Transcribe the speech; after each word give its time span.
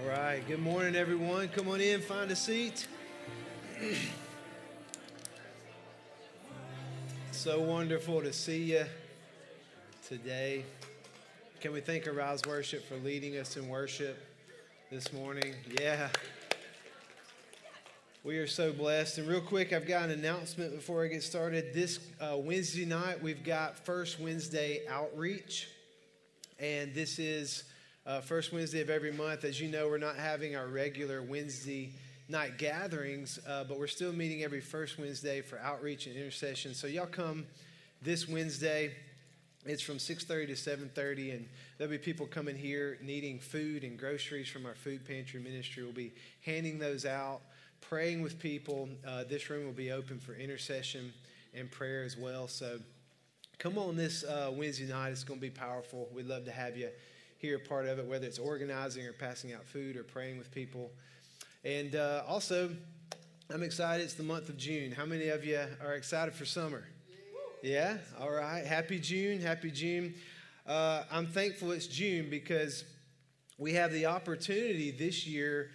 All 0.00 0.08
right. 0.08 0.42
Good 0.48 0.60
morning, 0.60 0.96
everyone. 0.96 1.48
Come 1.48 1.68
on 1.68 1.80
in, 1.80 2.00
find 2.00 2.30
a 2.30 2.36
seat. 2.36 2.86
so 7.30 7.60
wonderful 7.60 8.22
to 8.22 8.32
see 8.32 8.62
you 8.72 8.84
today. 10.08 10.64
Can 11.60 11.72
we 11.72 11.80
thank 11.80 12.06
Arise 12.06 12.42
Worship 12.46 12.88
for 12.88 12.96
leading 12.96 13.36
us 13.36 13.56
in 13.56 13.68
worship 13.68 14.18
this 14.90 15.12
morning? 15.12 15.54
Yeah. 15.78 16.08
We 18.24 18.38
are 18.38 18.46
so 18.46 18.72
blessed. 18.72 19.18
And 19.18 19.28
real 19.28 19.40
quick, 19.40 19.72
I've 19.72 19.86
got 19.86 20.04
an 20.04 20.12
announcement 20.12 20.74
before 20.74 21.04
I 21.04 21.08
get 21.08 21.22
started. 21.22 21.74
This 21.74 21.98
uh, 22.20 22.36
Wednesday 22.38 22.86
night, 22.86 23.22
we've 23.22 23.44
got 23.44 23.84
First 23.84 24.18
Wednesday 24.20 24.86
Outreach. 24.88 25.68
And 26.58 26.94
this 26.94 27.18
is 27.18 27.64
uh, 28.06 28.20
first 28.20 28.52
Wednesday 28.52 28.80
of 28.80 28.90
every 28.90 29.12
month. 29.12 29.44
As 29.44 29.60
you 29.60 29.68
know, 29.68 29.88
we're 29.88 29.98
not 29.98 30.16
having 30.16 30.56
our 30.56 30.66
regular 30.66 31.22
Wednesday 31.22 31.92
night 32.28 32.58
gatherings, 32.58 33.38
uh, 33.46 33.64
but 33.64 33.78
we're 33.78 33.86
still 33.86 34.12
meeting 34.12 34.42
every 34.42 34.60
first 34.60 34.98
Wednesday 34.98 35.40
for 35.40 35.58
outreach 35.60 36.06
and 36.06 36.16
intercession. 36.16 36.74
So 36.74 36.86
y'all 36.86 37.06
come 37.06 37.46
this 38.00 38.28
Wednesday. 38.28 38.92
It's 39.64 39.82
from 39.82 39.98
6:30 39.98 40.46
to 40.48 40.56
7:30, 40.56 41.30
and 41.30 41.48
there'll 41.78 41.90
be 41.90 41.98
people 41.98 42.26
coming 42.26 42.56
here 42.56 42.98
needing 43.00 43.38
food 43.38 43.84
and 43.84 43.96
groceries 43.96 44.48
from 44.48 44.66
our 44.66 44.74
food 44.74 45.04
pantry 45.04 45.38
ministry. 45.40 45.84
We'll 45.84 45.92
be 45.92 46.12
handing 46.44 46.80
those 46.80 47.06
out, 47.06 47.42
praying 47.80 48.22
with 48.22 48.40
people. 48.40 48.88
Uh, 49.06 49.22
this 49.24 49.48
room 49.48 49.64
will 49.64 49.72
be 49.72 49.92
open 49.92 50.18
for 50.18 50.34
intercession 50.34 51.12
and 51.54 51.70
prayer 51.70 52.02
as 52.02 52.16
well. 52.16 52.48
So 52.48 52.80
come 53.58 53.78
on 53.78 53.96
this 53.96 54.24
uh, 54.24 54.50
Wednesday 54.52 54.86
night. 54.86 55.10
It's 55.10 55.22
going 55.22 55.38
to 55.38 55.46
be 55.46 55.50
powerful. 55.50 56.08
We'd 56.12 56.26
love 56.26 56.44
to 56.46 56.52
have 56.52 56.76
you 56.76 56.88
here 57.42 57.58
part 57.58 57.86
of 57.86 57.98
it, 57.98 58.06
whether 58.06 58.24
it's 58.24 58.38
organizing 58.38 59.04
or 59.04 59.12
passing 59.12 59.52
out 59.52 59.66
food 59.66 59.96
or 59.96 60.04
praying 60.04 60.38
with 60.38 60.48
people. 60.52 60.92
And 61.64 61.96
uh, 61.96 62.22
also, 62.24 62.70
I'm 63.50 63.64
excited. 63.64 64.04
It's 64.04 64.14
the 64.14 64.22
month 64.22 64.48
of 64.48 64.56
June. 64.56 64.92
How 64.92 65.04
many 65.04 65.26
of 65.28 65.44
you 65.44 65.60
are 65.84 65.94
excited 65.94 66.34
for 66.34 66.44
summer? 66.44 66.84
Yeah? 67.60 67.98
All 68.20 68.30
right. 68.30 68.64
Happy 68.64 69.00
June. 69.00 69.40
Happy 69.40 69.72
June. 69.72 70.14
Uh, 70.68 71.02
I'm 71.10 71.26
thankful 71.26 71.72
it's 71.72 71.88
June 71.88 72.30
because 72.30 72.84
we 73.58 73.72
have 73.72 73.92
the 73.92 74.06
opportunity 74.06 74.92
this 74.92 75.26
year 75.26 75.72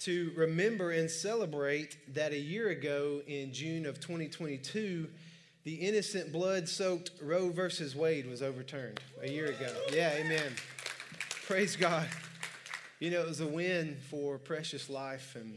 to 0.00 0.32
remember 0.36 0.90
and 0.90 1.10
celebrate 1.10 1.96
that 2.14 2.32
a 2.32 2.38
year 2.38 2.68
ago 2.68 3.22
in 3.26 3.54
June 3.54 3.86
of 3.86 4.00
2022, 4.00 5.08
the 5.64 5.76
innocent 5.76 6.30
blood 6.30 6.68
soaked 6.68 7.12
Roe 7.22 7.48
versus 7.48 7.96
Wade 7.96 8.28
was 8.28 8.42
overturned 8.42 9.00
a 9.22 9.30
year 9.30 9.46
ago. 9.46 9.72
Yeah, 9.90 10.12
amen. 10.12 10.52
Praise 11.46 11.76
God. 11.76 12.08
You 12.98 13.12
know, 13.12 13.20
it 13.20 13.28
was 13.28 13.40
a 13.40 13.46
win 13.46 13.98
for 14.10 14.36
precious 14.36 14.90
life 14.90 15.36
and, 15.36 15.56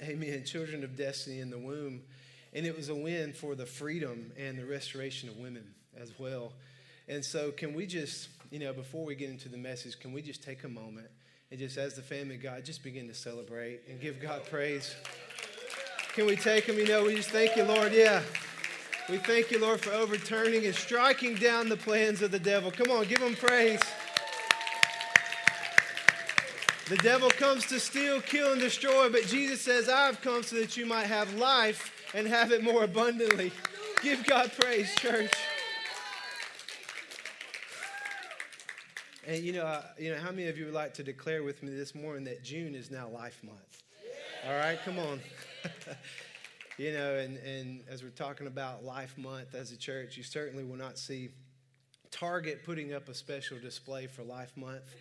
amen, 0.00 0.44
children 0.44 0.84
of 0.84 0.96
destiny 0.96 1.40
in 1.40 1.50
the 1.50 1.58
womb. 1.58 2.02
And 2.52 2.64
it 2.64 2.76
was 2.76 2.88
a 2.88 2.94
win 2.94 3.32
for 3.32 3.56
the 3.56 3.66
freedom 3.66 4.30
and 4.38 4.56
the 4.56 4.64
restoration 4.64 5.28
of 5.28 5.38
women 5.38 5.64
as 6.00 6.16
well. 6.20 6.52
And 7.08 7.24
so, 7.24 7.50
can 7.50 7.74
we 7.74 7.84
just, 7.84 8.28
you 8.52 8.60
know, 8.60 8.72
before 8.72 9.04
we 9.04 9.16
get 9.16 9.28
into 9.28 9.48
the 9.48 9.56
message, 9.56 9.98
can 9.98 10.12
we 10.12 10.22
just 10.22 10.44
take 10.44 10.62
a 10.62 10.68
moment 10.68 11.08
and 11.50 11.58
just, 11.58 11.78
as 11.78 11.94
the 11.94 12.02
family 12.02 12.36
of 12.36 12.42
God, 12.44 12.64
just 12.64 12.84
begin 12.84 13.08
to 13.08 13.14
celebrate 13.14 13.80
and 13.88 14.00
give 14.00 14.20
God 14.20 14.44
praise? 14.48 14.94
Can 16.14 16.26
we 16.26 16.36
take 16.36 16.68
them? 16.68 16.78
You 16.78 16.86
know, 16.86 17.06
we 17.06 17.16
just 17.16 17.30
thank 17.30 17.56
you, 17.56 17.64
Lord. 17.64 17.92
Yeah. 17.92 18.22
We 19.10 19.16
thank 19.16 19.50
you, 19.50 19.60
Lord, 19.60 19.80
for 19.80 19.90
overturning 19.90 20.64
and 20.64 20.74
striking 20.76 21.34
down 21.34 21.68
the 21.68 21.76
plans 21.76 22.22
of 22.22 22.30
the 22.30 22.38
devil. 22.38 22.70
Come 22.70 22.92
on, 22.92 23.08
give 23.08 23.18
him 23.18 23.34
praise. 23.34 23.80
The 26.88 26.96
devil 26.98 27.30
comes 27.30 27.66
to 27.66 27.80
steal, 27.80 28.20
kill, 28.20 28.52
and 28.52 28.60
destroy, 28.60 29.08
but 29.08 29.26
Jesus 29.26 29.60
says, 29.60 29.88
I've 29.88 30.20
come 30.20 30.44
so 30.44 30.54
that 30.54 30.76
you 30.76 30.86
might 30.86 31.06
have 31.06 31.34
life 31.34 31.92
and 32.14 32.28
have 32.28 32.52
it 32.52 32.62
more 32.62 32.84
abundantly. 32.84 33.50
Give 34.02 34.24
God 34.24 34.52
praise, 34.56 34.94
church. 34.94 35.32
And 39.26 39.42
you 39.42 39.52
know, 39.52 39.64
uh, 39.64 39.82
you 39.98 40.14
know, 40.14 40.20
how 40.20 40.30
many 40.30 40.46
of 40.46 40.56
you 40.56 40.66
would 40.66 40.74
like 40.74 40.94
to 40.94 41.02
declare 41.02 41.42
with 41.42 41.60
me 41.64 41.74
this 41.74 41.92
morning 41.92 42.22
that 42.26 42.44
June 42.44 42.76
is 42.76 42.88
now 42.88 43.08
Life 43.08 43.42
Month? 43.42 43.82
All 44.46 44.54
right, 44.54 44.78
come 44.84 45.00
on. 45.00 45.18
you 46.78 46.92
know, 46.92 47.16
and, 47.16 47.36
and 47.38 47.80
as 47.90 48.04
we're 48.04 48.10
talking 48.10 48.46
about 48.46 48.84
Life 48.84 49.18
Month 49.18 49.56
as 49.56 49.72
a 49.72 49.76
church, 49.76 50.16
you 50.16 50.22
certainly 50.22 50.62
will 50.62 50.76
not 50.76 50.98
see 50.98 51.30
Target 52.12 52.62
putting 52.64 52.94
up 52.94 53.08
a 53.08 53.14
special 53.14 53.58
display 53.58 54.06
for 54.06 54.22
Life 54.22 54.56
Month 54.56 54.94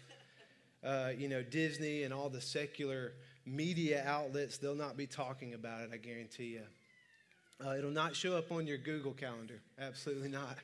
uh, 0.85 1.09
you 1.17 1.27
know, 1.27 1.41
Disney 1.41 2.03
and 2.03 2.13
all 2.13 2.29
the 2.29 2.41
secular 2.41 3.13
media 3.45 4.03
outlets, 4.05 4.57
they'll 4.57 4.75
not 4.75 4.97
be 4.97 5.07
talking 5.07 5.53
about 5.53 5.81
it, 5.81 5.89
I 5.93 5.97
guarantee 5.97 6.53
you. 6.53 6.61
Uh, 7.65 7.75
it'll 7.77 7.89
not 7.89 8.15
show 8.15 8.37
up 8.37 8.51
on 8.51 8.67
your 8.67 8.77
Google 8.77 9.13
calendar. 9.13 9.61
Absolutely 9.79 10.29
not. 10.29 10.57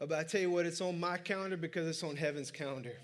Uh, 0.00 0.06
but 0.06 0.18
I 0.18 0.24
tell 0.24 0.40
you 0.40 0.50
what, 0.50 0.66
it's 0.66 0.80
on 0.80 1.00
my 1.00 1.16
calendar 1.16 1.56
because 1.56 1.88
it's 1.88 2.02
on 2.02 2.16
heaven's 2.16 2.50
calendar. 2.50 2.94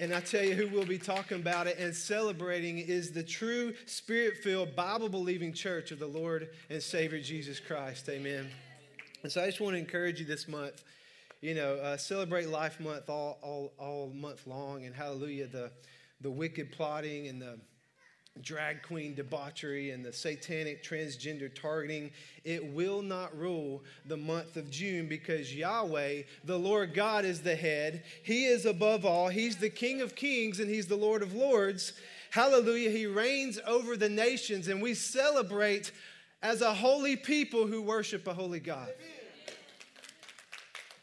And 0.00 0.14
I 0.14 0.20
tell 0.20 0.42
you 0.42 0.54
who 0.54 0.74
will 0.74 0.86
be 0.86 0.98
talking 0.98 1.38
about 1.38 1.66
it 1.66 1.78
and 1.78 1.94
celebrating 1.94 2.78
is 2.78 3.12
the 3.12 3.22
true 3.22 3.74
spirit 3.84 4.38
filled, 4.38 4.74
Bible 4.74 5.10
believing 5.10 5.52
church 5.52 5.90
of 5.90 5.98
the 5.98 6.06
Lord 6.06 6.48
and 6.70 6.82
Savior 6.82 7.20
Jesus 7.20 7.60
Christ. 7.60 8.08
Amen. 8.08 8.48
And 9.22 9.30
so 9.30 9.42
I 9.42 9.46
just 9.46 9.60
want 9.60 9.74
to 9.74 9.78
encourage 9.78 10.20
you 10.20 10.26
this 10.26 10.48
month 10.48 10.82
you 11.44 11.52
know, 11.54 11.74
uh, 11.74 11.94
celebrate 11.98 12.48
Life 12.48 12.80
Month 12.80 13.10
all, 13.10 13.38
all, 13.42 13.74
all 13.76 14.10
month 14.14 14.46
long, 14.46 14.86
and 14.86 14.94
hallelujah, 14.94 15.46
the, 15.46 15.70
the 16.22 16.30
wicked 16.30 16.72
plotting 16.72 17.28
and 17.28 17.40
the 17.40 17.58
drag 18.40 18.82
queen 18.82 19.14
debauchery 19.14 19.90
and 19.90 20.02
the 20.02 20.10
satanic 20.10 20.82
transgender 20.82 21.54
targeting, 21.54 22.10
it 22.44 22.64
will 22.72 23.02
not 23.02 23.36
rule 23.36 23.82
the 24.06 24.16
month 24.16 24.56
of 24.56 24.70
June 24.70 25.06
because 25.06 25.54
Yahweh, 25.54 26.22
the 26.44 26.58
Lord 26.58 26.94
God, 26.94 27.26
is 27.26 27.42
the 27.42 27.54
head. 27.54 28.04
He 28.22 28.46
is 28.46 28.64
above 28.64 29.04
all. 29.04 29.28
He's 29.28 29.56
the 29.56 29.68
King 29.68 30.00
of 30.00 30.14
kings 30.14 30.60
and 30.60 30.70
He's 30.70 30.86
the 30.86 30.96
Lord 30.96 31.22
of 31.22 31.34
lords. 31.34 31.92
Hallelujah. 32.30 32.88
He 32.88 33.04
reigns 33.04 33.60
over 33.66 33.98
the 33.98 34.08
nations, 34.08 34.68
and 34.68 34.80
we 34.80 34.94
celebrate 34.94 35.92
as 36.42 36.62
a 36.62 36.72
holy 36.72 37.16
people 37.16 37.66
who 37.66 37.82
worship 37.82 38.26
a 38.26 38.32
holy 38.32 38.60
God. 38.60 38.88
Amen. 38.88 39.13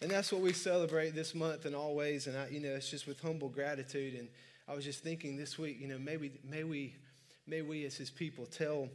And 0.02 0.10
that's 0.10 0.32
what 0.32 0.42
we 0.42 0.54
celebrate 0.54 1.14
this 1.14 1.36
month 1.36 1.66
and 1.66 1.76
always. 1.76 2.28
And 2.28 2.38
I, 2.38 2.48
you 2.48 2.60
know, 2.60 2.70
it's 2.70 2.90
just 2.90 3.08
with 3.08 3.20
humble 3.20 3.50
gratitude. 3.50 4.16
And 4.16 4.28
I 4.68 4.74
was 4.74 4.84
just 4.84 5.04
thinking 5.04 5.38
this 5.38 5.60
week, 5.60 5.80
you 5.80 5.88
know, 5.88 6.00
maybe 6.00 6.32
may 6.44 6.64
we, 6.64 6.96
may 7.46 7.62
we 7.62 7.86
as 7.86 7.96
His 7.96 8.10
people 8.10 8.46
tell 8.46 8.90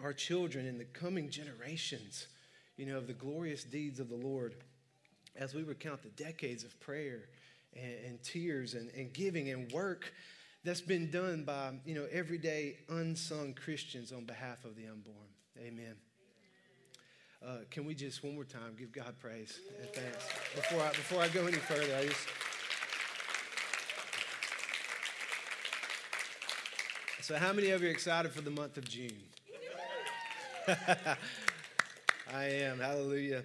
our 0.00 0.12
children 0.12 0.66
in 0.66 0.78
the 0.78 0.84
coming 0.84 1.28
generations, 1.28 2.28
you 2.76 2.86
know, 2.86 2.98
of 2.98 3.08
the 3.08 3.12
glorious 3.14 3.64
deeds 3.64 3.98
of 3.98 4.08
the 4.08 4.16
Lord, 4.16 4.54
as 5.36 5.54
we 5.54 5.62
recount 5.64 6.02
the 6.02 6.10
decades 6.10 6.62
of 6.62 6.78
prayer 6.78 7.24
and, 7.74 7.94
and 8.06 8.22
tears 8.22 8.74
and, 8.74 8.90
and 8.96 9.12
giving 9.12 9.50
and 9.50 9.70
work 9.72 10.12
that's 10.64 10.80
been 10.80 11.10
done 11.10 11.44
by 11.44 11.72
you 11.84 11.94
know 11.94 12.06
everyday 12.10 12.76
unsung 12.88 13.54
Christians 13.54 14.12
on 14.12 14.24
behalf 14.24 14.64
of 14.64 14.76
the 14.76 14.86
unborn. 14.86 15.16
Amen. 15.58 15.94
Uh, 17.44 17.58
can 17.70 17.84
we 17.84 17.94
just 17.94 18.24
one 18.24 18.34
more 18.34 18.44
time 18.44 18.74
give 18.76 18.90
God 18.90 19.14
praise 19.20 19.60
and 19.80 19.88
thanks 19.90 20.26
before 20.56 20.80
I, 20.82 20.88
before 20.88 21.22
I 21.22 21.28
go 21.28 21.46
any 21.46 21.56
further? 21.56 21.96
I 21.96 22.06
just 22.06 22.26
so 27.22 27.36
how 27.36 27.52
many 27.52 27.70
of 27.70 27.80
you 27.80 27.88
are 27.88 27.92
excited 27.92 28.32
for 28.32 28.40
the 28.40 28.50
month 28.50 28.76
of 28.76 28.88
June? 28.88 29.12
I 30.66 32.44
am. 32.44 32.80
Hallelujah. 32.80 33.44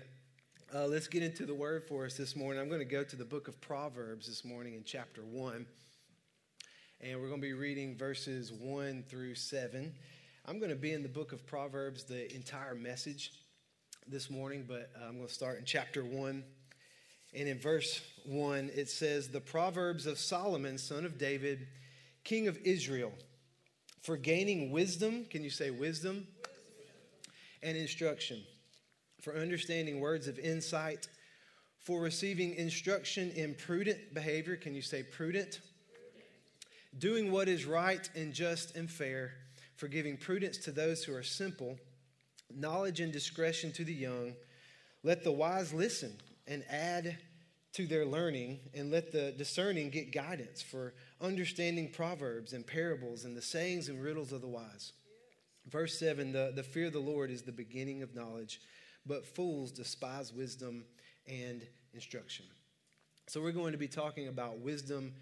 Uh, 0.73 0.87
let's 0.87 1.07
get 1.07 1.21
into 1.21 1.45
the 1.45 1.53
word 1.53 1.83
for 1.87 2.05
us 2.05 2.17
this 2.17 2.35
morning. 2.35 2.59
I'm 2.59 2.69
going 2.69 2.79
to 2.79 2.85
go 2.85 3.03
to 3.03 3.15
the 3.15 3.23
book 3.23 3.47
of 3.47 3.61
Proverbs 3.61 4.27
this 4.27 4.43
morning 4.43 4.73
in 4.73 4.83
chapter 4.83 5.21
1. 5.21 5.67
And 7.01 7.21
we're 7.21 7.27
going 7.27 7.41
to 7.41 7.47
be 7.47 7.53
reading 7.53 7.95
verses 7.95 8.51
1 8.51 9.03
through 9.07 9.35
7. 9.35 9.93
I'm 10.47 10.57
going 10.57 10.71
to 10.71 10.75
be 10.75 10.93
in 10.93 11.03
the 11.03 11.09
book 11.09 11.31
of 11.31 11.45
Proverbs 11.45 12.05
the 12.05 12.33
entire 12.33 12.73
message 12.73 13.31
this 14.07 14.29
morning, 14.29 14.65
but 14.67 14.91
uh, 14.99 15.05
I'm 15.07 15.15
going 15.15 15.27
to 15.27 15.33
start 15.33 15.59
in 15.59 15.65
chapter 15.65 16.03
1. 16.03 16.43
And 17.35 17.47
in 17.47 17.59
verse 17.59 18.01
1, 18.25 18.71
it 18.75 18.89
says, 18.89 19.29
The 19.29 19.39
Proverbs 19.39 20.05
of 20.05 20.19
Solomon, 20.19 20.77
son 20.77 21.05
of 21.05 21.17
David, 21.17 21.67
king 22.23 22.47
of 22.47 22.57
Israel, 22.63 23.11
for 24.01 24.17
gaining 24.17 24.71
wisdom. 24.71 25.25
Can 25.29 25.43
you 25.43 25.49
say 25.49 25.71
wisdom? 25.71 26.27
And 27.61 27.77
instruction, 27.77 28.43
for 29.21 29.35
understanding 29.35 29.99
words 29.99 30.27
of 30.27 30.37
insight, 30.37 31.07
for 31.79 32.01
receiving 32.01 32.55
instruction 32.55 33.31
in 33.31 33.55
prudent 33.55 34.13
behavior. 34.13 34.55
Can 34.55 34.75
you 34.75 34.81
say 34.81 35.03
prudent? 35.03 35.61
Doing 36.97 37.31
what 37.31 37.47
is 37.47 37.65
right 37.65 38.07
and 38.15 38.33
just 38.33 38.75
and 38.75 38.89
fair, 38.89 39.31
for 39.77 39.87
giving 39.87 40.17
prudence 40.17 40.57
to 40.59 40.71
those 40.71 41.03
who 41.03 41.15
are 41.15 41.23
simple 41.23 41.77
knowledge 42.55 42.99
and 42.99 43.11
discretion 43.11 43.71
to 43.73 43.83
the 43.83 43.93
young. 43.93 44.33
Let 45.03 45.23
the 45.23 45.31
wise 45.31 45.73
listen 45.73 46.17
and 46.47 46.63
add 46.69 47.17
to 47.73 47.87
their 47.87 48.05
learning 48.05 48.59
and 48.73 48.91
let 48.91 49.11
the 49.11 49.33
discerning 49.37 49.89
get 49.89 50.13
guidance 50.13 50.61
for 50.61 50.93
understanding 51.19 51.89
proverbs 51.91 52.53
and 52.53 52.65
parables 52.65 53.25
and 53.25 53.35
the 53.35 53.41
sayings 53.41 53.89
and 53.89 54.01
riddles 54.01 54.31
of 54.31 54.41
the 54.41 54.47
wise. 54.47 54.93
Verse 55.67 55.99
7 55.99 56.31
the, 56.31 56.51
the 56.55 56.63
fear 56.63 56.87
of 56.87 56.93
the 56.93 56.99
Lord 56.99 57.31
is 57.31 57.41
the 57.41 57.51
beginning 57.51 58.03
of 58.03 58.15
knowledge, 58.15 58.61
but 59.05 59.25
fools 59.25 59.71
despise 59.71 60.31
wisdom 60.31 60.85
and 61.27 61.65
instruction. 61.93 62.45
So, 63.27 63.41
we're 63.41 63.51
going 63.51 63.71
to 63.71 63.77
be 63.77 63.87
talking 63.87 64.27
about 64.27 64.59
wisdom 64.59 65.13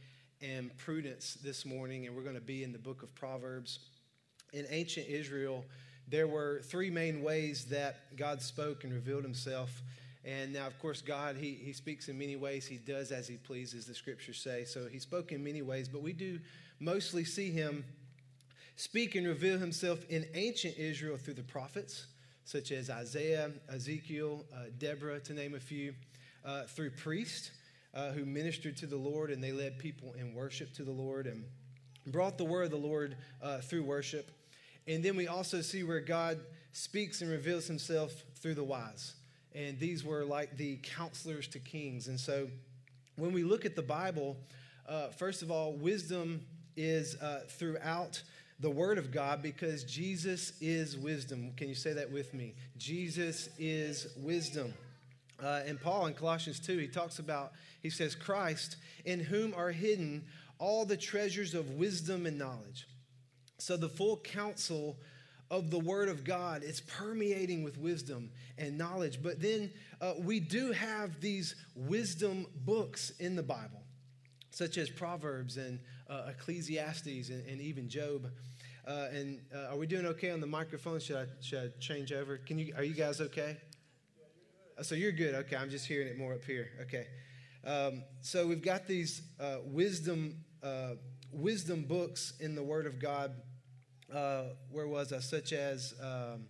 and 0.42 0.75
prudence 0.78 1.36
this 1.36 1.66
morning, 1.66 2.07
and 2.07 2.16
we're 2.16 2.24
going 2.24 2.36
to 2.36 2.42
be 2.42 2.63
in 2.63 2.72
the 2.74 2.80
book 2.80 3.04
of 3.04 3.13
Proverbs. 3.13 3.80
In 4.54 4.66
ancient 4.69 5.07
Israel, 5.07 5.63
there 6.07 6.27
were 6.27 6.62
three 6.65 6.89
main 6.89 7.24
ways 7.24 7.65
that 7.65 8.15
God 8.18 8.42
spoke 8.42 8.83
and 8.83 8.94
revealed 8.94 9.24
himself. 9.24 9.81
And 10.24 10.53
now, 10.53 10.68
of 10.68 10.77
course, 10.80 11.01
God, 11.01 11.36
he, 11.36 11.53
he 11.53 11.74
speaks 11.74 12.07
in 12.07 12.18
many 12.18 12.36
ways. 12.36 12.68
He 12.68 12.77
does 12.77 13.12
as 13.12 13.27
he 13.27 13.38
pleases, 13.38 13.86
the 13.86 13.95
scriptures 13.95 14.38
say. 14.38 14.65
So 14.65 14.88
he 14.88 15.00
spoke 15.00 15.31
in 15.31 15.44
many 15.44 15.62
ways, 15.62 15.88
but 15.88 16.01
we 16.01 16.13
do 16.13 16.39
mostly 16.80 17.24
see 17.24 17.50
him 17.50 17.83
speak 18.75 19.15
and 19.15 19.25
reveal 19.25 19.57
himself 19.57 20.03
in 20.09 20.25
ancient 20.33 20.77
Israel 20.77 21.18
through 21.18 21.36
the 21.36 21.44
prophets, 21.44 22.07
such 22.45 22.71
as 22.71 22.89
Isaiah, 22.89 23.51
Ezekiel, 23.69 24.45
uh, 24.54 24.65
Deborah, 24.77 25.19
to 25.21 25.33
name 25.33 25.56
a 25.56 25.59
few, 25.59 25.94
uh, 26.45 26.63
through 26.63 26.92
priests 26.92 27.51
uh, 27.94 28.12
who 28.12 28.25
ministered 28.25 28.77
to 28.77 28.88
the 28.88 28.97
Lord 28.97 29.31
and 29.31 29.44
they 29.44 29.51
led 29.51 29.77
people 29.77 30.13
in 30.18 30.33
worship 30.33 30.74
to 30.74 30.83
the 30.83 30.92
Lord 30.92 31.27
and 31.27 31.44
brought 32.07 32.38
the 32.38 32.45
word 32.45 32.65
of 32.65 32.71
the 32.71 32.77
Lord 32.77 33.18
uh, 33.42 33.59
through 33.59 33.83
worship. 33.83 34.31
And 34.88 35.04
then 35.04 35.16
we 35.16 35.28
also 35.28 35.62
see 35.62 35.83
where 35.83 36.00
God 36.00 36.39
speaks 36.74 37.22
and 37.22 37.30
reveals 37.30 37.68
himself 37.68 38.12
through 38.36 38.56
the 38.56 38.63
wise. 38.63 39.13
And 39.54 39.80
these 39.80 40.04
were 40.04 40.24
like 40.24 40.57
the 40.57 40.78
counselors 40.81 41.48
to 41.50 41.60
kings. 41.60 42.07
And 42.07 42.19
so 42.19 42.48
when 43.16 43.33
we 43.33 43.44
look 43.44 43.66
at 43.66 43.75
the 43.75 43.81
Bible, 43.81 44.38
uh, 44.88 45.10
first 45.10 45.42
of 45.42 45.51
all, 45.51 45.74
wisdom 45.74 46.45
is 46.75 47.16
uh, 47.22 47.42
throughout 47.48 48.22
the 48.60 48.69
Word 48.69 48.98
of 48.98 49.12
God 49.12 49.42
because 49.42 49.83
Jesus 49.83 50.54
is 50.62 50.98
wisdom. 50.98 51.51
Can 51.57 51.68
you 51.68 51.75
say 51.75 51.94
that 51.94 52.12
with 52.12 52.33
me? 52.33 52.54
Jesus 52.78 53.50
is 53.57 54.07
wisdom. 54.18 54.74
Uh, 55.42 55.62
and 55.66 55.81
Paul 55.81 56.06
in 56.06 56.13
Colossians 56.13 56.60
2, 56.60 56.78
he 56.78 56.88
talks 56.88 57.19
about, 57.19 57.54
he 57.81 57.89
says, 57.89 58.13
Christ, 58.13 58.78
in 59.06 59.19
whom 59.19 59.54
are 59.56 59.72
hidden 59.72 60.24
all 60.60 60.86
the 60.86 60.95
treasures 60.95 61.56
of 61.56 61.72
wisdom 61.72 62.28
and 62.28 62.38
knowledge. 62.38 62.88
So 63.61 63.77
the 63.77 63.89
full 63.89 64.17
counsel 64.17 64.97
of 65.51 65.69
the 65.69 65.77
Word 65.77 66.09
of 66.09 66.23
God. 66.23 66.63
It's 66.63 66.81
permeating 66.81 67.61
with 67.61 67.77
wisdom 67.77 68.31
and 68.57 68.77
knowledge. 68.77 69.21
But 69.21 69.39
then 69.39 69.69
uh, 69.99 70.13
we 70.17 70.39
do 70.39 70.71
have 70.71 71.21
these 71.21 71.55
wisdom 71.75 72.47
books 72.65 73.11
in 73.19 73.35
the 73.35 73.43
Bible, 73.43 73.83
such 74.49 74.77
as 74.77 74.89
Proverbs 74.89 75.57
and 75.57 75.79
uh, 76.09 76.29
Ecclesiastes 76.29 77.29
and, 77.29 77.45
and, 77.47 77.61
even 77.61 77.87
Job. 77.87 78.31
Uh, 78.87 79.07
and 79.11 79.41
uh, 79.53 79.73
are 79.73 79.77
we 79.77 79.85
doing 79.85 80.05
okay 80.05 80.31
on 80.31 80.39
the 80.39 80.47
microphone? 80.47 80.99
Should 80.99 81.17
I, 81.17 81.25
should 81.41 81.59
I 81.59 81.79
change 81.79 82.11
over? 82.11 82.37
Can 82.37 82.57
you, 82.57 82.73
are 82.75 82.83
you 82.83 82.95
guys 82.95 83.21
okay? 83.21 83.57
Uh, 84.77 84.83
so 84.83 84.95
you're 84.95 85.11
good. 85.11 85.35
Okay, 85.35 85.57
I'm 85.57 85.69
just 85.69 85.85
hearing 85.85 86.07
it 86.07 86.17
more 86.17 86.33
up 86.33 86.45
here. 86.45 86.69
Okay. 86.83 87.07
Um, 87.63 88.03
so 88.21 88.47
we've 88.47 88.63
got 88.63 88.87
these 88.87 89.21
uh, 89.39 89.57
wisdom 89.65 90.37
wisdom 91.31 91.83
books 91.83 92.33
in 92.39 92.55
the 92.55 92.63
Word 92.63 92.85
of 92.85 92.99
God 92.99 93.31
uh, 94.13 94.43
where 94.71 94.87
was 94.87 95.13
I, 95.13 95.19
such 95.19 95.53
as 95.53 95.93
um, 96.01 96.45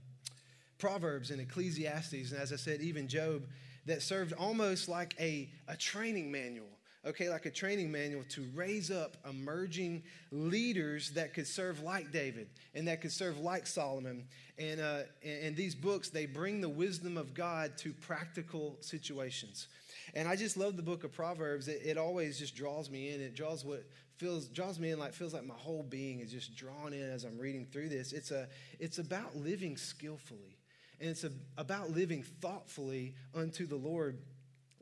Proverbs 0.78 1.32
and 1.32 1.40
Ecclesiastes, 1.42 2.32
and 2.32 2.42
as 2.42 2.52
I 2.52 2.56
said, 2.56 2.82
even 2.82 3.08
Job, 3.08 3.44
that 3.86 4.02
served 4.02 4.34
almost 4.34 4.88
like 4.88 5.16
a, 5.20 5.50
a 5.68 5.76
training 5.76 6.32
manual 6.32 6.68
okay, 7.06 7.30
like 7.30 7.46
a 7.46 7.52
training 7.52 7.92
manual 7.92 8.24
to 8.30 8.48
raise 8.54 8.92
up 8.92 9.18
emerging 9.28 10.04
leaders 10.32 11.12
that 11.12 11.34
could 11.34 11.48
serve 11.48 11.82
like 11.82 12.12
David 12.12 12.48
and 12.76 12.88
that 12.88 13.02
could 13.02 13.12
serve 13.12 13.40
like 13.40 13.66
Solomon. 13.66 14.26
And, 14.60 14.80
uh, 14.80 15.00
and, 15.24 15.44
and, 15.46 15.56
these 15.56 15.74
books, 15.74 16.10
they 16.10 16.28
bring 16.28 16.62
the 16.62 16.70
wisdom 16.70 17.18
of 17.18 17.34
God 17.34 17.78
to 17.80 17.94
practical 17.94 18.78
situations. 18.82 19.68
And 20.14 20.28
I 20.28 20.36
just 20.36 20.58
love 20.58 20.78
the 20.78 20.84
book 20.84 21.04
of 21.04 21.12
Proverbs. 21.12 21.68
It, 21.68 21.82
it 21.84 21.98
always 21.98 22.38
just 22.38 22.56
draws 22.56 22.90
me 22.90 23.14
in. 23.14 23.22
It 23.22 23.36
draws 23.36 23.66
what 23.66 23.84
feels 24.22 24.46
draws 24.46 24.78
me 24.80 24.92
in 24.92 25.00
like 25.00 25.14
feels 25.14 25.34
like 25.34 25.44
my 25.44 25.56
whole 25.56 25.82
being 25.82 26.20
is 26.20 26.32
just 26.32 26.56
drawn 26.56 26.94
in 26.94 27.10
as 27.10 27.24
I'm 27.24 27.40
reading 27.40 27.66
through 27.66 27.90
this. 27.90 28.14
It's 28.14 28.30
a 28.30 28.48
it's 28.80 29.00
about 29.00 29.36
living 29.36 29.76
skillfully. 29.76 30.58
And 31.00 31.10
it's 31.10 31.24
a, 31.24 31.32
about 31.58 31.90
living 31.90 32.22
thoughtfully 32.22 33.16
unto 33.34 33.66
the 33.66 33.76
Lord. 33.76 34.20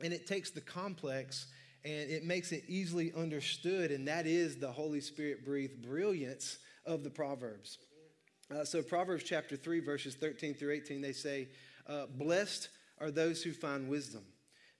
And 0.02 0.12
it 0.12 0.26
takes 0.26 0.50
the 0.50 0.60
complex 0.60 1.46
and 1.82 2.10
it 2.10 2.24
makes 2.24 2.52
it 2.52 2.64
easily 2.68 3.10
understood, 3.16 3.90
and 3.90 4.06
that 4.06 4.26
is 4.26 4.56
the 4.56 4.70
Holy 4.70 5.00
Spirit 5.00 5.46
breathed 5.46 5.80
brilliance 5.80 6.58
of 6.84 7.02
the 7.02 7.08
Proverbs. 7.08 7.78
Uh, 8.54 8.66
so, 8.66 8.82
Proverbs 8.82 9.24
chapter 9.24 9.56
3, 9.56 9.80
verses 9.80 10.14
13 10.14 10.52
through 10.52 10.72
18, 10.72 11.00
they 11.00 11.14
say, 11.14 11.48
uh, 11.86 12.04
Blessed 12.18 12.68
are 13.00 13.10
those 13.10 13.42
who 13.42 13.52
find 13.52 13.88
wisdom, 13.88 14.20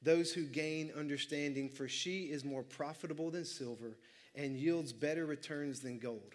those 0.03 0.31
who 0.31 0.45
gain 0.45 0.93
understanding, 0.95 1.71
for 1.71 1.89
she 1.89 2.25
is 2.25 2.45
more 2.45 2.63
profitable 2.63 3.31
than 3.31 3.47
silver 3.47 3.97
and 4.35 4.57
yields 4.57 4.93
better 4.93 5.27
returns 5.27 5.81
than 5.81 5.99
gold. 5.99 6.35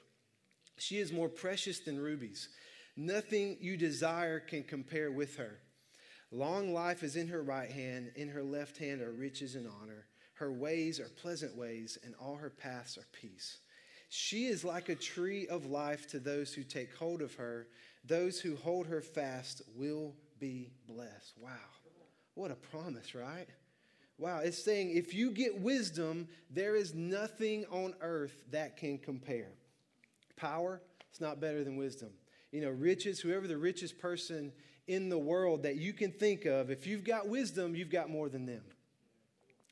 She 0.78 0.98
is 0.98 1.12
more 1.12 1.30
precious 1.30 1.80
than 1.80 2.00
rubies. 2.00 2.50
Nothing 2.98 3.58
you 3.60 3.78
desire 3.78 4.40
can 4.40 4.64
compare 4.64 5.12
with 5.12 5.38
her. 5.38 5.60
Long 6.32 6.74
life 6.74 7.04
is 7.04 7.16
in 7.16 7.28
her 7.28 7.44
right 7.44 7.72
hand, 7.72 8.12
in 8.16 8.30
her 8.30 8.44
left 8.44 8.78
hand 8.78 9.02
are 9.02 9.12
riches 9.12 9.56
and 9.56 9.68
honor. 9.82 10.08
Her 10.34 10.52
ways 10.52 11.00
are 11.00 11.10
pleasant 11.22 11.56
ways, 11.56 11.98
and 12.04 12.14
all 12.20 12.36
her 12.36 12.50
paths 12.50 12.98
are 12.98 13.08
peace. 13.14 13.60
She 14.10 14.46
is 14.46 14.66
like 14.66 14.90
a 14.90 14.96
tree 14.96 15.48
of 15.48 15.66
life 15.66 16.08
to 16.10 16.20
those 16.20 16.54
who 16.54 16.64
take 16.64 16.94
hold 16.96 17.22
of 17.22 17.34
her. 17.36 17.68
Those 18.04 18.40
who 18.40 18.56
hold 18.56 18.88
her 18.88 19.02
fast 19.02 19.62
will 19.76 20.14
be 20.40 20.72
blessed. 20.88 21.34
Wow. 21.42 21.52
What 22.34 22.52
a 22.52 22.56
promise, 22.56 23.16
right? 23.16 23.48
Wow, 24.18 24.40
it's 24.40 24.64
saying 24.64 24.92
if 24.92 25.14
you 25.14 25.32
get 25.32 25.60
wisdom, 25.60 26.28
there 26.50 26.76
is 26.76 26.94
nothing 26.94 27.66
on 27.70 27.94
earth 28.02 28.46
that 28.52 28.78
can 28.78 28.98
compare. 28.98 29.52
Power, 30.38 30.82
it's 31.10 31.20
not 31.20 31.42
better 31.42 31.64
than 31.64 31.76
wisdom. 31.76 32.10
You 32.52 32.62
know, 32.62 32.70
riches, 32.70 33.20
whoever 33.20 33.48
the 33.48 33.58
richest 33.58 34.00
person 34.00 34.54
in 34.88 35.10
the 35.10 35.18
world 35.18 35.64
that 35.64 35.76
you 35.76 35.92
can 35.92 36.12
think 36.12 36.46
of, 36.46 36.70
if 36.70 36.88
you've 36.88 37.04
got 37.04 37.28
wisdom, 37.28 37.76
you've 37.76 37.90
got 37.90 38.10
more 38.10 38.30
than 38.30 38.46
them. 38.46 38.62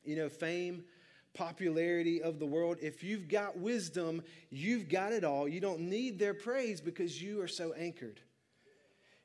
You 0.04 0.16
know, 0.16 0.28
fame, 0.28 0.84
popularity 1.32 2.20
of 2.20 2.38
the 2.38 2.46
world, 2.46 2.76
if 2.82 3.02
you've 3.02 3.28
got 3.28 3.56
wisdom, 3.56 4.22
you've 4.50 4.90
got 4.90 5.12
it 5.12 5.24
all. 5.24 5.48
You 5.48 5.60
don't 5.60 5.80
need 5.80 6.18
their 6.18 6.34
praise 6.34 6.82
because 6.82 7.22
you 7.22 7.40
are 7.40 7.48
so 7.48 7.72
anchored. 7.72 8.20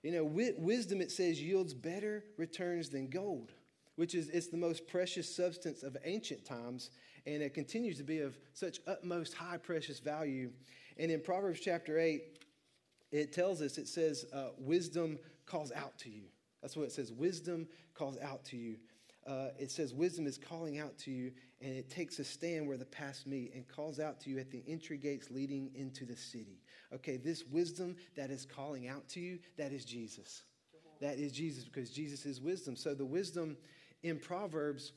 You 0.01 0.13
know, 0.13 0.23
wisdom, 0.23 1.01
it 1.01 1.11
says, 1.11 1.41
yields 1.41 1.73
better 1.73 2.23
returns 2.37 2.87
than 2.87 3.09
gold 3.09 3.51
which 3.99 4.15
is 4.15 4.29
it's 4.29 4.47
the 4.47 4.55
most 4.55 4.87
precious 4.87 5.35
substance 5.35 5.83
of 5.83 5.97
ancient 6.05 6.45
times, 6.45 6.89
and 7.25 7.43
it 7.43 7.53
continues 7.53 7.97
to 7.97 8.03
be 8.03 8.19
of 8.19 8.37
such 8.53 8.79
utmost 8.87 9.33
high 9.33 9.57
precious 9.57 9.99
value. 9.99 10.49
And 10.97 11.11
in 11.11 11.19
Proverbs 11.19 11.59
chapter 11.59 11.99
8, 11.99 12.23
it 13.11 13.33
tells 13.33 13.61
us, 13.61 13.77
it 13.77 13.89
says, 13.89 14.25
uh, 14.33 14.51
wisdom 14.57 15.19
calls 15.45 15.73
out 15.73 15.97
to 15.97 16.09
you. 16.09 16.21
That's 16.61 16.77
what 16.77 16.83
it 16.83 16.93
says. 16.93 17.11
Wisdom 17.11 17.67
calls 17.93 18.17
out 18.19 18.45
to 18.45 18.55
you. 18.55 18.77
Uh, 19.27 19.49
it 19.59 19.69
says, 19.69 19.93
wisdom 19.93 20.27
is 20.27 20.37
calling 20.37 20.79
out 20.79 20.97
to 20.99 21.11
you, 21.11 21.33
and 21.59 21.75
it 21.75 21.89
takes 21.89 22.19
a 22.19 22.23
stand 22.23 22.69
where 22.69 22.77
the 22.77 22.85
paths 22.85 23.25
meet 23.25 23.53
and 23.53 23.67
calls 23.67 23.99
out 23.99 24.21
to 24.21 24.29
you 24.29 24.39
at 24.39 24.49
the 24.49 24.63
entry 24.65 24.97
gates 24.97 25.29
leading 25.29 25.71
into 25.75 26.05
the 26.05 26.15
city. 26.15 26.61
Okay, 26.93 27.17
this 27.17 27.43
wisdom 27.51 27.97
that 28.15 28.29
is 28.29 28.45
calling 28.45 28.87
out 28.87 29.09
to 29.09 29.19
you, 29.19 29.39
that 29.57 29.73
is 29.73 29.83
Jesus. 29.83 30.43
That 31.01 31.17
is 31.17 31.33
Jesus 31.33 31.65
because 31.65 31.89
Jesus 31.89 32.25
is 32.25 32.41
wisdom. 32.41 32.75
So 32.75 32.93
the 32.93 33.05
wisdom 33.05 33.57
in 34.03 34.19
Proverbs, 34.19 34.93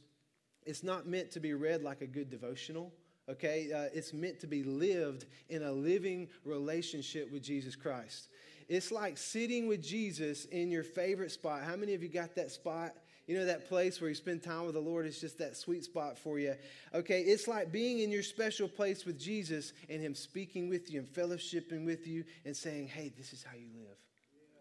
it's 0.64 0.82
not 0.82 1.06
meant 1.06 1.30
to 1.32 1.40
be 1.40 1.54
read 1.54 1.82
like 1.82 2.02
a 2.02 2.06
good 2.06 2.30
devotional, 2.30 2.92
okay? 3.28 3.72
Uh, 3.72 3.88
it's 3.92 4.12
meant 4.12 4.40
to 4.40 4.46
be 4.46 4.62
lived 4.62 5.26
in 5.48 5.62
a 5.62 5.72
living 5.72 6.28
relationship 6.44 7.32
with 7.32 7.42
Jesus 7.42 7.74
Christ. 7.74 8.28
It's 8.68 8.92
like 8.92 9.18
sitting 9.18 9.66
with 9.66 9.82
Jesus 9.82 10.44
in 10.46 10.70
your 10.70 10.84
favorite 10.84 11.32
spot. 11.32 11.62
How 11.64 11.76
many 11.76 11.94
of 11.94 12.02
you 12.02 12.08
got 12.08 12.34
that 12.36 12.50
spot? 12.50 12.94
You 13.26 13.38
know, 13.38 13.44
that 13.44 13.68
place 13.68 14.00
where 14.00 14.08
you 14.08 14.16
spend 14.16 14.42
time 14.42 14.64
with 14.64 14.74
the 14.74 14.80
Lord 14.80 15.06
is 15.06 15.20
just 15.20 15.38
that 15.38 15.56
sweet 15.56 15.84
spot 15.84 16.18
for 16.18 16.38
you. 16.38 16.54
Okay, 16.92 17.20
it's 17.20 17.46
like 17.46 17.70
being 17.70 18.00
in 18.00 18.10
your 18.10 18.22
special 18.22 18.68
place 18.68 19.04
with 19.04 19.18
Jesus 19.18 19.72
and 19.88 20.00
Him 20.00 20.14
speaking 20.14 20.68
with 20.68 20.90
you 20.90 21.00
and 21.00 21.08
fellowshipping 21.08 21.84
with 21.84 22.06
you 22.06 22.24
and 22.44 22.56
saying, 22.56 22.88
hey, 22.88 23.12
this 23.16 23.32
is 23.32 23.44
how 23.44 23.56
you 23.56 23.68
live. 23.74 23.96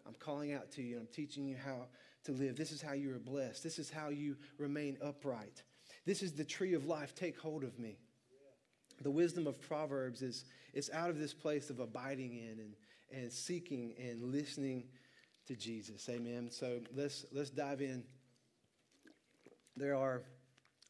I'm 0.05 0.13
calling 0.19 0.53
out 0.53 0.71
to 0.73 0.81
you 0.81 0.97
and 0.97 1.07
I'm 1.07 1.13
teaching 1.13 1.47
you 1.47 1.55
how 1.63 1.87
to 2.25 2.31
live. 2.31 2.55
This 2.55 2.71
is 2.71 2.81
how 2.81 2.93
you 2.93 3.13
are 3.13 3.19
blessed. 3.19 3.63
This 3.63 3.79
is 3.79 3.89
how 3.89 4.09
you 4.09 4.35
remain 4.57 4.97
upright. 5.03 5.63
This 6.05 6.23
is 6.23 6.33
the 6.33 6.43
tree 6.43 6.73
of 6.73 6.85
life. 6.85 7.15
Take 7.15 7.39
hold 7.39 7.63
of 7.63 7.77
me. 7.79 7.97
The 9.01 9.11
wisdom 9.11 9.47
of 9.47 9.59
Proverbs 9.59 10.21
is 10.21 10.45
it's 10.73 10.89
out 10.91 11.09
of 11.09 11.17
this 11.17 11.33
place 11.33 11.69
of 11.69 11.79
abiding 11.79 12.35
in 12.35 12.59
and, 12.59 12.75
and 13.11 13.31
seeking 13.31 13.93
and 13.99 14.31
listening 14.31 14.83
to 15.47 15.55
Jesus. 15.55 16.07
Amen. 16.09 16.49
So 16.51 16.79
let's, 16.95 17.25
let's 17.31 17.49
dive 17.49 17.81
in. 17.81 18.03
There 19.75 19.95
are 19.95 20.23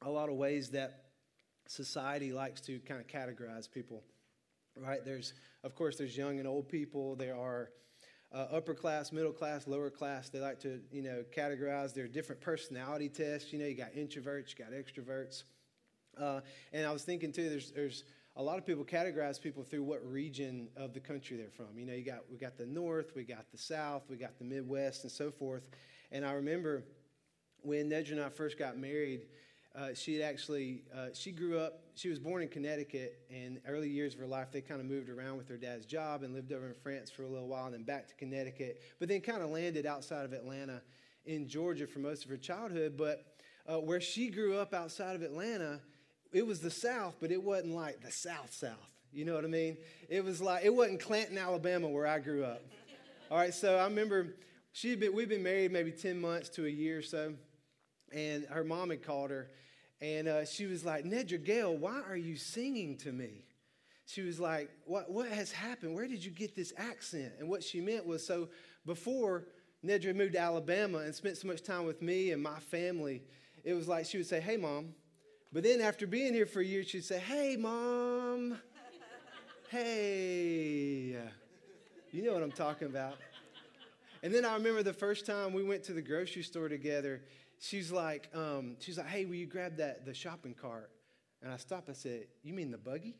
a 0.01 0.09
lot 0.09 0.29
of 0.29 0.35
ways 0.35 0.69
that 0.71 1.05
society 1.67 2.33
likes 2.33 2.59
to 2.61 2.79
kind 2.79 2.99
of 2.99 3.07
categorize 3.07 3.71
people, 3.71 4.03
right? 4.75 5.03
There's, 5.05 5.33
of 5.63 5.75
course, 5.75 5.97
there's 5.97 6.17
young 6.17 6.39
and 6.39 6.47
old 6.47 6.67
people. 6.67 7.15
There 7.15 7.35
are 7.35 7.69
uh, 8.33 8.47
upper 8.51 8.73
class, 8.73 9.11
middle 9.11 9.33
class, 9.33 9.67
lower 9.67 9.89
class. 9.89 10.29
They 10.29 10.39
like 10.39 10.59
to, 10.61 10.79
you 10.91 11.01
know, 11.01 11.23
categorize 11.35 11.93
their 11.93 12.07
different 12.07 12.41
personality 12.41 13.09
tests. 13.09 13.51
You 13.51 13.59
know, 13.59 13.65
you 13.65 13.75
got 13.75 13.93
introverts, 13.93 14.57
you 14.57 14.65
got 14.65 14.71
extroverts. 14.71 15.43
Uh, 16.17 16.41
and 16.73 16.85
I 16.85 16.91
was 16.91 17.03
thinking 17.03 17.31
too, 17.31 17.49
there's, 17.49 17.71
there's 17.71 18.03
a 18.35 18.43
lot 18.43 18.57
of 18.57 18.65
people 18.65 18.85
categorize 18.85 19.41
people 19.41 19.63
through 19.63 19.83
what 19.83 20.05
region 20.05 20.69
of 20.77 20.93
the 20.93 20.99
country 20.99 21.37
they're 21.37 21.49
from. 21.49 21.77
You 21.77 21.85
know, 21.85 21.93
you 21.93 22.03
got 22.03 22.21
we 22.31 22.37
got 22.37 22.57
the 22.57 22.65
north, 22.65 23.13
we 23.15 23.23
got 23.23 23.51
the 23.51 23.57
south, 23.57 24.03
we 24.09 24.15
got 24.15 24.37
the 24.37 24.45
Midwest, 24.45 25.03
and 25.03 25.11
so 25.11 25.31
forth. 25.31 25.63
And 26.11 26.25
I 26.25 26.33
remember 26.33 26.83
when 27.61 27.89
Nedra 27.89 28.13
and 28.13 28.21
I 28.21 28.29
first 28.29 28.57
got 28.57 28.77
married, 28.77 29.27
uh, 29.75 29.93
she 29.93 30.15
had 30.15 30.23
actually 30.23 30.83
uh, 30.95 31.07
she 31.13 31.31
grew 31.31 31.59
up. 31.59 31.80
She 31.95 32.09
was 32.09 32.19
born 32.19 32.41
in 32.41 32.47
Connecticut, 32.47 33.19
and 33.29 33.59
early 33.67 33.89
years 33.89 34.13
of 34.13 34.19
her 34.21 34.27
life 34.27 34.51
they 34.51 34.61
kind 34.61 34.79
of 34.79 34.87
moved 34.87 35.09
around 35.09 35.37
with 35.37 35.47
her 35.49 35.57
dad's 35.57 35.85
job 35.85 36.23
and 36.23 36.33
lived 36.33 36.51
over 36.51 36.67
in 36.67 36.73
France 36.73 37.09
for 37.09 37.23
a 37.23 37.27
little 37.27 37.47
while, 37.47 37.65
and 37.65 37.73
then 37.73 37.83
back 37.83 38.07
to 38.07 38.15
Connecticut. 38.15 38.81
But 38.99 39.09
then 39.09 39.21
kind 39.21 39.41
of 39.41 39.49
landed 39.49 39.85
outside 39.85 40.25
of 40.25 40.33
Atlanta 40.33 40.81
in 41.25 41.47
Georgia 41.47 41.87
for 41.87 41.99
most 41.99 42.23
of 42.23 42.29
her 42.29 42.37
childhood. 42.37 42.95
But 42.97 43.25
uh, 43.67 43.79
where 43.79 44.01
she 44.01 44.29
grew 44.29 44.57
up 44.57 44.73
outside 44.73 45.15
of 45.15 45.21
Atlanta 45.21 45.81
it 46.31 46.45
was 46.45 46.61
the 46.61 46.71
South, 46.71 47.15
but 47.19 47.31
it 47.31 47.41
wasn't 47.41 47.75
like 47.75 48.01
the 48.01 48.11
South 48.11 48.53
South. 48.53 48.77
You 49.11 49.25
know 49.25 49.35
what 49.35 49.43
I 49.43 49.49
mean? 49.49 49.77
It 50.07 50.23
was 50.23 50.41
like 50.41 50.63
it 50.63 50.73
wasn't 50.73 51.01
Clanton, 51.01 51.37
Alabama, 51.37 51.89
where 51.89 52.07
I 52.07 52.19
grew 52.19 52.45
up. 52.45 52.61
All 53.29 53.37
right, 53.37 53.53
so 53.53 53.77
I 53.77 53.83
remember 53.83 54.35
she'd 54.71 54.99
been 54.99 55.13
we'd 55.13 55.27
been 55.27 55.43
married 55.43 55.71
maybe 55.71 55.91
ten 55.91 56.19
months 56.19 56.47
to 56.49 56.65
a 56.65 56.69
year 56.69 56.99
or 56.99 57.01
so, 57.01 57.33
and 58.13 58.45
her 58.45 58.63
mom 58.63 58.89
had 58.89 59.03
called 59.03 59.31
her, 59.31 59.49
and 60.01 60.27
uh, 60.27 60.45
she 60.45 60.65
was 60.65 60.83
like, 60.83 61.05
"Nedra 61.05 61.43
Gale, 61.43 61.75
why 61.75 62.01
are 62.07 62.17
you 62.17 62.35
singing 62.35 62.97
to 62.97 63.11
me?" 63.11 63.45
She 64.05 64.21
was 64.21 64.39
like, 64.39 64.69
"What 64.85 65.11
what 65.11 65.27
has 65.29 65.51
happened? 65.51 65.95
Where 65.95 66.07
did 66.07 66.23
you 66.23 66.31
get 66.31 66.55
this 66.55 66.73
accent?" 66.77 67.33
And 67.39 67.49
what 67.49 67.63
she 67.63 67.81
meant 67.81 68.05
was, 68.05 68.25
so 68.25 68.49
before 68.85 69.47
Nedra 69.85 70.15
moved 70.15 70.33
to 70.33 70.39
Alabama 70.39 70.99
and 70.99 71.13
spent 71.13 71.37
so 71.37 71.47
much 71.47 71.63
time 71.63 71.85
with 71.85 72.01
me 72.01 72.31
and 72.31 72.41
my 72.41 72.59
family, 72.59 73.23
it 73.63 73.73
was 73.73 73.87
like 73.87 74.05
she 74.05 74.17
would 74.17 74.27
say, 74.27 74.39
"Hey, 74.39 74.57
mom." 74.57 74.95
But 75.53 75.63
then 75.63 75.81
after 75.81 76.07
being 76.07 76.33
here 76.33 76.45
for 76.45 76.61
a 76.61 76.65
year, 76.65 76.83
she'd 76.83 77.03
say, 77.03 77.19
Hey, 77.19 77.57
mom. 77.57 78.57
hey. 79.69 81.17
You 82.11 82.23
know 82.23 82.33
what 82.33 82.43
I'm 82.43 82.51
talking 82.51 82.87
about. 82.87 83.15
And 84.23 84.33
then 84.33 84.45
I 84.45 84.53
remember 84.53 84.83
the 84.83 84.93
first 84.93 85.25
time 85.25 85.51
we 85.51 85.63
went 85.63 85.83
to 85.85 85.93
the 85.93 86.01
grocery 86.01 86.43
store 86.43 86.69
together, 86.69 87.21
she's 87.61 87.91
like, 87.91 88.27
um, 88.35 88.75
she's 88.79 88.97
like, 88.97 89.07
hey, 89.07 89.23
will 89.25 89.35
you 89.35 89.45
grab 89.45 89.77
that 89.77 90.05
the 90.05 90.13
shopping 90.13 90.53
cart? 90.53 90.89
And 91.41 91.53
I 91.53 91.57
stopped. 91.57 91.89
I 91.89 91.93
said, 91.93 92.25
you 92.43 92.53
mean 92.53 92.71
the 92.71 92.77
buggy? 92.77 93.15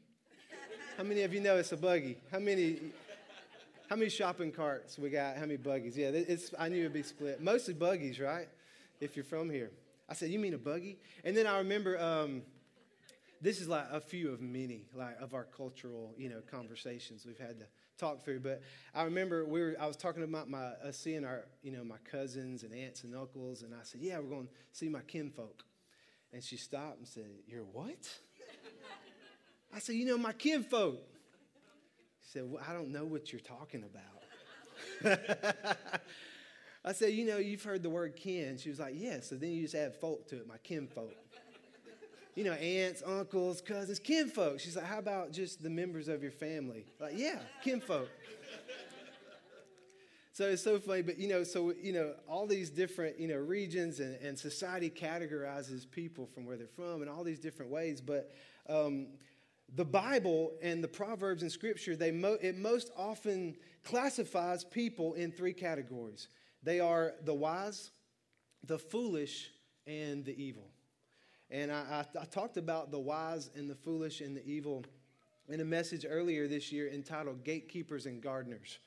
How 0.98 1.04
many 1.04 1.22
of 1.22 1.34
you 1.34 1.40
know 1.40 1.56
it's 1.56 1.72
a 1.72 1.78
buggy? 1.78 2.18
How 2.32 2.40
many? 2.40 2.80
How 3.90 3.96
many 3.96 4.10
shopping 4.10 4.52
carts 4.52 4.98
we 4.98 5.10
got? 5.10 5.36
How 5.36 5.42
many 5.42 5.58
buggies? 5.58 5.98
Yeah, 5.98 6.10
it's, 6.10 6.54
I 6.58 6.70
knew 6.70 6.82
it'd 6.82 6.94
be 6.94 7.04
split. 7.04 7.42
Mostly 7.42 7.74
buggies, 7.74 8.20
right? 8.20 8.48
If 9.00 9.16
you're 9.16 9.26
from 9.26 9.50
here. 9.50 9.72
I 10.08 10.14
said, 10.14 10.30
You 10.30 10.40
mean 10.40 10.54
a 10.54 10.58
buggy? 10.58 10.98
And 11.24 11.36
then 11.36 11.48
I 11.48 11.58
remember 11.58 12.00
um, 12.00 12.42
this 13.42 13.60
is 13.60 13.68
like 13.68 13.86
a 13.92 14.00
few 14.00 14.32
of 14.32 14.42
many 14.42 14.86
like 14.94 15.20
of 15.22 15.34
our 15.34 15.46
cultural, 15.46 16.14
you 16.18 16.30
know, 16.30 16.42
conversations 16.50 17.26
we've 17.26 17.40
had 17.40 17.58
talk 18.02 18.24
through. 18.24 18.40
But 18.42 18.62
I 18.94 19.04
remember 19.04 19.46
we 19.46 19.62
were 19.62 19.76
I 19.80 19.88
was 19.88 19.96
talking 19.96 20.24
about 20.24 20.50
my 20.50 20.72
uh, 20.84 20.92
seeing 20.92 21.24
our, 21.24 21.46
you 21.62 21.72
know, 21.72 21.84
my 21.84 21.98
cousins 22.10 22.64
and 22.64 22.74
aunts 22.74 23.04
and 23.04 23.16
uncles, 23.16 23.62
and 23.62 23.74
I 23.74 23.84
said, 23.84 24.02
Yeah, 24.02 24.20
we're 24.20 24.30
going 24.30 24.48
to 24.48 24.54
see 24.72 24.90
my 24.90 25.02
kinfolk. 25.02 25.64
And 26.34 26.44
she 26.44 26.58
stopped 26.58 26.98
and 26.98 27.08
said, 27.08 27.30
You're 27.48 27.64
what? 27.64 28.10
I 29.74 29.80
said, 29.80 29.96
You 29.96 30.06
know, 30.06 30.18
my 30.18 30.34
kinfolk. 30.34 31.00
She 32.24 32.40
said, 32.40 32.44
well, 32.50 32.64
I 32.68 32.74
don't 32.74 32.92
know 32.92 33.06
what 33.06 33.32
you're 33.32 33.42
talking 33.42 33.84
about. 33.84 35.18
I 36.86 36.94
said, 36.94 37.14
You 37.14 37.26
know, 37.26 37.38
you've 37.38 37.64
heard 37.64 37.84
the 37.84 37.90
word 37.90 38.16
kin. 38.16 38.58
She 38.58 38.70
was 38.70 38.80
like. 38.80 38.96
Yeah. 38.98 39.20
So 39.22 39.36
then 39.36 39.52
you 39.52 39.64
just 39.64 39.76
add 39.76 39.96
folk 39.96 40.28
to 40.30 40.38
it, 40.38 40.48
my 40.48 40.58
kinfolk. 40.64 41.14
You 42.36 42.44
know, 42.44 42.54
aunts, 42.54 43.04
uncles, 43.06 43.62
cousins, 43.62 44.00
kinfolk. 44.00 44.60
She's 44.60 44.76
like, 44.76 44.86
How 44.86 45.00
about 45.00 45.32
just 45.32 45.62
the 45.62 45.70
members 45.70 46.08
of 46.08 46.22
your 46.22 46.32
family? 46.32 46.86
Like, 47.00 47.14
yeah, 47.16 47.40
kinfolk. 47.64 48.10
so 50.32 50.46
it's 50.50 50.64
so 50.64 50.80
funny, 50.80 51.02
but 51.02 51.18
you 51.18 51.28
know, 51.28 51.44
so 51.44 51.74
you 51.82 51.94
know, 51.94 52.14
all 52.28 52.48
these 52.48 52.70
different 52.70 53.20
you 53.20 53.28
know 53.28 53.38
regions 53.38 54.00
and, 54.00 54.16
and 54.22 54.38
society 54.38 54.90
categorizes 54.90 55.90
people 55.90 56.26
from 56.26 56.46
where 56.46 56.58
they're 56.58 56.68
from 56.68 57.02
in 57.02 57.10
all 57.10 57.24
these 57.24 57.40
different 57.40 57.72
ways. 57.72 58.02
But 58.02 58.32
um, 58.70 59.08
the 59.76 59.86
Bible 59.86 60.54
and 60.62 60.84
the 60.84 60.88
Proverbs 60.88 61.44
and 61.44 61.52
Scripture, 61.52 61.96
they 61.96 62.12
mo- 62.12 62.38
it 62.42 62.58
most 62.58 62.92
often 62.98 63.56
classifies 63.84 64.64
people 64.64 65.14
in 65.14 65.32
three 65.32 65.54
categories. 65.54 66.28
They 66.64 66.80
are 66.80 67.14
the 67.24 67.34
wise, 67.34 67.92
the 68.66 68.78
foolish, 68.78 69.50
and 69.88 70.24
the 70.24 70.42
evil. 70.42 70.71
And 71.52 71.72
I, 71.72 72.06
I, 72.16 72.20
I, 72.22 72.26
talked 72.26 72.56
about 72.56 72.92
the 72.92 73.00
wise 73.00 73.50
and 73.56 73.70
the 73.70 73.76
foolish 73.76 74.22
and 74.22 74.36
the 74.36 74.46
evil 74.46 74.86
in 75.50 75.60
a 75.60 75.66
message 75.66 76.06
earlier 76.10 76.48
this 76.48 76.72
year 76.72 76.90
entitled 76.90 77.44
Gatekeepers 77.44 78.06
and 78.06 78.22
Gardeners. 78.22 78.80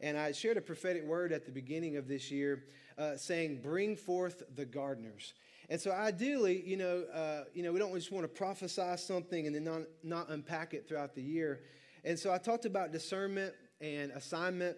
And 0.00 0.16
I 0.16 0.30
shared 0.30 0.56
a 0.56 0.60
prophetic 0.60 1.04
word 1.04 1.32
at 1.32 1.44
the 1.44 1.50
beginning 1.50 1.96
of 1.96 2.06
this 2.06 2.30
year 2.30 2.64
uh, 2.96 3.16
saying, 3.16 3.60
Bring 3.60 3.96
forth 3.96 4.44
the 4.54 4.64
gardeners. 4.64 5.34
And 5.68 5.80
so 5.80 5.90
ideally, 5.90 6.62
you 6.64 6.76
know, 6.76 7.04
uh, 7.12 7.44
you 7.54 7.64
know, 7.64 7.72
we 7.72 7.80
don't 7.80 7.94
just 7.94 8.12
want 8.12 8.24
to 8.24 8.28
prophesy 8.28 8.96
something 8.96 9.46
and 9.46 9.54
then 9.54 9.64
not, 9.64 9.82
not 10.02 10.28
unpack 10.28 10.74
it 10.74 10.86
throughout 10.86 11.14
the 11.14 11.22
year. 11.22 11.60
And 12.04 12.18
so 12.18 12.32
I 12.32 12.38
talked 12.38 12.66
about 12.66 12.92
discernment 12.92 13.54
and 13.80 14.12
assignment 14.12 14.76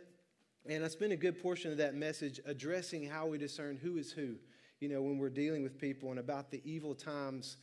and 0.66 0.82
I 0.82 0.88
spent 0.88 1.12
a 1.12 1.16
good 1.16 1.42
portion 1.42 1.70
of 1.72 1.76
that 1.78 1.94
message 1.94 2.40
addressing 2.46 3.06
how 3.06 3.26
we 3.26 3.36
discern 3.36 3.76
who 3.76 3.98
is 3.98 4.10
who, 4.10 4.36
you 4.80 4.88
know, 4.88 5.02
when 5.02 5.18
we're 5.18 5.30
dealing 5.30 5.62
with 5.62 5.78
people 5.78 6.10
and 6.10 6.18
about 6.18 6.50
the 6.50 6.60
evil 6.64 6.94
times 6.94 7.56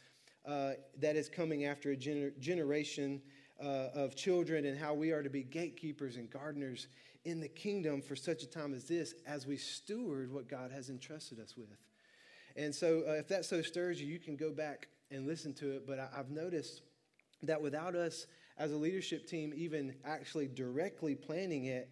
uh, 0.45 0.71
that 0.97 1.15
is 1.15 1.29
coming 1.29 1.65
after 1.65 1.91
a 1.91 1.95
gener- 1.95 2.37
generation 2.39 3.21
uh, 3.61 3.89
of 3.93 4.15
children 4.15 4.65
and 4.65 4.77
how 4.77 4.93
we 4.93 5.11
are 5.11 5.21
to 5.21 5.29
be 5.29 5.43
gatekeepers 5.43 6.15
and 6.15 6.29
gardeners 6.29 6.87
in 7.25 7.39
the 7.39 7.47
kingdom 7.47 8.01
for 8.01 8.15
such 8.15 8.41
a 8.41 8.47
time 8.47 8.73
as 8.73 8.85
this 8.85 9.13
as 9.27 9.45
we 9.45 9.55
steward 9.55 10.31
what 10.31 10.47
God 10.47 10.71
has 10.71 10.89
entrusted 10.89 11.39
us 11.39 11.55
with. 11.55 11.77
And 12.55 12.73
so, 12.73 13.03
uh, 13.07 13.13
if 13.13 13.27
that 13.27 13.45
so 13.45 13.61
stirs 13.61 14.01
you, 14.01 14.07
you 14.07 14.19
can 14.19 14.35
go 14.35 14.51
back 14.51 14.87
and 15.11 15.27
listen 15.27 15.53
to 15.55 15.71
it. 15.71 15.85
But 15.85 15.99
I, 15.99 16.07
I've 16.17 16.31
noticed 16.31 16.81
that 17.43 17.61
without 17.61 17.95
us 17.95 18.25
as 18.57 18.71
a 18.71 18.77
leadership 18.77 19.27
team 19.27 19.53
even 19.55 19.95
actually 20.05 20.47
directly 20.47 21.15
planning 21.15 21.65
it, 21.65 21.91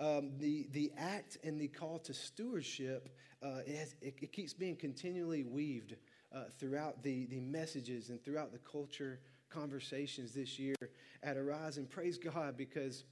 um, 0.00 0.32
the, 0.38 0.68
the 0.72 0.92
act 0.96 1.38
and 1.42 1.60
the 1.60 1.68
call 1.68 1.98
to 2.00 2.14
stewardship, 2.14 3.08
uh, 3.42 3.60
it, 3.66 3.76
has, 3.76 3.94
it, 4.00 4.14
it, 4.20 4.32
keeps 4.32 4.52
being 4.52 4.76
continually 4.76 5.44
weaved 5.44 5.96
uh, 6.34 6.44
throughout 6.58 7.02
the, 7.02 7.26
the 7.26 7.40
messages 7.40 8.08
and 8.10 8.22
throughout 8.22 8.52
the 8.52 8.58
culture 8.58 9.20
conversations 9.50 10.32
this 10.32 10.58
year 10.58 10.74
at 11.22 11.36
Arise. 11.36 11.78
And 11.78 11.88
praise 11.88 12.18
God 12.18 12.56
because 12.56 13.04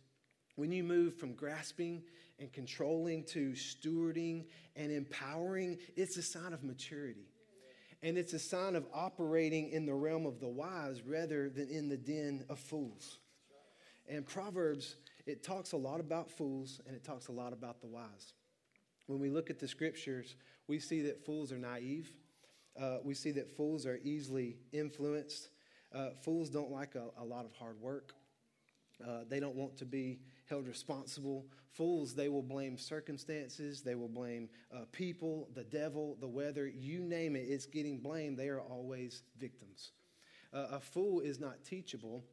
when 0.56 0.72
you 0.72 0.84
move 0.84 1.14
from 1.14 1.34
grasping 1.34 2.02
and 2.38 2.52
controlling 2.52 3.24
to 3.24 3.52
stewarding 3.52 4.44
and 4.74 4.92
empowering, 4.92 5.78
it's 5.96 6.16
a 6.16 6.22
sign 6.22 6.52
of 6.52 6.62
maturity. 6.62 7.28
And 8.02 8.18
it's 8.18 8.34
a 8.34 8.38
sign 8.38 8.76
of 8.76 8.86
operating 8.92 9.70
in 9.70 9.86
the 9.86 9.94
realm 9.94 10.26
of 10.26 10.38
the 10.38 10.48
wise 10.48 11.02
rather 11.02 11.48
than 11.48 11.68
in 11.68 11.88
the 11.88 11.96
den 11.96 12.44
of 12.48 12.58
fools. 12.58 13.18
And 14.08 14.24
Proverbs 14.24 14.96
it 15.26 15.42
talks 15.42 15.72
a 15.72 15.76
lot 15.76 16.00
about 16.00 16.30
fools 16.30 16.80
and 16.86 16.94
it 16.94 17.04
talks 17.04 17.28
a 17.28 17.32
lot 17.32 17.52
about 17.52 17.80
the 17.80 17.86
wise. 17.86 18.34
When 19.06 19.18
we 19.18 19.28
look 19.28 19.50
at 19.50 19.58
the 19.58 19.68
scriptures, 19.68 20.36
we 20.68 20.78
see 20.78 21.02
that 21.02 21.24
fools 21.24 21.52
are 21.52 21.58
naive. 21.58 22.10
Uh, 22.80 22.98
we 23.02 23.14
see 23.14 23.32
that 23.32 23.56
fools 23.56 23.86
are 23.86 23.98
easily 24.02 24.56
influenced. 24.72 25.50
Uh, 25.94 26.10
fools 26.22 26.50
don't 26.50 26.70
like 26.70 26.94
a, 26.94 27.06
a, 27.20 27.24
lot 27.24 27.44
of 27.44 27.52
hard 27.52 27.80
work. 27.80 28.12
Uh, 29.04 29.20
they 29.28 29.40
don't 29.40 29.54
want 29.54 29.76
to 29.78 29.84
be 29.84 30.20
held 30.48 30.66
responsible. 30.66 31.46
Fools, 31.72 32.14
they 32.14 32.28
will 32.28 32.42
blame 32.42 32.78
circumstances, 32.78 33.82
they 33.82 33.94
will 33.94 34.08
blame 34.08 34.48
uh, 34.74 34.84
people, 34.92 35.48
the 35.54 35.64
devil, 35.64 36.16
the 36.20 36.26
weather, 36.26 36.66
you 36.66 37.00
name 37.00 37.36
it, 37.36 37.46
it's 37.48 37.66
getting 37.66 37.98
blamed. 37.98 38.38
They 38.38 38.48
are 38.48 38.60
always 38.60 39.22
victims. 39.38 39.92
Uh, 40.52 40.66
a 40.72 40.80
fool 40.80 41.20
is 41.20 41.38
not 41.38 41.64
teachable 41.64 42.24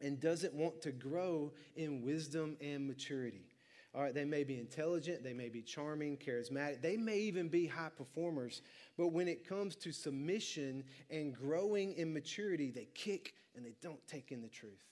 and 0.00 0.20
doesn't 0.20 0.54
want 0.54 0.80
to 0.82 0.92
grow 0.92 1.52
in 1.76 2.02
wisdom 2.02 2.56
and 2.60 2.86
maturity. 2.86 3.46
All 3.94 4.02
right, 4.02 4.12
they 4.14 4.24
may 4.24 4.42
be 4.42 4.58
intelligent, 4.58 5.22
they 5.22 5.32
may 5.32 5.48
be 5.48 5.62
charming, 5.62 6.16
charismatic, 6.16 6.82
they 6.82 6.96
may 6.96 7.18
even 7.18 7.48
be 7.48 7.66
high 7.66 7.90
performers, 7.96 8.60
but 8.96 9.08
when 9.08 9.28
it 9.28 9.48
comes 9.48 9.76
to 9.76 9.92
submission 9.92 10.82
and 11.10 11.32
growing 11.32 11.94
in 11.94 12.12
maturity, 12.12 12.72
they 12.72 12.88
kick 12.94 13.34
and 13.54 13.64
they 13.64 13.76
don't 13.80 14.04
take 14.08 14.32
in 14.32 14.42
the 14.42 14.48
truth. 14.48 14.82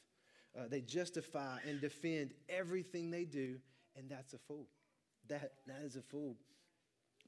Uh, 0.56 0.68
they 0.68 0.82
justify 0.82 1.59
and 1.66 1.80
defend 1.80 2.32
everything 2.49 3.11
they 3.11 3.25
do, 3.25 3.56
and 3.97 4.09
that's 4.09 4.35
a 4.35 4.38
fool. 4.38 4.68
That, 5.28 5.54
that 5.66 5.82
is 5.82 5.97
a 5.97 6.02
fool. 6.02 6.37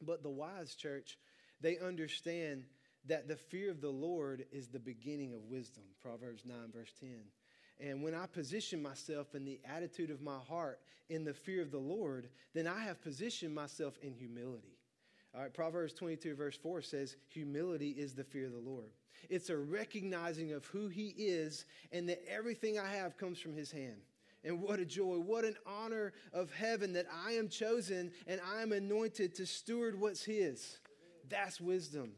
But 0.00 0.22
the 0.22 0.30
wise 0.30 0.76
church, 0.76 1.18
they 1.60 1.78
understand 1.78 2.64
that 3.06 3.26
the 3.26 3.36
fear 3.36 3.70
of 3.70 3.80
the 3.80 3.90
Lord 3.90 4.44
is 4.52 4.68
the 4.68 4.78
beginning 4.78 5.34
of 5.34 5.44
wisdom. 5.44 5.84
Proverbs 6.00 6.44
9, 6.46 6.56
verse 6.72 6.92
10. 7.00 7.08
And 7.80 8.02
when 8.02 8.14
I 8.14 8.26
position 8.26 8.82
myself 8.82 9.34
in 9.34 9.44
the 9.44 9.60
attitude 9.64 10.10
of 10.10 10.22
my 10.22 10.38
heart 10.48 10.80
in 11.08 11.24
the 11.24 11.34
fear 11.34 11.60
of 11.60 11.70
the 11.70 11.78
Lord, 11.78 12.28
then 12.54 12.66
I 12.66 12.80
have 12.84 13.02
positioned 13.02 13.54
myself 13.54 13.98
in 14.02 14.14
humility. 14.14 14.78
All 15.34 15.42
right, 15.42 15.52
Proverbs 15.52 15.92
22, 15.94 16.36
verse 16.36 16.56
4 16.56 16.82
says, 16.82 17.16
Humility 17.28 17.90
is 17.90 18.14
the 18.14 18.22
fear 18.22 18.46
of 18.46 18.52
the 18.52 18.58
Lord. 18.58 18.90
It's 19.28 19.50
a 19.50 19.56
recognizing 19.56 20.52
of 20.52 20.64
who 20.66 20.88
He 20.88 21.08
is 21.08 21.64
and 21.90 22.08
that 22.08 22.22
everything 22.30 22.78
I 22.78 22.88
have 22.88 23.16
comes 23.16 23.40
from 23.40 23.56
His 23.56 23.72
hand. 23.72 24.00
And 24.44 24.60
what 24.60 24.78
a 24.78 24.84
joy, 24.84 25.16
what 25.16 25.44
an 25.44 25.56
honor 25.66 26.12
of 26.32 26.52
heaven 26.52 26.92
that 26.92 27.06
I 27.26 27.32
am 27.32 27.48
chosen 27.48 28.12
and 28.26 28.40
I 28.54 28.62
am 28.62 28.72
anointed 28.72 29.34
to 29.36 29.46
steward 29.46 29.98
what's 29.98 30.22
His. 30.22 30.78
That's 31.28 31.60
wisdom. 31.60 32.12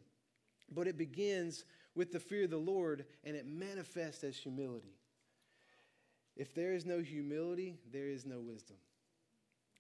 But 0.71 0.89
it 0.89 0.99
begins 0.99 1.65
with 1.95 2.13
the 2.13 2.21
fear 2.21 2.45
of 2.45 2.51
the 2.51 2.59
Lord 2.59 3.07
and 3.25 3.37
it 3.37 3.47
manifests 3.47 4.25
as 4.25 4.37
humility. 4.37 4.96
If 6.37 6.55
there 6.55 6.75
is 6.75 6.85
no 6.85 7.01
humility, 7.01 7.79
there 7.91 8.09
is 8.09 8.27
no 8.27 8.41
wisdom. 8.41 8.77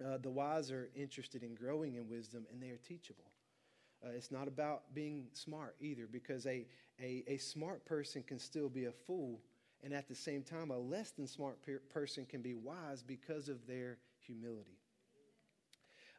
Uh, 0.04 0.18
the 0.18 0.30
wise 0.30 0.70
are 0.70 0.90
interested 0.94 1.42
in 1.42 1.54
growing 1.54 1.94
in 1.94 2.08
wisdom 2.08 2.46
and 2.50 2.62
they 2.62 2.68
are 2.68 2.78
teachable. 2.78 3.30
Uh, 4.04 4.10
it's 4.10 4.30
not 4.30 4.46
about 4.46 4.82
being 4.94 5.26
smart 5.32 5.74
either, 5.80 6.06
because 6.10 6.46
a, 6.46 6.66
a, 7.00 7.24
a, 7.26 7.38
smart 7.38 7.84
person 7.86 8.22
can 8.22 8.38
still 8.38 8.68
be 8.68 8.84
a 8.84 8.92
fool, 8.92 9.40
and 9.82 9.94
at 9.94 10.06
the 10.06 10.14
same 10.14 10.42
time, 10.42 10.70
a 10.70 10.78
less 10.78 11.12
than 11.12 11.26
smart 11.26 11.60
per- 11.62 11.80
person 11.92 12.26
can 12.26 12.42
be 12.42 12.54
wise 12.54 13.02
because 13.02 13.48
of 13.48 13.66
their 13.66 13.96
humility. 14.20 14.78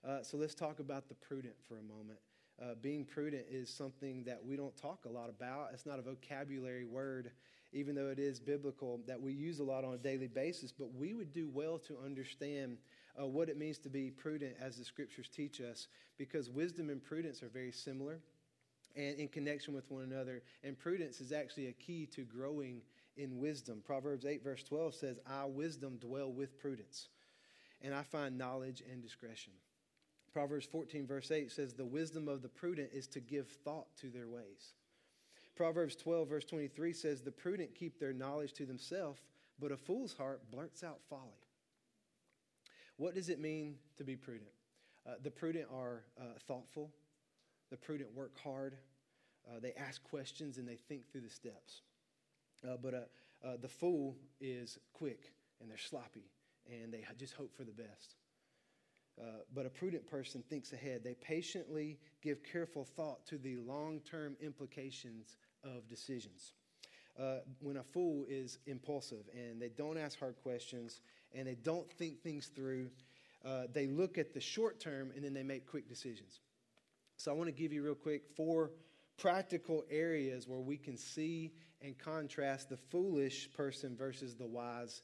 Uh, 0.08 0.24
so 0.24 0.38
let's 0.38 0.56
talk 0.56 0.79
about 0.79 1.08
the 1.08 1.13
prudent 1.15 1.56
for 1.67 1.77
a 1.77 1.84
moment. 1.84 2.20
Uh, 2.60 2.74
being 2.82 3.06
prudent 3.06 3.46
is 3.50 3.70
something 3.70 4.24
that 4.24 4.44
we 4.44 4.56
don't 4.56 4.75
talk 4.75 5.06
a 5.06 5.10
lot 5.10 5.29
about. 5.29 5.70
It's 5.72 5.86
not 5.86 6.00
a 6.00 6.01
vocabulary 6.01 6.86
word, 6.86 7.32
even 7.78 7.96
though 7.96 8.10
it 8.10 8.20
is 8.20 8.40
biblical, 8.40 9.00
that 9.08 9.22
we 9.22 9.32
use 9.32 9.60
a 9.60 9.64
lot 9.64 9.86
on 9.86 9.94
a 9.94 9.98
daily 9.98 10.28
basis. 10.28 10.72
But 10.72 10.94
we 10.94 11.14
would 11.14 11.32
do 11.32 11.48
well 11.54 11.78
to 11.88 11.98
understand 12.04 12.78
uh, 13.20 13.26
what 13.26 13.50
it 13.50 13.58
means 13.58 13.78
to 13.80 13.90
be 13.90 14.10
prudent 14.10 14.56
as 14.60 14.78
the 14.78 14.84
scriptures 14.84 15.30
teach 15.30 15.62
us, 15.62 15.88
because 16.18 16.50
wisdom 16.50 16.90
and 16.90 17.04
prudence 17.04 17.44
are 17.44 17.50
very 17.50 17.72
similar 17.72 18.20
and 18.96 19.20
in 19.20 19.28
connection 19.28 19.74
with 19.74 19.90
one 19.92 20.04
another. 20.04 20.42
And 20.64 20.78
prudence 20.78 21.22
is 21.22 21.32
actually 21.32 21.68
a 21.68 21.74
key 21.74 22.08
to 22.08 22.24
growing 22.24 22.82
in 23.16 23.40
wisdom. 23.40 23.82
Proverbs 23.86 24.26
8, 24.26 24.44
verse 24.44 24.64
12 24.64 24.96
says, 24.96 25.20
I, 25.28 25.46
wisdom, 25.46 25.98
dwell 25.98 26.32
with 26.32 26.60
prudence, 26.60 27.10
and 27.82 27.94
I 27.94 28.04
find 28.04 28.38
knowledge 28.38 28.82
and 28.92 29.02
discretion. 29.02 29.54
Proverbs 30.34 30.66
14, 30.66 31.08
verse 31.08 31.32
8 31.32 31.52
says, 31.52 31.74
The 31.74 31.86
wisdom 31.86 32.28
of 32.28 32.42
the 32.42 32.50
prudent 32.50 32.90
is 32.94 33.08
to 33.08 33.20
give 33.20 33.48
thought 33.64 33.88
to 34.02 34.08
their 34.08 34.28
ways. 34.28 34.74
Proverbs 35.58 35.96
12, 35.96 36.30
verse 36.30 36.46
23 36.46 36.94
says, 36.94 37.22
The 37.22 37.32
prudent 37.32 37.74
keep 37.74 38.00
their 38.00 38.14
knowledge 38.14 38.54
to 38.54 38.66
themselves, 38.66 39.22
but 39.60 39.72
a 39.72 39.78
fool's 39.78 40.14
heart 40.14 40.40
blurts 40.52 40.84
out 40.84 41.00
folly. 41.10 41.48
What 42.98 43.16
does 43.16 43.30
it 43.30 43.40
mean 43.40 43.76
to 43.98 44.04
be 44.04 44.16
prudent? 44.16 44.52
Uh, 45.08 45.16
the 45.24 45.32
prudent 45.32 45.66
are 45.74 46.04
uh, 46.20 46.38
thoughtful, 46.48 46.92
the 47.72 47.78
prudent 47.78 48.14
work 48.16 48.34
hard, 48.44 48.76
uh, 49.48 49.60
they 49.60 49.74
ask 49.74 50.04
questions, 50.04 50.58
and 50.58 50.68
they 50.68 50.76
think 50.76 51.12
through 51.12 51.22
the 51.22 51.30
steps. 51.30 51.82
Uh, 52.64 52.78
but 52.82 52.94
uh, 52.94 53.48
uh, 53.48 53.58
the 53.60 53.68
fool 53.68 54.16
is 54.40 54.78
quick 54.94 55.32
and 55.60 55.70
they're 55.70 55.78
sloppy 55.78 56.30
and 56.70 56.94
they 56.94 57.04
just 57.18 57.34
hope 57.34 57.56
for 57.56 57.64
the 57.64 57.72
best. 57.72 58.16
but 59.54 59.66
a 59.66 59.70
prudent 59.70 60.06
person 60.06 60.44
thinks 60.50 60.74
ahead. 60.74 61.04
They 61.04 61.16
patiently 61.16 61.98
give 62.22 62.44
careful 62.44 62.84
thought 62.84 63.26
to 63.28 63.38
the 63.38 63.58
long 63.58 64.02
term 64.02 64.36
implications 64.42 65.38
of 65.64 65.88
decisions. 65.88 66.54
Uh, 67.20 67.40
when 67.60 67.78
a 67.78 67.84
fool 67.84 68.26
is 68.30 68.60
impulsive 68.68 69.26
and 69.34 69.60
they 69.60 69.70
don't 69.70 69.98
ask 69.98 70.20
hard 70.20 70.36
questions 70.44 71.02
and 71.34 71.48
they 71.48 71.56
don't 71.56 71.92
think 71.94 72.22
things 72.22 72.52
through, 72.56 72.90
uh, 73.44 73.64
they 73.74 73.88
look 73.88 74.18
at 74.18 74.34
the 74.34 74.40
short 74.40 74.80
term 74.80 75.12
and 75.15 75.24
then 75.24 75.34
they 75.34 75.43
make 75.43 75.65
quick 75.65 75.89
decisions. 75.89 76.41
So 77.15 77.32
I 77.32 77.34
want 77.34 77.48
to 77.48 77.54
give 77.54 77.74
you 77.74 77.84
real 77.84 77.96
quick 77.96 78.24
four 78.36 78.72
practical 79.17 79.84
areas 79.89 80.48
where 80.48 80.60
we 80.60 80.78
can 80.78 80.96
see 80.96 81.54
and 81.82 81.98
contrast 81.98 82.70
the 82.70 82.78
foolish 82.78 83.52
person 83.54 83.96
versus 83.96 84.36
the 84.36 84.46
wise 84.46 85.02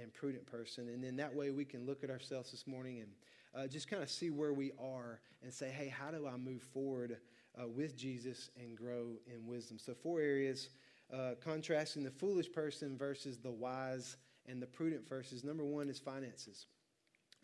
and 0.00 0.12
prudent 0.12 0.46
person. 0.46 0.88
And 0.88 1.02
then 1.02 1.16
that 1.16 1.32
way 1.32 1.50
we 1.50 1.64
can 1.64 1.86
look 1.86 2.02
at 2.02 2.10
ourselves 2.10 2.50
this 2.50 2.66
morning 2.66 3.00
and 3.00 3.10
uh, 3.54 3.68
just 3.68 3.88
kind 3.88 4.02
of 4.02 4.10
see 4.10 4.30
where 4.30 4.52
we 4.52 4.72
are 4.80 5.20
and 5.42 5.52
say, 5.52 5.68
hey, 5.68 5.88
how 5.88 6.10
do 6.10 6.26
I 6.26 6.36
move 6.36 6.62
forward 6.62 7.18
uh, 7.60 7.68
with 7.68 7.96
Jesus 7.96 8.50
and 8.56 8.76
grow 8.76 9.16
in 9.26 9.46
wisdom? 9.46 9.78
So, 9.78 9.94
four 9.94 10.20
areas 10.20 10.68
uh, 11.12 11.32
contrasting 11.42 12.02
the 12.02 12.10
foolish 12.10 12.50
person 12.50 12.96
versus 12.96 13.38
the 13.38 13.50
wise 13.50 14.16
and 14.46 14.60
the 14.60 14.66
prudent 14.66 15.08
verses. 15.08 15.44
Number 15.44 15.64
one 15.64 15.88
is 15.88 15.98
finances. 15.98 16.66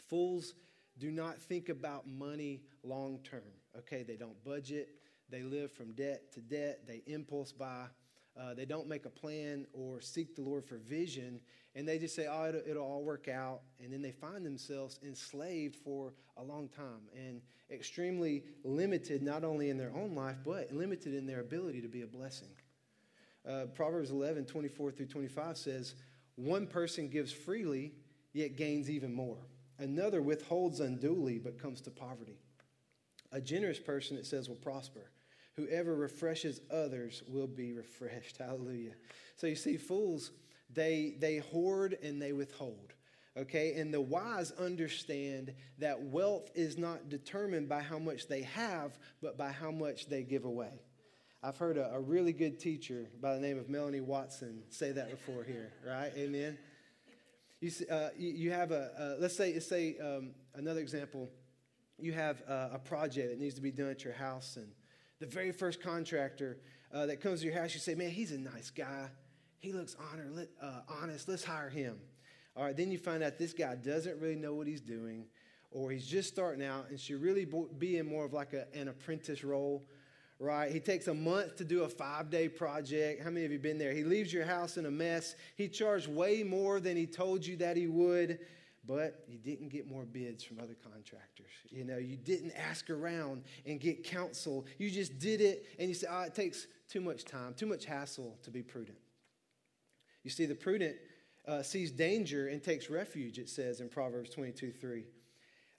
Fools 0.09 0.55
do 0.99 1.11
not 1.11 1.40
think 1.40 1.68
about 1.68 2.09
money 2.09 2.62
long 2.83 3.21
term. 3.23 3.42
Okay, 3.77 4.03
they 4.03 4.16
don't 4.16 4.42
budget, 4.44 4.88
they 5.29 5.42
live 5.42 5.71
from 5.71 5.92
debt 5.92 6.33
to 6.33 6.40
debt, 6.40 6.87
they 6.87 7.03
impulse 7.07 7.53
buy. 7.53 7.87
Uh, 8.40 8.55
they 8.55 8.64
don't 8.64 8.87
make 8.87 9.05
a 9.05 9.11
plan 9.11 9.66
or 9.72 10.01
seek 10.01 10.37
the 10.37 10.42
Lord 10.42 10.64
for 10.64 10.77
vision, 10.77 11.40
and 11.74 11.88
they 11.88 11.98
just 11.98 12.14
say, 12.14 12.29
"Oh, 12.31 12.48
it'll, 12.48 12.62
it'll, 12.66 12.85
all 12.85 13.03
work 13.03 13.27
out," 13.27 13.62
and 13.83 13.92
then 13.92 14.01
they 14.01 14.12
find 14.12 14.46
themselves 14.46 15.01
enslaved 15.05 15.74
for 15.77 16.14
a 16.37 16.42
long 16.42 16.68
time 16.68 17.09
and 17.16 17.40
extremely 17.70 18.44
limited, 18.64 19.22
not 19.22 19.44
only 19.44 19.70
in 19.70 19.77
their 19.77 19.92
own 19.94 20.14
life, 20.14 20.37
but 20.44 20.72
limited 20.72 21.14
in 21.14 21.27
their 21.27 21.40
ability 21.40 21.81
to 21.81 21.88
be 21.88 22.03
a 22.03 22.07
blessing. 22.07 22.48
Uh, 23.48 23.64
Proverbs 23.74 24.11
11, 24.11 24.44
24 24.44 24.90
through 24.92 25.07
25 25.07 25.57
says, 25.57 25.94
One 26.37 26.66
person 26.66 27.09
gives 27.09 27.33
freely, 27.33 27.92
yet 28.33 28.57
gains 28.57 28.90
even 28.90 29.12
more. 29.12 29.38
Another 29.79 30.20
withholds 30.20 30.81
unduly, 30.81 31.38
but 31.38 31.59
comes 31.59 31.81
to 31.83 31.90
poverty. 31.90 32.38
A 33.33 33.40
generous 33.40 33.79
person, 33.79 34.16
it 34.16 34.27
says, 34.27 34.48
will 34.48 34.57
prosper. 34.57 35.11
Whoever 35.59 35.97
refreshes 35.97 36.61
others 36.71 37.25
will 37.27 37.49
be 37.49 37.73
refreshed. 37.73 38.37
Hallelujah. 38.38 38.92
So 39.35 39.49
you 39.49 39.57
see, 39.57 39.77
fools, 39.77 40.31
they, 40.73 41.16
they 41.18 41.38
hoard 41.38 41.99
and 42.01 42.23
they 42.23 42.33
withhold. 42.33 42.94
Okay, 43.37 43.75
and 43.75 43.92
the 43.92 44.01
wise 44.01 44.53
understand 44.53 45.55
that 45.79 46.01
wealth 46.01 46.51
is 46.55 46.79
not 46.79 47.09
determined 47.09 47.68
by 47.68 47.81
how 47.81 47.99
much 47.99 48.29
they 48.29 48.42
have, 48.42 48.99
but 49.21 49.37
by 49.37 49.51
how 49.51 49.71
much 49.71 50.07
they 50.09 50.23
give 50.23 50.44
away. 50.44 50.81
I've 51.42 51.57
heard 51.57 51.77
a, 51.77 51.92
a, 51.92 52.01
really 52.01 52.33
good 52.33 52.59
teacher 52.59 53.09
by 53.21 53.35
the 53.35 53.40
name 53.40 53.59
of 53.59 53.68
Melanie 53.68 54.01
Watson 54.01 54.62
say 54.71 54.90
that 54.90 55.11
before 55.11 55.44
here, 55.44 55.73
right? 55.87 56.11
Amen. 56.16 56.59
You, 57.61 57.71
uh, 57.88 58.09
you, 58.16 58.51
have 58.51 58.73
a, 58.73 58.90
uh, 58.99 59.21
let's 59.21 59.37
say, 59.37 59.53
let's 59.53 59.68
say 59.68 59.97
um, 59.99 60.31
another 60.55 60.81
example. 60.81 61.31
You 61.97 62.12
have 62.12 62.40
a, 62.49 62.71
a, 62.75 62.79
project 62.79 63.31
that 63.31 63.40
needs 63.40 63.55
to 63.55 63.61
be 63.61 63.71
done 63.71 63.90
at 63.90 64.03
your 64.03 64.14
house, 64.14 64.57
and 64.57 64.68
the 65.20 65.26
very 65.26 65.52
first 65.52 65.83
contractor 65.83 66.59
uh, 66.92 67.07
that 67.07 67.20
comes 67.20 67.40
to 67.40 67.46
your 67.46 67.54
house, 67.54 67.74
you 67.74 67.81
say, 67.81 67.94
Man, 67.94 68.11
he's 68.11 68.33
a 68.33 68.38
nice 68.38 68.70
guy. 68.70 69.09
He 69.61 69.72
looks 69.72 69.96
honor, 70.12 70.46
uh, 70.62 70.81
honest. 70.88 71.28
Let's 71.28 71.44
hire 71.44 71.68
him. 71.68 71.98
All 72.57 72.64
right, 72.64 72.76
then 72.76 72.90
you 72.90 72.98
find 72.98 73.22
out 73.22 73.38
this 73.38 73.52
guy 73.52 73.74
doesn't 73.74 74.20
really 74.20 74.37
know 74.37 74.54
what 74.54 74.66
he's 74.66 74.81
doing, 74.81 75.26
or 75.70 75.90
he's 75.90 76.07
just 76.07 76.28
starting 76.28 76.64
out 76.64 76.90
and 76.90 76.98
should 76.98 77.20
really 77.20 77.46
be 77.78 77.98
in 77.98 78.07
more 78.07 78.24
of 78.24 78.33
like 78.33 78.52
a, 78.52 78.66
an 78.74 78.88
apprentice 78.88 79.44
role 79.44 79.85
right? 80.38 80.70
He 80.70 80.81
takes 80.81 81.09
a 81.09 81.14
month 81.14 81.57
to 81.57 81.64
do 81.64 81.83
a 81.83 81.88
five 81.88 82.31
day 82.31 82.48
project. 82.48 83.22
How 83.22 83.31
many 83.31 83.44
of 83.44 83.52
you 83.52 83.59
been 83.59 83.78
there? 83.78 83.92
He 83.92 84.04
leaves 84.04 84.33
your 84.33 84.44
house 84.44 84.76
in 84.76 84.87
a 84.87 84.90
mess. 84.90 85.35
He 85.57 85.68
charged 85.68 86.09
way 86.09 86.42
more 86.42 86.81
than 86.81 86.96
he 86.96 87.07
told 87.07 87.44
you 87.44 87.57
that 87.57 87.76
he 87.76 87.87
would, 87.87 88.38
but 88.88 89.22
you 89.29 89.37
didn't 89.37 89.68
get 89.68 89.87
more 89.87 90.07
bids 90.07 90.42
from 90.42 90.59
other 90.59 90.74
contractors. 90.83 91.53
You 91.68 91.85
know, 91.85 91.98
you 91.98 92.16
didn't 92.16 92.53
ask 92.53 92.88
around 92.88 93.42
and 93.66 93.79
get 93.79 94.03
counsel. 94.03 94.66
You 94.79 94.90
just 94.90 95.18
did 95.18 95.42
it 95.42 95.66
and 95.79 95.88
you 95.88 95.94
said, 95.94 96.09
oh, 96.11 96.22
it 96.22 96.35
takes 96.35 96.66
too 96.88 97.03
much 97.03 97.27
time, 97.27 97.53
too 97.53 97.66
much 97.66 97.85
hassle 97.85 98.38
to 98.42 98.51
be 98.51 98.62
prudent. 98.62 98.96
You 100.24 100.31
see, 100.31 100.46
the 100.46 100.55
prudent 100.55 100.96
uh, 101.46 101.62
sees 101.62 101.90
danger 101.90 102.48
and 102.48 102.62
takes 102.62 102.88
refuge, 102.88 103.38
it 103.38 103.51
says 103.51 103.81
in 103.81 103.90
Proverbs 103.90 104.31
22 104.31 104.72
3. 104.72 105.05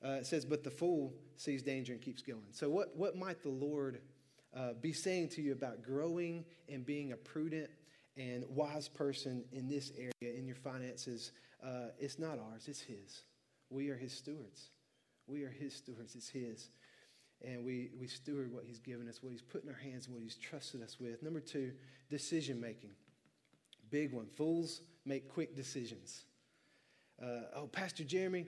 Uh, 0.06 0.10
it 0.12 0.28
says, 0.28 0.46
but 0.46 0.64
the 0.64 0.72
fool 0.72 1.14
sees 1.36 1.62
danger 1.62 1.94
and 1.94 2.02
keeps 2.02 2.22
going. 2.22 2.52
So, 2.52 2.70
what, 2.70 2.96
what 2.96 3.18
might 3.18 3.42
the 3.42 3.50
Lord 3.50 4.00
uh, 4.56 4.74
be 4.80 4.94
saying 4.94 5.30
to 5.30 5.42
you 5.42 5.52
about 5.52 5.84
growing 5.84 6.46
and 6.70 6.86
being 6.86 7.12
a 7.12 7.18
prudent 7.18 7.70
and 8.20 8.44
wise 8.50 8.88
person 8.88 9.44
in 9.52 9.68
this 9.68 9.92
area 9.98 10.38
in 10.38 10.46
your 10.46 10.58
finances. 10.58 11.32
Uh, 11.64 11.88
it's 11.98 12.20
not 12.20 12.38
ours, 12.38 12.68
it's 12.68 12.82
His. 12.82 13.24
We 13.70 13.90
are 13.90 13.96
His 13.96 14.14
stewards. 14.14 14.70
We 15.26 15.44
are 15.44 15.50
His 15.50 15.74
stewards, 15.74 16.16
it's 16.16 16.30
His. 16.30 16.70
And 17.42 17.64
we, 17.64 17.90
we 17.98 18.08
steward 18.08 18.54
what 18.54 18.66
He's 18.66 18.80
given 18.80 19.08
us, 19.08 19.24
what 19.24 19.32
He's 19.32 19.42
put 19.42 19.64
in 19.64 19.70
our 19.70 19.76
hands, 19.76 20.06
and 20.08 20.16
what 20.16 20.22
He's 20.22 20.36
trusted 20.36 20.84
us 20.84 20.98
with. 21.00 21.24
Number 21.24 21.40
two, 21.40 21.72
decision 22.10 22.60
making. 22.60 22.92
Big 23.90 24.14
one. 24.14 24.28
Fools 24.28 24.82
make 25.06 25.32
quick 25.34 25.56
decisions. 25.56 26.26
Uh, 27.22 27.42
oh, 27.56 27.68
Pastor 27.68 28.04
Jeremy, 28.04 28.46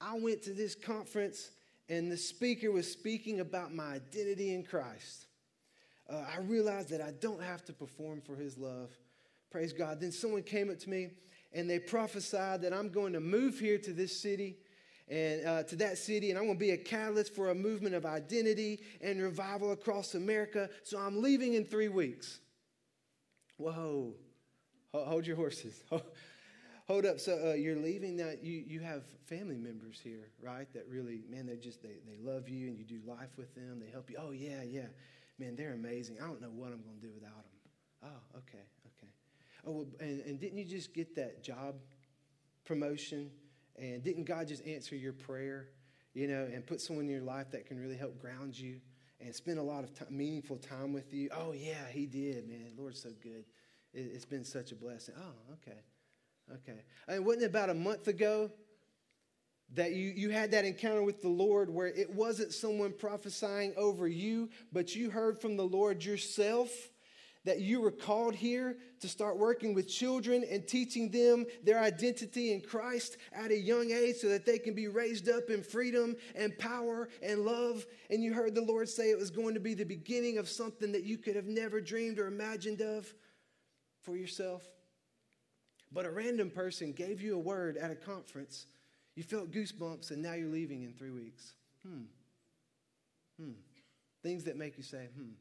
I 0.00 0.18
went 0.18 0.42
to 0.42 0.52
this 0.52 0.74
conference 0.74 1.50
and 1.88 2.10
the 2.10 2.16
speaker 2.16 2.70
was 2.70 2.90
speaking 2.90 3.40
about 3.40 3.74
my 3.74 3.94
identity 3.94 4.54
in 4.54 4.62
Christ. 4.62 5.26
uh, 6.08 6.24
I 6.34 6.40
realized 6.40 6.90
that 6.90 7.00
I 7.00 7.12
don't 7.20 7.42
have 7.42 7.64
to 7.66 7.72
perform 7.72 8.20
for 8.20 8.36
his 8.36 8.56
love. 8.56 8.90
Praise 9.50 9.72
God. 9.72 10.00
Then 10.00 10.12
someone 10.12 10.42
came 10.42 10.70
up 10.70 10.78
to 10.80 10.90
me 10.90 11.10
and 11.52 11.68
they 11.68 11.78
prophesied 11.78 12.62
that 12.62 12.72
I'm 12.72 12.90
going 12.90 13.12
to 13.14 13.20
move 13.20 13.58
here 13.58 13.78
to 13.78 13.92
this 13.92 14.20
city 14.20 14.58
and 15.08 15.44
uh, 15.44 15.62
to 15.64 15.76
that 15.76 15.98
city, 15.98 16.30
and 16.30 16.38
I'm 16.38 16.44
going 16.44 16.56
to 16.56 16.64
be 16.64 16.70
a 16.70 16.76
catalyst 16.76 17.34
for 17.34 17.50
a 17.50 17.54
movement 17.54 17.96
of 17.96 18.06
identity 18.06 18.80
and 19.00 19.20
revival 19.20 19.72
across 19.72 20.14
America. 20.14 20.70
So 20.84 20.98
I'm 21.00 21.20
leaving 21.20 21.54
in 21.54 21.64
three 21.64 21.88
weeks. 21.88 22.38
Whoa, 23.56 24.14
hold 24.94 25.26
your 25.26 25.36
horses. 25.36 25.82
Hold 26.86 27.06
up. 27.06 27.20
So 27.20 27.50
uh, 27.50 27.52
you're 27.52 27.76
leaving 27.76 28.16
now. 28.16 28.32
You, 28.42 28.64
you 28.66 28.80
have 28.80 29.04
family 29.26 29.56
members 29.56 30.00
here, 30.02 30.26
right? 30.42 30.66
That 30.74 30.88
really, 30.88 31.22
man, 31.30 31.46
they 31.46 31.54
just, 31.54 31.80
they, 31.84 32.00
they 32.04 32.16
love 32.20 32.48
you 32.48 32.66
and 32.66 32.76
you 32.76 32.84
do 32.84 32.98
life 33.06 33.30
with 33.36 33.54
them. 33.54 33.78
They 33.78 33.88
help 33.92 34.10
you. 34.10 34.16
Oh, 34.18 34.32
yeah, 34.32 34.64
yeah. 34.64 34.86
Man, 35.38 35.54
they're 35.54 35.74
amazing. 35.74 36.16
I 36.20 36.26
don't 36.26 36.42
know 36.42 36.48
what 36.48 36.72
I'm 36.72 36.82
going 36.82 36.96
to 37.00 37.06
do 37.06 37.12
without 37.14 37.30
them. 37.30 38.10
Oh, 38.10 38.38
okay, 38.38 38.58
okay. 38.58 38.79
Oh, 39.66 39.72
well, 39.72 39.86
and, 40.00 40.20
and 40.22 40.40
didn't 40.40 40.58
you 40.58 40.64
just 40.64 40.94
get 40.94 41.14
that 41.16 41.42
job 41.42 41.76
promotion? 42.64 43.30
And 43.76 44.02
didn't 44.02 44.24
God 44.24 44.48
just 44.48 44.66
answer 44.66 44.96
your 44.96 45.12
prayer, 45.12 45.68
you 46.14 46.26
know, 46.26 46.48
and 46.52 46.66
put 46.66 46.80
someone 46.80 47.06
in 47.06 47.10
your 47.10 47.22
life 47.22 47.50
that 47.52 47.66
can 47.66 47.78
really 47.78 47.96
help 47.96 48.18
ground 48.18 48.58
you 48.58 48.80
and 49.20 49.34
spend 49.34 49.58
a 49.58 49.62
lot 49.62 49.84
of 49.84 49.94
time, 49.94 50.08
meaningful 50.10 50.56
time 50.56 50.92
with 50.92 51.12
you? 51.12 51.30
Oh, 51.32 51.52
yeah, 51.52 51.86
He 51.90 52.06
did, 52.06 52.48
man. 52.48 52.72
Lord's 52.76 53.02
so 53.02 53.10
good. 53.22 53.44
It, 53.92 54.10
it's 54.14 54.24
been 54.24 54.44
such 54.44 54.72
a 54.72 54.74
blessing. 54.74 55.14
Oh, 55.18 55.54
okay. 55.54 55.78
Okay. 56.54 56.80
And 57.08 57.24
wasn't 57.24 57.44
it 57.44 57.46
about 57.46 57.70
a 57.70 57.74
month 57.74 58.08
ago 58.08 58.50
that 59.74 59.92
you, 59.92 60.12
you 60.16 60.30
had 60.30 60.50
that 60.50 60.64
encounter 60.64 61.02
with 61.02 61.22
the 61.22 61.28
Lord 61.28 61.70
where 61.70 61.86
it 61.86 62.10
wasn't 62.12 62.52
someone 62.52 62.92
prophesying 62.92 63.72
over 63.76 64.08
you, 64.08 64.50
but 64.72 64.94
you 64.96 65.10
heard 65.10 65.40
from 65.40 65.56
the 65.56 65.64
Lord 65.64 66.04
yourself 66.04 66.89
that 67.44 67.60
you 67.60 67.80
were 67.80 67.90
called 67.90 68.34
here 68.34 68.76
to 69.00 69.08
start 69.08 69.38
working 69.38 69.72
with 69.72 69.88
children 69.88 70.44
and 70.50 70.66
teaching 70.68 71.10
them 71.10 71.46
their 71.64 71.80
identity 71.80 72.52
in 72.52 72.60
Christ 72.60 73.16
at 73.32 73.50
a 73.50 73.56
young 73.56 73.90
age 73.90 74.16
so 74.16 74.28
that 74.28 74.44
they 74.44 74.58
can 74.58 74.74
be 74.74 74.88
raised 74.88 75.28
up 75.28 75.48
in 75.48 75.62
freedom 75.62 76.16
and 76.34 76.56
power 76.58 77.08
and 77.22 77.44
love. 77.44 77.86
And 78.10 78.22
you 78.22 78.34
heard 78.34 78.54
the 78.54 78.60
Lord 78.60 78.88
say 78.88 79.10
it 79.10 79.18
was 79.18 79.30
going 79.30 79.54
to 79.54 79.60
be 79.60 79.72
the 79.72 79.84
beginning 79.84 80.36
of 80.36 80.48
something 80.48 80.92
that 80.92 81.04
you 81.04 81.16
could 81.16 81.34
have 81.34 81.46
never 81.46 81.80
dreamed 81.80 82.18
or 82.18 82.26
imagined 82.26 82.82
of 82.82 83.12
for 84.02 84.16
yourself. 84.16 84.68
But 85.92 86.04
a 86.04 86.10
random 86.10 86.50
person 86.50 86.92
gave 86.92 87.22
you 87.22 87.36
a 87.36 87.38
word 87.38 87.76
at 87.76 87.90
a 87.90 87.96
conference, 87.96 88.66
you 89.16 89.22
felt 89.22 89.50
goosebumps, 89.50 90.10
and 90.10 90.22
now 90.22 90.34
you're 90.34 90.48
leaving 90.48 90.82
in 90.82 90.92
three 90.92 91.10
weeks. 91.10 91.54
Hmm. 91.82 92.02
Hmm. 93.40 93.52
Things 94.22 94.44
that 94.44 94.56
make 94.56 94.76
you 94.76 94.84
say, 94.84 95.08
hmm. 95.16 95.32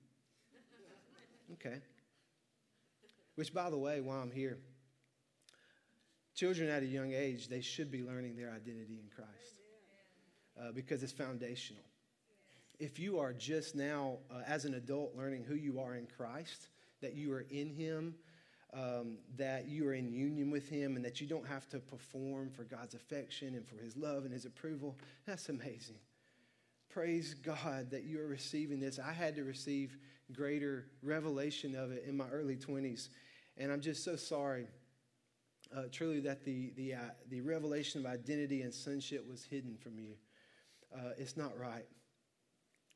Okay. 1.53 1.81
Which, 3.39 3.53
by 3.53 3.69
the 3.69 3.77
way, 3.77 4.01
while 4.01 4.19
I'm 4.19 4.31
here, 4.31 4.57
children 6.35 6.67
at 6.67 6.83
a 6.83 6.85
young 6.85 7.13
age, 7.13 7.47
they 7.47 7.61
should 7.61 7.89
be 7.89 8.03
learning 8.03 8.35
their 8.35 8.51
identity 8.51 8.99
in 9.01 9.09
Christ 9.15 9.53
uh, 10.59 10.73
because 10.73 11.01
it's 11.03 11.13
foundational. 11.13 11.85
If 12.81 12.99
you 12.99 13.17
are 13.17 13.31
just 13.31 13.75
now, 13.75 14.17
uh, 14.29 14.41
as 14.45 14.65
an 14.65 14.73
adult, 14.73 15.15
learning 15.15 15.45
who 15.45 15.55
you 15.55 15.79
are 15.79 15.95
in 15.95 16.05
Christ, 16.05 16.67
that 16.99 17.13
you 17.13 17.31
are 17.31 17.45
in 17.49 17.69
Him, 17.69 18.13
um, 18.73 19.19
that 19.37 19.69
you 19.69 19.87
are 19.87 19.93
in 19.93 20.11
union 20.11 20.51
with 20.51 20.67
Him, 20.67 20.97
and 20.97 21.05
that 21.05 21.21
you 21.21 21.25
don't 21.25 21.47
have 21.47 21.65
to 21.69 21.79
perform 21.79 22.49
for 22.49 22.65
God's 22.65 22.93
affection 22.93 23.55
and 23.55 23.65
for 23.65 23.77
His 23.77 23.95
love 23.95 24.25
and 24.25 24.33
His 24.33 24.43
approval, 24.43 24.97
that's 25.25 25.47
amazing. 25.47 25.99
Praise 26.89 27.35
God 27.35 27.89
that 27.91 28.03
you 28.03 28.19
are 28.19 28.27
receiving 28.27 28.81
this. 28.81 28.99
I 28.99 29.13
had 29.13 29.33
to 29.35 29.45
receive 29.45 29.97
greater 30.33 30.87
revelation 31.01 31.73
of 31.73 31.91
it 31.93 32.03
in 32.05 32.17
my 32.17 32.27
early 32.27 32.57
20s. 32.57 33.07
And 33.59 33.73
I'm 33.73 33.81
just 33.81 34.05
so 34.05 34.15
sorry, 34.15 34.67
uh, 35.75 35.83
truly, 35.91 36.21
that 36.21 36.45
the, 36.45 36.71
the, 36.77 36.93
uh, 36.93 37.09
the 37.29 37.41
revelation 37.41 37.99
of 37.99 38.11
identity 38.11 38.61
and 38.61 38.73
sonship 38.73 39.27
was 39.29 39.43
hidden 39.43 39.75
from 39.77 39.99
you. 39.99 40.13
Uh, 40.95 41.11
it's 41.17 41.35
not 41.35 41.59
right. 41.59 41.85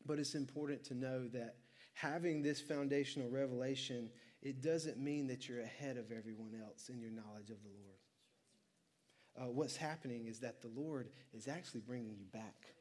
But 0.05 0.19
it's 0.19 0.35
important 0.35 0.83
to 0.85 0.95
know 0.95 1.27
that 1.27 1.57
having 1.93 2.41
this 2.41 2.61
foundational 2.61 3.29
revelation, 3.29 4.09
it 4.41 4.61
doesn't 4.61 4.97
mean 4.97 5.27
that 5.27 5.49
you're 5.49 5.61
ahead 5.61 5.97
of 5.97 6.11
everyone 6.11 6.53
else 6.65 6.89
in 6.89 6.99
your 6.99 7.11
knowledge 7.11 7.49
of 7.49 7.57
the 7.61 7.69
Lord. 7.69 7.99
Uh, 9.35 9.51
what's 9.51 9.75
happening 9.75 10.27
is 10.27 10.39
that 10.39 10.61
the 10.61 10.69
Lord 10.69 11.09
is 11.33 11.47
actually 11.47 11.81
bringing 11.81 12.15
you 12.15 12.25
back 12.31 12.75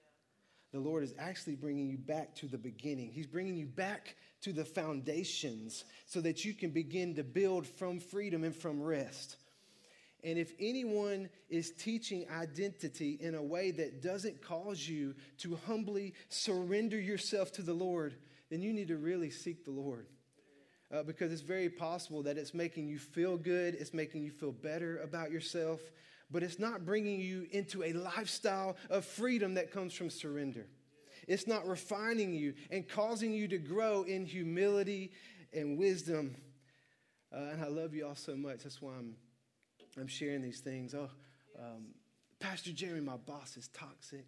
the 0.72 0.80
Lord 0.80 1.04
is 1.04 1.14
actually 1.18 1.54
bringing 1.54 1.88
you 1.88 1.98
back 1.98 2.34
to 2.36 2.46
the 2.46 2.58
beginning. 2.58 3.12
He's 3.12 3.26
bringing 3.26 3.56
you 3.56 3.66
back 3.66 4.16
to 4.40 4.52
the 4.52 4.64
foundations 4.64 5.84
so 6.06 6.20
that 6.22 6.44
you 6.44 6.54
can 6.54 6.70
begin 6.70 7.14
to 7.16 7.22
build 7.22 7.66
from 7.66 8.00
freedom 8.00 8.42
and 8.42 8.56
from 8.56 8.82
rest. 8.82 9.36
And 10.24 10.38
if 10.38 10.52
anyone 10.58 11.28
is 11.50 11.72
teaching 11.72 12.26
identity 12.30 13.18
in 13.20 13.34
a 13.34 13.42
way 13.42 13.70
that 13.72 14.02
doesn't 14.02 14.40
cause 14.40 14.88
you 14.88 15.14
to 15.38 15.58
humbly 15.66 16.14
surrender 16.28 16.98
yourself 16.98 17.52
to 17.52 17.62
the 17.62 17.74
Lord, 17.74 18.14
then 18.48 18.62
you 18.62 18.72
need 18.72 18.88
to 18.88 18.96
really 18.96 19.30
seek 19.30 19.64
the 19.64 19.72
Lord. 19.72 20.06
Uh, 20.92 21.02
because 21.02 21.32
it's 21.32 21.42
very 21.42 21.70
possible 21.70 22.22
that 22.22 22.36
it's 22.36 22.54
making 22.54 22.86
you 22.86 22.98
feel 22.98 23.36
good, 23.36 23.74
it's 23.74 23.94
making 23.94 24.22
you 24.22 24.30
feel 24.30 24.52
better 24.52 24.98
about 24.98 25.30
yourself, 25.30 25.80
but 26.32 26.42
it's 26.42 26.58
not 26.58 26.84
bringing 26.84 27.20
you 27.20 27.46
into 27.50 27.84
a 27.84 27.92
lifestyle 27.92 28.76
of 28.88 29.04
freedom 29.04 29.54
that 29.54 29.70
comes 29.70 29.92
from 29.92 30.08
surrender. 30.08 30.66
It's 31.28 31.46
not 31.46 31.68
refining 31.68 32.32
you 32.32 32.54
and 32.70 32.88
causing 32.88 33.32
you 33.32 33.46
to 33.48 33.58
grow 33.58 34.02
in 34.02 34.24
humility 34.24 35.12
and 35.52 35.78
wisdom. 35.78 36.34
Uh, 37.32 37.50
and 37.52 37.62
I 37.62 37.68
love 37.68 37.94
you 37.94 38.06
all 38.06 38.16
so 38.16 38.34
much. 38.34 38.64
That's 38.64 38.80
why 38.80 38.92
I'm, 38.94 39.14
I'm 39.98 40.08
sharing 40.08 40.42
these 40.42 40.60
things. 40.60 40.94
Oh, 40.94 41.10
um, 41.58 41.88
Pastor 42.40 42.72
Jeremy, 42.72 43.02
my 43.02 43.18
boss 43.18 43.56
is 43.56 43.68
toxic. 43.68 44.26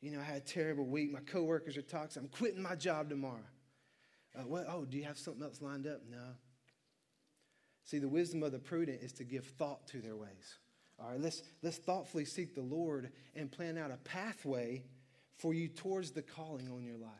You 0.00 0.12
know, 0.12 0.20
I 0.20 0.24
had 0.24 0.36
a 0.36 0.40
terrible 0.40 0.86
week. 0.86 1.12
My 1.12 1.20
coworkers 1.20 1.76
are 1.76 1.82
toxic. 1.82 2.22
I'm 2.22 2.28
quitting 2.28 2.62
my 2.62 2.76
job 2.76 3.10
tomorrow. 3.10 3.44
Uh, 4.34 4.42
what? 4.42 4.64
Oh, 4.68 4.84
do 4.84 4.96
you 4.96 5.04
have 5.04 5.18
something 5.18 5.42
else 5.42 5.60
lined 5.60 5.86
up? 5.86 6.00
No. 6.08 6.34
See, 7.84 7.98
the 7.98 8.08
wisdom 8.08 8.42
of 8.42 8.52
the 8.52 8.58
prudent 8.58 9.02
is 9.02 9.12
to 9.14 9.24
give 9.24 9.44
thought 9.44 9.86
to 9.88 10.00
their 10.00 10.16
ways. 10.16 10.58
All 11.00 11.10
right, 11.10 11.20
let's, 11.20 11.42
let's 11.62 11.78
thoughtfully 11.78 12.24
seek 12.24 12.54
the 12.54 12.62
Lord 12.62 13.10
and 13.34 13.50
plan 13.50 13.76
out 13.76 13.90
a 13.90 13.96
pathway 13.96 14.84
for 15.36 15.52
you 15.52 15.68
towards 15.68 16.12
the 16.12 16.22
calling 16.22 16.70
on 16.70 16.84
your 16.84 16.96
life. 16.96 17.10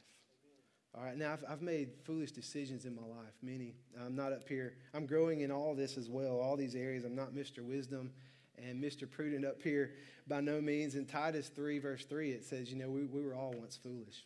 All 0.95 1.03
right, 1.03 1.17
now 1.17 1.33
I've, 1.33 1.45
I've 1.49 1.63
made 1.63 1.91
foolish 2.05 2.33
decisions 2.33 2.85
in 2.85 2.95
my 2.95 3.03
life, 3.03 3.33
many. 3.43 3.75
I'm 3.99 4.15
not 4.15 4.33
up 4.33 4.47
here. 4.47 4.75
I'm 4.93 5.07
growing 5.07 5.41
in 5.41 5.51
all 5.51 5.75
this 5.75 5.97
as 5.97 6.11
well, 6.11 6.39
all 6.39 6.57
these 6.57 6.75
areas. 6.75 7.05
I'm 7.05 7.17
not 7.17 7.35
Mr. 7.35 7.65
Wisdom 7.65 8.13
and 8.59 8.83
Mr. 8.83 9.11
Prudent 9.11 9.45
up 9.45 9.63
here 9.63 9.93
by 10.27 10.41
no 10.41 10.61
means. 10.61 10.95
In 10.95 11.07
Titus 11.07 11.49
3, 11.49 11.79
verse 11.79 12.05
3, 12.05 12.33
it 12.33 12.45
says, 12.45 12.71
you 12.71 12.77
know, 12.77 12.91
we, 12.91 13.05
we 13.05 13.23
were 13.23 13.35
all 13.35 13.55
once 13.57 13.77
foolish. 13.77 14.25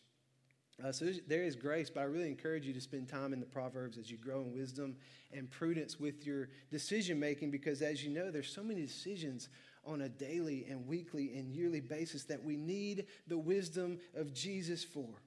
Uh, 0.83 0.91
so 0.91 1.11
there 1.27 1.43
is 1.43 1.55
grace, 1.55 1.89
but 1.89 2.01
I 2.01 2.03
really 2.03 2.27
encourage 2.27 2.65
you 2.65 2.73
to 2.73 2.81
spend 2.81 3.07
time 3.07 3.33
in 3.33 3.39
the 3.39 3.47
Proverbs 3.47 3.97
as 3.97 4.11
you 4.11 4.17
grow 4.17 4.41
in 4.41 4.53
wisdom 4.53 4.95
and 5.33 5.49
prudence 5.49 5.99
with 5.99 6.25
your 6.25 6.49
decision 6.69 7.19
making 7.19 7.49
because, 7.49 7.81
as 7.81 8.03
you 8.03 8.11
know, 8.11 8.29
there's 8.29 8.53
so 8.53 8.63
many 8.63 8.81
decisions 8.81 9.49
on 9.85 10.01
a 10.01 10.09
daily 10.09 10.67
and 10.69 10.85
weekly 10.85 11.35
and 11.35 11.49
yearly 11.49 11.79
basis 11.79 12.25
that 12.25 12.43
we 12.43 12.57
need 12.57 13.07
the 13.25 13.37
wisdom 13.37 13.97
of 14.15 14.33
Jesus 14.33 14.83
for. 14.83 15.01
Amen. 15.01 15.17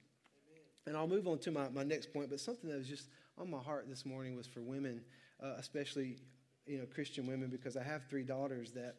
And 0.87 0.95
I'll 0.95 1.07
move 1.07 1.27
on 1.27 1.39
to 1.39 1.51
my, 1.51 1.67
my 1.69 1.83
next 1.83 2.13
point, 2.13 2.29
but 2.29 2.39
something 2.39 2.69
that 2.69 2.77
was 2.77 2.87
just 2.87 3.09
on 3.37 3.49
my 3.49 3.59
heart 3.59 3.89
this 3.89 4.05
morning 4.05 4.37
was 4.37 4.47
for 4.47 4.61
women, 4.61 5.01
uh, 5.43 5.55
especially 5.57 6.17
you 6.65 6.77
know 6.77 6.85
Christian 6.85 7.27
women, 7.27 7.49
because 7.49 7.75
I 7.75 7.83
have 7.83 8.03
three 8.09 8.23
daughters 8.23 8.71
that 8.71 8.95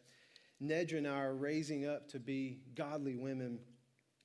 Nedra 0.63 0.99
and 0.99 1.09
I 1.09 1.19
are 1.21 1.35
raising 1.35 1.87
up 1.87 2.09
to 2.09 2.19
be 2.19 2.59
godly 2.75 3.15
women 3.15 3.59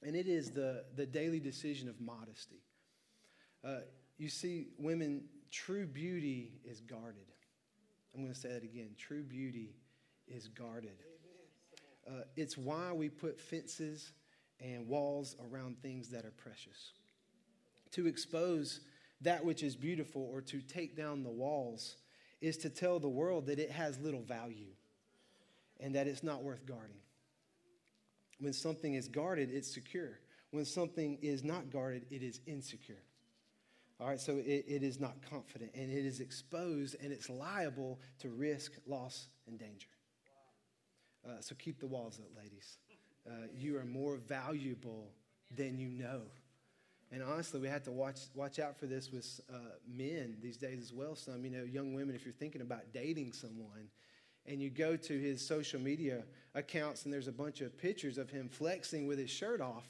and 0.04 0.16
it 0.16 0.28
is 0.28 0.52
the, 0.52 0.84
the 0.96 1.06
daily 1.06 1.40
decision 1.40 1.90
of 1.90 2.00
modesty. 2.00 2.62
Uh, 3.64 3.80
you 4.18 4.30
see, 4.30 4.68
women, 4.78 5.24
true 5.52 5.86
beauty 5.86 6.52
is 6.64 6.82
guarded. 6.82 7.32
I'm 8.14 8.22
going 8.22 8.34
to 8.34 8.40
say 8.40 8.50
that 8.50 8.64
again. 8.64 8.92
True 8.98 9.24
beauty 9.24 9.76
is 10.28 10.48
guarded. 10.48 10.98
Uh, 12.08 12.22
it's 12.36 12.58
why 12.58 12.92
we 12.94 13.10
put 13.10 13.40
fences 13.40 14.12
and 14.60 14.88
walls 14.88 15.36
around 15.52 15.82
things 15.82 16.10
that 16.10 16.26
are 16.26 16.32
precious. 16.32 16.94
To 17.92 18.08
expose 18.08 18.82
that 19.22 19.44
which 19.44 19.64
is 19.64 19.76
beautiful 19.76 20.30
or 20.32 20.42
to 20.42 20.62
take 20.62 20.96
down 20.96 21.24
the 21.24 21.30
walls 21.30 21.98
is 22.42 22.58
to 22.58 22.70
tell 22.70 23.00
the 23.00 23.10
world 23.10 23.48
that 23.48 23.60
it 23.60 23.72
has 23.72 24.00
little 24.00 24.22
value 24.22 24.72
and 25.80 25.96
that 25.96 26.08
it's 26.08 26.24
not 26.24 26.44
worth 26.44 26.66
guarding. 26.66 26.98
When 28.40 28.54
something 28.54 28.94
is 28.94 29.08
guarded, 29.08 29.50
it's 29.52 29.74
secure. 29.74 30.20
When 30.52 30.66
something 30.66 31.18
is 31.22 31.44
not 31.44 31.72
guarded, 31.72 32.06
it 32.10 32.24
is 32.24 32.40
insecure. 32.46 33.04
All 34.00 34.08
right, 34.08 34.20
so 34.20 34.38
it, 34.38 34.66
it 34.68 34.84
is 34.84 35.00
not 35.00 35.16
confident 35.28 35.72
and 35.74 35.92
it 35.92 36.06
is 36.06 36.20
exposed 36.20 36.96
and 37.02 37.12
it's 37.12 37.30
liable 37.30 38.00
to 38.20 38.30
risk, 38.30 38.74
loss, 38.86 39.28
and 39.48 39.58
danger. 39.58 39.88
Uh, 41.28 41.42
so 41.42 41.56
keep 41.56 41.80
the 41.80 41.88
walls 41.88 42.20
up, 42.20 42.30
ladies. 42.38 42.78
Uh, 43.28 43.48
you 43.54 43.76
are 43.78 43.86
more 43.86 44.18
valuable 44.18 45.12
than 45.56 45.80
you 45.80 45.90
know. 45.90 46.22
And 47.12 47.24
honestly, 47.24 47.60
we 47.60 47.68
have 47.70 47.84
to 47.84 47.92
watch, 47.92 48.20
watch 48.36 48.60
out 48.60 48.78
for 48.78 48.86
this 48.86 49.12
with 49.12 49.40
uh, 49.52 49.58
men 49.88 50.38
these 50.42 50.58
days 50.58 50.80
as 50.82 50.94
well. 50.94 51.16
Some, 51.16 51.44
you 51.44 51.50
know, 51.50 51.64
young 51.64 51.94
women, 51.94 52.16
if 52.16 52.26
you're 52.26 52.34
thinking 52.34 52.62
about 52.62 52.94
dating 52.94 53.34
someone, 53.34 53.90
and 54.48 54.62
you 54.62 54.70
go 54.70 54.96
to 54.96 55.20
his 55.20 55.46
social 55.46 55.80
media 55.80 56.24
accounts 56.56 57.06
and 57.06 57.14
there's 57.14 57.28
a 57.28 57.32
bunch 57.32 57.62
of 57.62 57.78
pictures 57.78 58.18
of 58.18 58.30
him 58.30 58.50
flexing 58.50 59.08
with 59.08 59.20
his 59.20 59.30
shirt 59.30 59.62
off, 59.62 59.88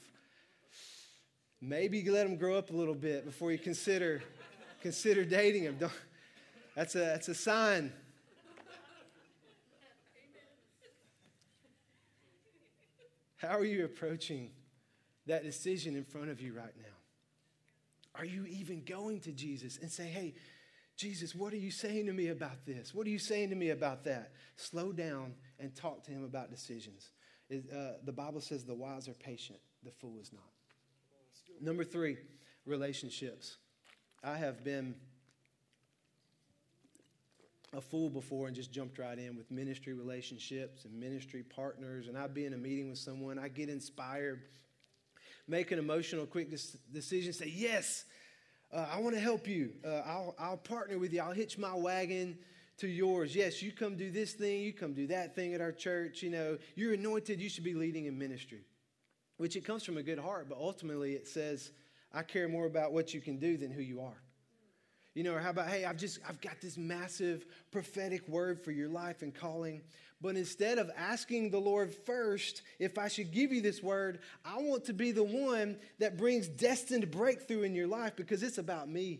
maybe 1.60 2.04
let 2.08 2.26
him 2.26 2.36
grow 2.36 2.56
up 2.56 2.70
a 2.70 2.72
little 2.72 2.94
bit 2.94 3.24
before 3.24 3.52
you 3.52 3.58
consider, 3.58 4.22
consider 4.82 5.24
dating 5.24 5.62
him. 5.62 5.76
Don't, 5.78 5.92
that's, 6.74 6.94
a, 6.94 6.98
that's 6.98 7.28
a 7.28 7.34
sign. 7.34 7.92
How 13.36 13.56
are 13.56 13.64
you 13.64 13.84
approaching 13.84 14.50
that 15.26 15.44
decision 15.44 15.94
in 15.94 16.04
front 16.04 16.28
of 16.28 16.40
you 16.40 16.52
right 16.52 16.74
now? 16.76 16.84
Are 18.16 18.24
you 18.24 18.46
even 18.46 18.82
going 18.82 19.20
to 19.20 19.32
Jesus 19.32 19.78
and 19.80 19.90
say, 19.90 20.06
hey, 20.06 20.34
Jesus, 20.98 21.32
what 21.32 21.52
are 21.52 21.58
you 21.58 21.70
saying 21.70 22.06
to 22.06 22.12
me 22.12 22.26
about 22.26 22.66
this? 22.66 22.92
What 22.92 23.06
are 23.06 23.10
you 23.10 23.20
saying 23.20 23.50
to 23.50 23.54
me 23.54 23.70
about 23.70 24.02
that? 24.04 24.32
Slow 24.56 24.90
down 24.90 25.34
and 25.60 25.72
talk 25.72 26.02
to 26.04 26.10
him 26.10 26.24
about 26.24 26.50
decisions. 26.50 27.10
Uh, 27.52 27.92
the 28.04 28.12
Bible 28.12 28.40
says 28.40 28.64
the 28.64 28.74
wise 28.74 29.08
are 29.08 29.14
patient, 29.14 29.60
the 29.84 29.92
fool 29.92 30.18
is 30.20 30.32
not. 30.32 30.50
Number 31.60 31.84
three, 31.84 32.18
relationships. 32.66 33.58
I 34.24 34.36
have 34.38 34.64
been 34.64 34.96
a 37.72 37.80
fool 37.80 38.10
before 38.10 38.48
and 38.48 38.56
just 38.56 38.72
jumped 38.72 38.98
right 38.98 39.18
in 39.18 39.36
with 39.36 39.52
ministry 39.52 39.92
relationships 39.92 40.84
and 40.84 40.98
ministry 40.98 41.44
partners. 41.44 42.08
And 42.08 42.18
I'd 42.18 42.34
be 42.34 42.44
in 42.44 42.54
a 42.54 42.58
meeting 42.58 42.88
with 42.90 42.98
someone, 42.98 43.38
I 43.38 43.46
get 43.46 43.68
inspired, 43.68 44.42
make 45.46 45.70
an 45.70 45.78
emotional, 45.78 46.26
quick 46.26 46.50
decision, 46.92 47.32
say, 47.32 47.52
Yes, 47.54 48.04
uh, 48.72 48.86
I 48.92 49.00
want 49.00 49.14
to 49.14 49.20
help 49.20 49.46
you. 49.46 49.72
Uh, 49.84 50.02
I'll, 50.04 50.34
I'll 50.38 50.56
partner 50.56 50.98
with 50.98 51.12
you. 51.12 51.20
I'll 51.20 51.32
hitch 51.32 51.58
my 51.58 51.74
wagon 51.74 52.38
to 52.78 52.88
yours. 52.88 53.34
Yes, 53.34 53.62
you 53.62 53.72
come 53.72 53.96
do 53.96 54.10
this 54.10 54.32
thing, 54.32 54.62
you 54.62 54.72
come 54.72 54.94
do 54.94 55.06
that 55.08 55.34
thing 55.34 55.54
at 55.54 55.60
our 55.60 55.72
church. 55.72 56.22
You 56.22 56.30
know, 56.30 56.58
you're 56.76 56.94
anointed, 56.94 57.40
you 57.40 57.48
should 57.48 57.64
be 57.64 57.74
leading 57.74 58.06
in 58.06 58.18
ministry, 58.18 58.64
which 59.36 59.56
it 59.56 59.64
comes 59.64 59.84
from 59.84 59.96
a 59.96 60.02
good 60.02 60.18
heart, 60.18 60.48
but 60.48 60.58
ultimately 60.58 61.14
it 61.14 61.26
says, 61.26 61.72
I 62.12 62.22
care 62.22 62.48
more 62.48 62.66
about 62.66 62.92
what 62.92 63.12
you 63.12 63.20
can 63.20 63.38
do 63.38 63.56
than 63.56 63.70
who 63.70 63.82
you 63.82 64.00
are. 64.00 64.22
You 65.18 65.24
know, 65.24 65.34
or 65.34 65.40
how 65.40 65.50
about, 65.50 65.66
hey, 65.66 65.84
I've 65.84 65.96
just, 65.96 66.20
I've 66.28 66.40
got 66.40 66.60
this 66.60 66.76
massive 66.76 67.44
prophetic 67.72 68.28
word 68.28 68.62
for 68.62 68.70
your 68.70 68.88
life 68.88 69.22
and 69.22 69.34
calling. 69.34 69.82
But 70.20 70.36
instead 70.36 70.78
of 70.78 70.92
asking 70.96 71.50
the 71.50 71.58
Lord 71.58 71.92
first 71.92 72.62
if 72.78 72.98
I 72.98 73.08
should 73.08 73.32
give 73.32 73.50
you 73.50 73.60
this 73.60 73.82
word, 73.82 74.20
I 74.44 74.58
want 74.58 74.84
to 74.84 74.92
be 74.92 75.10
the 75.10 75.24
one 75.24 75.76
that 75.98 76.18
brings 76.18 76.46
destined 76.46 77.10
breakthrough 77.10 77.62
in 77.62 77.74
your 77.74 77.88
life 77.88 78.14
because 78.14 78.44
it's 78.44 78.58
about 78.58 78.88
me. 78.88 79.18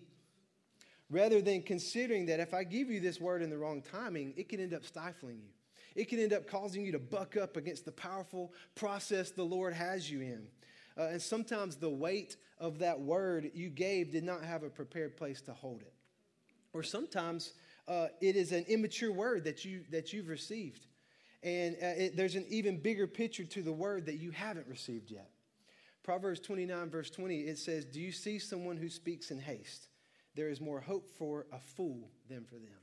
Rather 1.10 1.42
than 1.42 1.62
considering 1.62 2.26
that 2.26 2.38
if 2.38 2.54
I 2.54 2.62
give 2.62 2.92
you 2.92 3.00
this 3.00 3.20
word 3.20 3.42
in 3.42 3.50
the 3.50 3.58
wrong 3.58 3.82
timing, 3.82 4.34
it 4.36 4.48
can 4.48 4.60
end 4.60 4.74
up 4.74 4.84
stifling 4.84 5.38
you. 5.38 5.50
It 5.96 6.08
can 6.08 6.20
end 6.20 6.32
up 6.32 6.46
causing 6.46 6.84
you 6.84 6.92
to 6.92 7.00
buck 7.00 7.36
up 7.36 7.56
against 7.56 7.84
the 7.84 7.90
powerful 7.90 8.52
process 8.76 9.32
the 9.32 9.42
Lord 9.42 9.74
has 9.74 10.08
you 10.08 10.20
in. 10.20 10.46
Uh, 10.98 11.08
and 11.12 11.22
sometimes 11.22 11.76
the 11.76 11.88
weight 11.88 12.36
of 12.58 12.80
that 12.80 13.00
word 13.00 13.50
you 13.54 13.70
gave 13.70 14.10
did 14.10 14.24
not 14.24 14.42
have 14.42 14.64
a 14.64 14.70
prepared 14.70 15.16
place 15.16 15.40
to 15.42 15.52
hold 15.52 15.82
it. 15.82 15.92
Or 16.72 16.82
sometimes 16.82 17.52
uh, 17.86 18.08
it 18.20 18.36
is 18.36 18.52
an 18.52 18.64
immature 18.68 19.12
word 19.12 19.44
that, 19.44 19.64
you, 19.64 19.84
that 19.90 20.12
you've 20.12 20.28
received. 20.28 20.86
And 21.42 21.76
uh, 21.76 21.86
it, 21.96 22.16
there's 22.16 22.34
an 22.34 22.46
even 22.48 22.78
bigger 22.78 23.06
picture 23.06 23.44
to 23.44 23.62
the 23.62 23.72
word 23.72 24.06
that 24.06 24.16
you 24.16 24.32
haven't 24.32 24.66
received 24.66 25.10
yet. 25.10 25.30
Proverbs 26.02 26.40
29, 26.40 26.90
verse 26.90 27.10
20, 27.10 27.40
it 27.40 27.58
says, 27.58 27.84
Do 27.84 28.00
you 28.00 28.12
see 28.12 28.38
someone 28.38 28.76
who 28.76 28.88
speaks 28.88 29.30
in 29.30 29.38
haste? 29.38 29.88
There 30.34 30.48
is 30.48 30.60
more 30.60 30.80
hope 30.80 31.08
for 31.10 31.46
a 31.52 31.58
fool 31.58 32.10
than 32.28 32.44
for 32.44 32.56
them. 32.56 32.78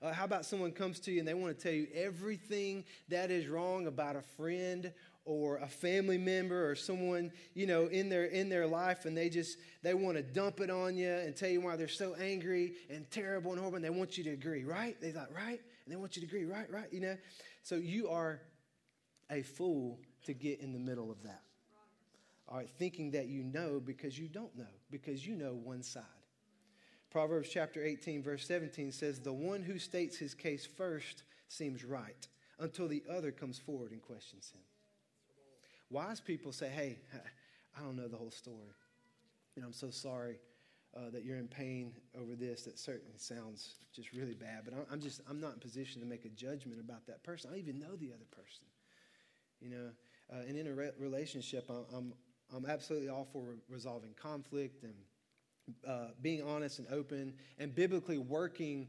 Uh, 0.00 0.12
how 0.12 0.24
about 0.24 0.44
someone 0.44 0.70
comes 0.70 1.00
to 1.00 1.10
you 1.10 1.18
and 1.18 1.26
they 1.26 1.34
want 1.34 1.56
to 1.56 1.62
tell 1.62 1.72
you 1.72 1.88
everything 1.92 2.84
that 3.08 3.30
is 3.30 3.48
wrong 3.48 3.86
about 3.86 4.14
a 4.14 4.22
friend 4.22 4.92
or 5.28 5.58
a 5.58 5.68
family 5.68 6.16
member 6.16 6.68
or 6.70 6.74
someone 6.74 7.30
you 7.52 7.66
know 7.66 7.86
in 7.86 8.08
their 8.08 8.24
in 8.24 8.48
their 8.48 8.66
life 8.66 9.04
and 9.04 9.14
they 9.14 9.28
just 9.28 9.58
they 9.82 9.92
want 9.92 10.16
to 10.16 10.22
dump 10.22 10.58
it 10.60 10.70
on 10.70 10.96
you 10.96 11.10
and 11.10 11.36
tell 11.36 11.50
you 11.50 11.60
why 11.60 11.76
they're 11.76 11.86
so 11.86 12.14
angry 12.14 12.72
and 12.88 13.08
terrible 13.10 13.50
and 13.52 13.60
horrible 13.60 13.76
and 13.76 13.84
they 13.84 13.90
want 13.90 14.16
you 14.16 14.24
to 14.24 14.30
agree 14.30 14.64
right? 14.64 14.98
They 15.00 15.10
thought 15.10 15.28
right? 15.32 15.60
And 15.84 15.92
they 15.92 15.96
want 15.96 16.16
you 16.16 16.22
to 16.22 16.26
agree 16.26 16.46
right 16.46 16.70
right 16.72 16.90
you 16.90 17.00
know? 17.00 17.16
So 17.62 17.76
you 17.76 18.08
are 18.08 18.40
a 19.30 19.42
fool 19.42 20.00
to 20.24 20.32
get 20.32 20.60
in 20.60 20.72
the 20.72 20.78
middle 20.78 21.10
of 21.10 21.22
that. 21.24 21.42
All 22.48 22.56
right 22.56 22.70
thinking 22.78 23.10
that 23.10 23.26
you 23.26 23.44
know 23.44 23.82
because 23.84 24.18
you 24.18 24.28
don't 24.28 24.56
know 24.56 24.64
because 24.90 25.26
you 25.26 25.36
know 25.36 25.52
one 25.52 25.82
side. 25.82 26.02
Proverbs 27.10 27.50
chapter 27.52 27.84
18 27.84 28.22
verse 28.22 28.46
17 28.46 28.92
says 28.92 29.20
the 29.20 29.32
one 29.32 29.62
who 29.62 29.78
states 29.78 30.16
his 30.16 30.32
case 30.32 30.66
first 30.66 31.24
seems 31.48 31.84
right 31.84 32.26
until 32.58 32.88
the 32.88 33.02
other 33.10 33.30
comes 33.30 33.58
forward 33.58 33.92
and 33.92 34.00
questions 34.00 34.50
him 34.54 34.62
Wise 35.90 36.20
people 36.20 36.52
say, 36.52 36.68
hey, 36.68 36.98
I 37.76 37.80
don't 37.80 37.96
know 37.96 38.08
the 38.08 38.16
whole 38.16 38.30
story. 38.30 38.74
And 39.56 39.64
I'm 39.64 39.72
so 39.72 39.90
sorry 39.90 40.38
uh, 40.96 41.10
that 41.10 41.24
you're 41.24 41.36
in 41.38 41.48
pain 41.48 41.92
over 42.18 42.34
this. 42.34 42.62
That 42.62 42.78
certainly 42.78 43.16
sounds 43.16 43.74
just 43.94 44.12
really 44.12 44.34
bad. 44.34 44.62
But 44.64 44.74
I'm 44.90 45.00
just, 45.00 45.20
I'm 45.28 45.40
not 45.40 45.54
in 45.54 45.60
position 45.60 46.00
to 46.00 46.06
make 46.06 46.24
a 46.24 46.30
judgment 46.30 46.80
about 46.80 47.06
that 47.06 47.22
person. 47.22 47.50
I 47.50 47.54
don't 47.54 47.68
even 47.68 47.80
know 47.80 47.96
the 47.96 48.12
other 48.12 48.26
person. 48.30 48.64
You 49.60 49.70
know, 49.70 49.90
uh, 50.32 50.42
and 50.46 50.56
in 50.56 50.66
a 50.66 50.72
re- 50.72 50.90
relationship, 50.98 51.68
I'm, 51.68 51.84
I'm, 51.94 52.14
I'm, 52.54 52.66
absolutely 52.66 53.08
all 53.08 53.26
for 53.32 53.42
re- 53.42 53.56
resolving 53.68 54.14
conflict 54.14 54.84
and 54.84 54.94
uh, 55.86 56.12
being 56.22 56.42
honest 56.42 56.78
and 56.78 56.88
open 56.92 57.34
and 57.58 57.74
biblically 57.74 58.18
working 58.18 58.86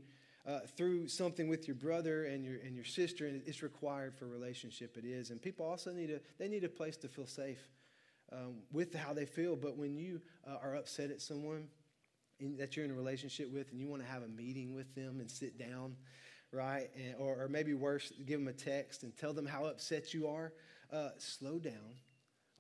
uh, 0.48 0.60
through 0.78 1.08
something 1.08 1.48
with 1.48 1.68
your 1.68 1.76
brother 1.76 2.26
and 2.26 2.44
your, 2.44 2.56
and 2.66 2.76
your 2.76 2.86
sister, 2.86 3.28
and 3.28 3.42
it's 3.46 3.62
required 3.62 4.16
for 4.16 4.26
relationship. 4.26 4.98
It 4.98 5.06
is. 5.06 5.30
And 5.30 5.42
people 5.42 5.66
also 5.66 5.92
need 5.92 6.10
a, 6.10 6.20
they 6.38 6.48
need 6.48 6.64
a 6.64 6.70
place 6.70 6.98
to 6.98 7.08
feel 7.08 7.28
safe 7.28 7.70
um, 8.32 8.56
with 8.72 8.94
how 8.94 9.14
they 9.14 9.26
feel. 9.26 9.56
But 9.56 9.78
when 9.78 9.96
you 9.96 10.22
uh, 10.48 10.58
are 10.62 10.76
upset 10.76 11.12
at 11.12 11.22
someone 11.22 11.68
in, 12.40 12.58
that 12.58 12.76
you're 12.76 12.86
in 12.86 12.92
a 12.92 12.96
relationship 12.96 13.52
with 13.52 13.72
and 13.72 13.80
you 13.80 13.88
want 13.88 14.02
to 14.02 14.08
have 14.08 14.24
a 14.24 14.28
meeting 14.28 14.74
with 14.74 14.94
them 14.96 15.20
and 15.20 15.30
sit 15.30 15.58
down, 15.58 15.96
right? 16.52 16.90
And, 16.96 17.16
or, 17.18 17.44
or, 17.44 17.48
maybe 17.48 17.74
worse, 17.74 18.14
give 18.26 18.40
them 18.40 18.48
a 18.48 18.54
text 18.54 19.04
and 19.04 19.16
tell 19.18 19.34
them 19.34 19.46
how 19.46 19.66
upset 19.66 20.14
you 20.14 20.28
are, 20.28 20.54
uh, 20.92 21.10
slow 21.18 21.60
down. 21.60 21.98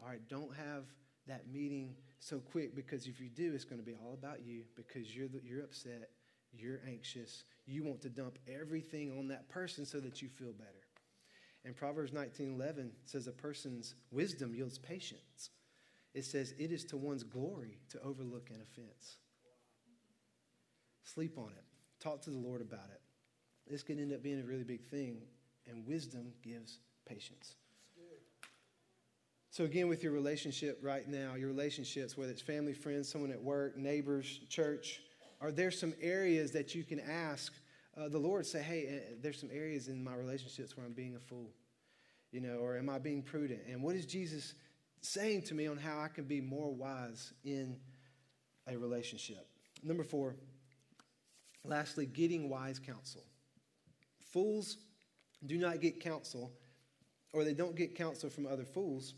All 0.02 0.10
right, 0.10 0.22
don't 0.30 0.56
have 0.56 0.86
that 1.28 1.52
meeting 1.52 1.96
so 2.20 2.39
quick 2.39 2.76
because 2.76 3.08
if 3.08 3.20
you 3.20 3.30
do, 3.30 3.54
it's 3.54 3.65
going 3.65 3.80
to 3.80 3.86
be 3.86 3.94
all 3.94 4.13
about 4.13 4.46
you 4.46 4.63
because 4.76 5.15
you're, 5.15 5.28
the, 5.28 5.42
you're 5.44 5.63
upset, 5.63 6.10
you're 6.54 6.82
anxious, 6.88 7.44
you 7.66 7.84
want 7.84 8.02
to 8.02 8.10
dump 8.10 8.38
everything 8.48 9.18
on 9.18 9.28
that 9.28 9.50
person 9.50 9.86
so 9.86 10.00
that 10.00 10.22
you 10.22 10.28
feel 10.28 10.54
better. 10.54 10.88
And 11.66 11.76
Proverbs 11.76 12.12
19:11 12.12 12.92
says 13.06 13.28
a 13.28 13.32
person's 13.32 13.96
wisdom 14.12 14.56
yields 14.56 14.78
patience. 14.78 15.52
It 16.14 16.26
says 16.26 16.54
it 16.58 16.72
is 16.72 16.84
to 16.86 16.98
one's 16.98 17.24
glory 17.24 17.80
to 17.90 18.02
overlook 18.02 18.50
an 18.50 18.62
offense. 18.62 19.18
Sleep 21.04 21.38
on 21.38 21.50
it. 21.50 21.64
Talk 22.00 22.22
to 22.24 22.30
the 22.30 22.38
Lord 22.38 22.62
about 22.62 22.90
it. 22.92 23.02
This 23.68 23.84
could 23.84 24.00
end 24.00 24.14
up 24.14 24.24
being 24.24 24.40
a 24.40 24.44
really 24.44 24.64
big 24.64 24.84
thing, 24.84 25.22
and 25.68 25.86
wisdom 25.86 26.34
gives 26.42 26.80
patience. 27.06 27.56
So, 29.52 29.64
again, 29.64 29.88
with 29.88 30.04
your 30.04 30.12
relationship 30.12 30.80
right 30.82 31.08
now, 31.08 31.36
your 31.36 31.48
relationships, 31.48 32.16
whether 32.16 32.32
it's 32.32 32.42
family, 32.42 32.74
friends, 32.74 33.10
someone 33.10 33.32
at 33.32 33.42
work, 33.42 33.78
neighbors, 33.78 34.40
church, 34.48 35.02
are 35.41 35.52
there 35.52 35.71
some 35.71 35.93
areas 36.02 36.52
that 36.52 36.75
you 36.75 36.84
can 36.84 36.99
ask 36.99 37.54
uh, 37.97 38.08
the 38.08 38.17
Lord, 38.17 38.45
say, 38.45 38.62
hey, 38.62 38.88
uh, 38.88 39.15
there's 39.21 39.39
some 39.39 39.49
areas 39.52 39.88
in 39.88 40.04
my 40.04 40.15
relationships 40.15 40.78
where 40.78 40.86
I'm 40.86 40.93
being 40.93 41.15
a 41.15 41.19
fool, 41.19 41.52
you 42.32 42.39
know, 42.39 42.58
or 42.58 42.78
am 42.78 42.89
I 42.89 42.99
being 42.99 43.21
prudent? 43.21 43.62
And 43.67 43.82
what 43.82 43.95
is 43.95 44.06
Jesus 44.06 44.54
saying 45.02 45.43
to 45.43 45.54
me 45.54 45.67
on 45.67 45.78
how 45.78 45.99
I 45.99 46.08
can 46.08 46.25
be 46.25 46.39
more 46.39 46.71
wise 46.71 47.34
in 47.43 47.78
a 48.67 48.78
relationship? 48.78 49.47
Number 49.84 50.04
four, 50.04 50.36
lastly, 51.65 52.06
getting 52.06 52.49
wise 52.49 52.80
counsel. 52.80 53.23
Fools 54.32 54.78
do 55.45 55.58
not 55.58 55.82
get 55.82 55.99
counsel, 55.99 56.52
or 57.34 57.43
they 57.43 57.54
don't 57.54 57.75
get 57.75 57.95
counsel 57.95 58.30
from 58.30 58.45
other 58.45 58.65
fools. 58.65 59.13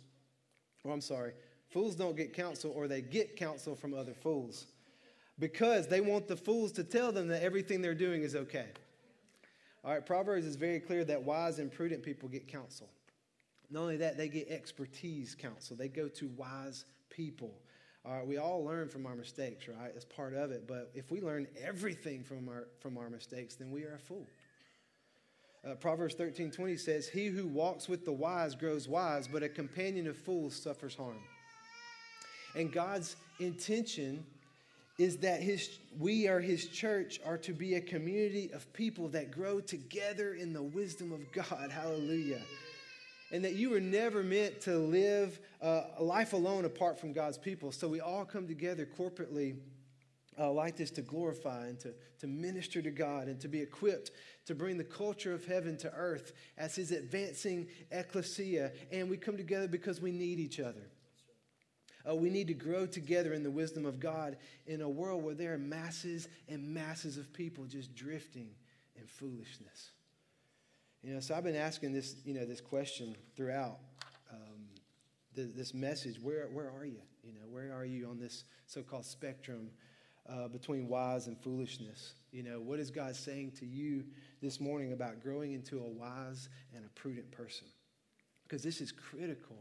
Or 0.83 0.93
I'm 0.93 1.01
sorry, 1.01 1.33
fools 1.69 1.95
don't 1.95 2.15
get 2.15 2.33
counsel, 2.33 2.71
or 2.75 2.87
they 2.87 3.01
get 3.01 3.35
counsel 3.35 3.75
from 3.75 3.93
other 3.93 4.13
fools 4.13 4.67
because 5.41 5.87
they 5.87 6.01
want 6.01 6.27
the 6.27 6.35
fools 6.37 6.71
to 6.73 6.83
tell 6.83 7.11
them 7.11 7.27
that 7.29 7.41
everything 7.41 7.81
they're 7.81 7.95
doing 7.95 8.21
is 8.21 8.35
okay. 8.35 8.67
All 9.83 9.91
right, 9.91 10.05
Proverbs 10.05 10.45
is 10.45 10.55
very 10.55 10.79
clear 10.79 11.03
that 11.05 11.23
wise 11.23 11.57
and 11.57 11.71
prudent 11.71 12.03
people 12.03 12.29
get 12.29 12.47
counsel. 12.47 12.87
Not 13.71 13.81
only 13.81 13.97
that, 13.97 14.17
they 14.17 14.29
get 14.29 14.49
expertise 14.49 15.35
counsel. 15.35 15.75
They 15.75 15.87
go 15.87 16.07
to 16.09 16.27
wise 16.37 16.85
people. 17.09 17.51
All 18.05 18.17
right, 18.17 18.27
we 18.27 18.37
all 18.37 18.63
learn 18.63 18.87
from 18.87 19.07
our 19.07 19.15
mistakes, 19.15 19.67
right? 19.67 19.91
It's 19.95 20.05
part 20.05 20.35
of 20.35 20.51
it. 20.51 20.67
But 20.67 20.91
if 20.93 21.09
we 21.09 21.21
learn 21.21 21.47
everything 21.59 22.23
from 22.23 22.47
our, 22.47 22.67
from 22.79 22.99
our 22.99 23.09
mistakes, 23.09 23.55
then 23.55 23.71
we 23.71 23.83
are 23.83 23.95
a 23.95 23.99
fool. 23.99 24.27
Uh, 25.67 25.73
Proverbs 25.73 26.13
13 26.13 26.51
20 26.51 26.77
says, 26.77 27.09
He 27.09 27.27
who 27.27 27.47
walks 27.47 27.89
with 27.89 28.05
the 28.05 28.11
wise 28.11 28.53
grows 28.53 28.87
wise, 28.87 29.27
but 29.27 29.41
a 29.41 29.49
companion 29.49 30.05
of 30.05 30.17
fools 30.17 30.55
suffers 30.55 30.93
harm. 30.93 31.17
And 32.55 32.71
God's 32.71 33.15
intention 33.39 34.23
is 35.01 35.17
that 35.17 35.41
his, 35.41 35.79
we 35.97 36.27
are 36.27 36.39
his 36.39 36.67
church 36.67 37.19
are 37.25 37.37
to 37.39 37.53
be 37.53 37.73
a 37.73 37.81
community 37.81 38.51
of 38.53 38.71
people 38.71 39.07
that 39.07 39.31
grow 39.31 39.59
together 39.59 40.35
in 40.35 40.53
the 40.53 40.61
wisdom 40.61 41.11
of 41.11 41.31
God. 41.31 41.71
Hallelujah. 41.71 42.41
And 43.31 43.43
that 43.43 43.55
you 43.55 43.71
were 43.71 43.79
never 43.79 44.21
meant 44.21 44.61
to 44.61 44.77
live 44.77 45.39
uh, 45.59 45.83
a 45.97 46.03
life 46.03 46.33
alone 46.33 46.65
apart 46.65 46.99
from 46.99 47.13
God's 47.13 47.39
people. 47.39 47.71
So 47.71 47.87
we 47.87 47.99
all 47.99 48.25
come 48.25 48.47
together 48.47 48.85
corporately 48.85 49.55
uh, 50.37 50.51
like 50.51 50.77
this 50.77 50.91
to 50.91 51.01
glorify 51.01 51.65
and 51.65 51.79
to, 51.79 51.95
to 52.19 52.27
minister 52.27 52.79
to 52.83 52.91
God 52.91 53.27
and 53.27 53.39
to 53.41 53.47
be 53.47 53.59
equipped 53.59 54.11
to 54.45 54.53
bring 54.53 54.77
the 54.77 54.83
culture 54.83 55.33
of 55.33 55.45
heaven 55.45 55.77
to 55.77 55.91
earth 55.93 56.33
as 56.59 56.75
his 56.75 56.91
advancing 56.91 57.67
ecclesia. 57.91 58.71
And 58.91 59.09
we 59.09 59.17
come 59.17 59.37
together 59.37 59.67
because 59.67 59.99
we 59.99 60.11
need 60.11 60.39
each 60.39 60.59
other. 60.59 60.91
Uh, 62.07 62.15
we 62.15 62.29
need 62.29 62.47
to 62.47 62.53
grow 62.53 62.85
together 62.85 63.33
in 63.33 63.43
the 63.43 63.51
wisdom 63.51 63.85
of 63.85 63.99
God 63.99 64.37
in 64.67 64.81
a 64.81 64.89
world 64.89 65.23
where 65.23 65.35
there 65.35 65.53
are 65.53 65.57
masses 65.57 66.27
and 66.47 66.73
masses 66.73 67.17
of 67.17 67.31
people 67.33 67.65
just 67.65 67.95
drifting 67.95 68.49
in 68.95 69.05
foolishness. 69.07 69.91
You 71.03 71.15
know, 71.15 71.19
so 71.19 71.33
I've 71.35 71.43
been 71.43 71.55
asking 71.55 71.93
this, 71.93 72.15
you 72.25 72.33
know, 72.33 72.45
this 72.45 72.61
question 72.61 73.15
throughout 73.35 73.79
um, 74.31 74.67
the, 75.33 75.43
this 75.43 75.73
message. 75.73 76.19
Where, 76.21 76.47
where 76.47 76.69
are 76.69 76.85
you? 76.85 77.01
You 77.23 77.33
know, 77.33 77.47
where 77.49 77.73
are 77.73 77.85
you 77.85 78.07
on 78.07 78.19
this 78.19 78.43
so-called 78.67 79.05
spectrum 79.05 79.69
uh, 80.29 80.47
between 80.47 80.87
wise 80.87 81.27
and 81.27 81.37
foolishness? 81.39 82.13
You 82.31 82.43
know, 82.43 82.59
what 82.61 82.79
is 82.79 82.91
God 82.91 83.15
saying 83.15 83.53
to 83.59 83.65
you 83.65 84.03
this 84.41 84.59
morning 84.59 84.93
about 84.93 85.21
growing 85.21 85.53
into 85.53 85.79
a 85.79 85.87
wise 85.87 86.49
and 86.75 86.85
a 86.85 86.89
prudent 86.89 87.31
person? 87.31 87.67
Because 88.43 88.63
this 88.63 88.81
is 88.81 88.91
critical 88.91 89.57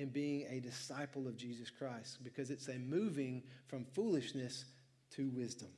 in 0.00 0.08
being 0.08 0.46
a 0.48 0.60
disciple 0.60 1.28
of 1.28 1.36
Jesus 1.36 1.68
Christ 1.68 2.24
because 2.24 2.50
it's 2.50 2.68
a 2.68 2.78
moving 2.78 3.42
from 3.66 3.84
foolishness 3.84 4.64
to 5.10 5.28
wisdom. 5.28 5.68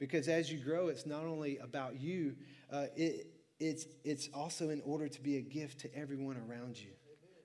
Because 0.00 0.26
as 0.26 0.50
you 0.50 0.58
grow, 0.58 0.88
it's 0.88 1.06
not 1.06 1.24
only 1.24 1.58
about 1.58 2.00
you, 2.00 2.34
uh, 2.72 2.86
it, 2.96 3.28
it's, 3.60 3.86
it's 4.02 4.28
also 4.34 4.70
in 4.70 4.82
order 4.84 5.06
to 5.06 5.22
be 5.22 5.36
a 5.36 5.40
gift 5.40 5.78
to 5.80 5.94
everyone 5.94 6.36
around 6.48 6.78
you. 6.78 6.90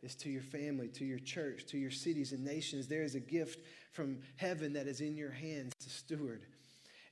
It's 0.01 0.15
to 0.15 0.29
your 0.29 0.41
family, 0.41 0.87
to 0.89 1.05
your 1.05 1.19
church, 1.19 1.65
to 1.67 1.77
your 1.77 1.91
cities 1.91 2.31
and 2.31 2.43
nations. 2.43 2.87
There 2.87 3.03
is 3.03 3.13
a 3.13 3.19
gift 3.19 3.63
from 3.91 4.19
heaven 4.35 4.73
that 4.73 4.87
is 4.87 5.01
in 5.01 5.15
your 5.15 5.31
hands 5.31 5.73
to 5.79 5.89
steward. 5.89 6.45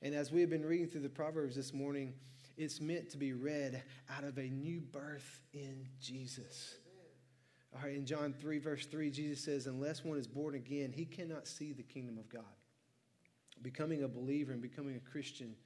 And 0.02 0.12
as 0.14 0.32
we 0.32 0.40
have 0.40 0.50
been 0.50 0.64
reading 0.64 0.88
through 0.88 1.02
the 1.02 1.08
Proverbs 1.08 1.54
this 1.54 1.72
morning, 1.72 2.14
it's 2.56 2.80
meant 2.80 3.10
to 3.10 3.16
be 3.16 3.32
read 3.32 3.82
out 4.10 4.24
of 4.24 4.38
a 4.38 4.48
new 4.48 4.80
birth 4.80 5.40
in 5.52 5.86
Jesus. 6.00 6.76
All 7.74 7.82
right, 7.82 7.96
in 7.96 8.06
John 8.06 8.32
3, 8.32 8.58
verse 8.58 8.86
3, 8.86 9.10
Jesus 9.10 9.44
says, 9.44 9.66
Unless 9.66 10.04
one 10.04 10.16
is 10.16 10.28
born 10.28 10.54
again, 10.54 10.92
he 10.94 11.04
cannot 11.04 11.48
see 11.48 11.72
the 11.72 11.82
kingdom 11.82 12.18
of 12.18 12.28
God. 12.28 12.42
Becoming 13.62 14.04
a 14.04 14.08
believer 14.08 14.52
and 14.52 14.62
becoming 14.62 14.96
a 14.96 15.10
Christian, 15.10 15.56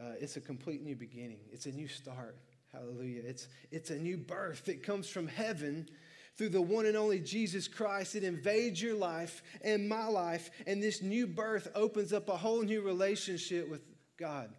uh, 0.00 0.12
it's 0.20 0.36
a 0.36 0.40
complete 0.40 0.82
new 0.82 0.96
beginning. 0.96 1.38
It's 1.50 1.66
a 1.66 1.72
new 1.72 1.88
start. 1.88 2.36
Hallelujah. 2.72 3.22
It's, 3.24 3.48
it's 3.70 3.90
a 3.90 3.96
new 3.96 4.18
birth. 4.18 4.68
It 4.68 4.82
comes 4.82 5.08
from 5.08 5.26
heaven 5.26 5.88
through 6.36 6.50
the 6.50 6.60
one 6.60 6.86
and 6.86 6.96
only 6.96 7.18
Jesus 7.18 7.66
Christ. 7.66 8.14
It 8.14 8.22
invades 8.22 8.80
your 8.80 8.94
life 8.94 9.42
and 9.62 9.88
my 9.88 10.06
life, 10.06 10.50
and 10.66 10.82
this 10.82 11.02
new 11.02 11.26
birth 11.26 11.68
opens 11.74 12.12
up 12.12 12.28
a 12.28 12.36
whole 12.36 12.62
new 12.62 12.82
relationship 12.82 13.68
with 13.68 13.82
God. 14.18 14.50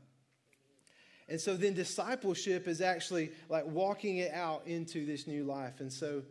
And 1.31 1.39
so 1.39 1.55
then 1.55 1.73
discipleship 1.73 2.67
is 2.67 2.81
actually 2.81 3.31
like 3.47 3.65
walking 3.65 4.17
it 4.17 4.33
out 4.33 4.67
into 4.67 5.05
this 5.05 5.27
new 5.27 5.45
life. 5.45 5.79
And 5.79 5.91
so 5.91 6.23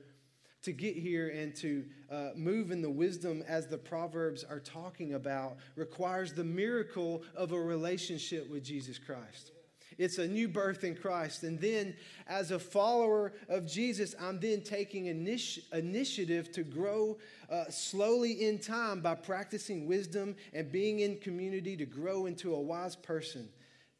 to 0.62 0.72
get 0.72 0.94
here 0.94 1.30
and 1.30 1.56
to 1.56 1.86
uh, 2.10 2.28
move 2.36 2.70
in 2.70 2.82
the 2.82 2.90
wisdom 2.90 3.42
as 3.48 3.66
the 3.66 3.78
Proverbs 3.78 4.44
are 4.44 4.60
talking 4.60 5.14
about 5.14 5.56
requires 5.74 6.34
the 6.34 6.44
miracle 6.44 7.22
of 7.34 7.52
a 7.52 7.58
relationship 7.58 8.50
with 8.50 8.62
Jesus 8.62 8.98
Christ. 8.98 9.52
It's 9.96 10.18
a 10.18 10.28
new 10.28 10.48
birth 10.48 10.84
in 10.84 10.94
Christ. 10.94 11.44
And 11.44 11.58
then, 11.58 11.96
as 12.26 12.50
a 12.50 12.58
follower 12.58 13.32
of 13.48 13.66
Jesus, 13.66 14.14
I'm 14.20 14.38
then 14.38 14.60
taking 14.60 15.06
initi- 15.06 15.62
initiative 15.72 16.52
to 16.52 16.62
grow 16.62 17.16
uh, 17.50 17.70
slowly 17.70 18.46
in 18.46 18.58
time 18.58 19.00
by 19.00 19.14
practicing 19.14 19.86
wisdom 19.86 20.36
and 20.52 20.70
being 20.70 21.00
in 21.00 21.16
community 21.20 21.74
to 21.78 21.86
grow 21.86 22.26
into 22.26 22.54
a 22.54 22.60
wise 22.60 22.96
person 22.96 23.48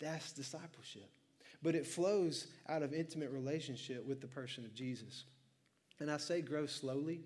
that's 0.01 0.33
discipleship. 0.33 1.09
But 1.63 1.75
it 1.75 1.87
flows 1.87 2.47
out 2.69 2.83
of 2.83 2.95
intimate 2.95 3.31
relationship 3.31 4.07
with 4.07 4.21
the 4.21 4.27
person 4.27 4.65
of 4.65 4.75
Jesus. 4.75 5.25
And 6.01 6.11
I 6.11 6.17
say 6.17 6.41
grow 6.41 6.67
slowly 6.67 7.21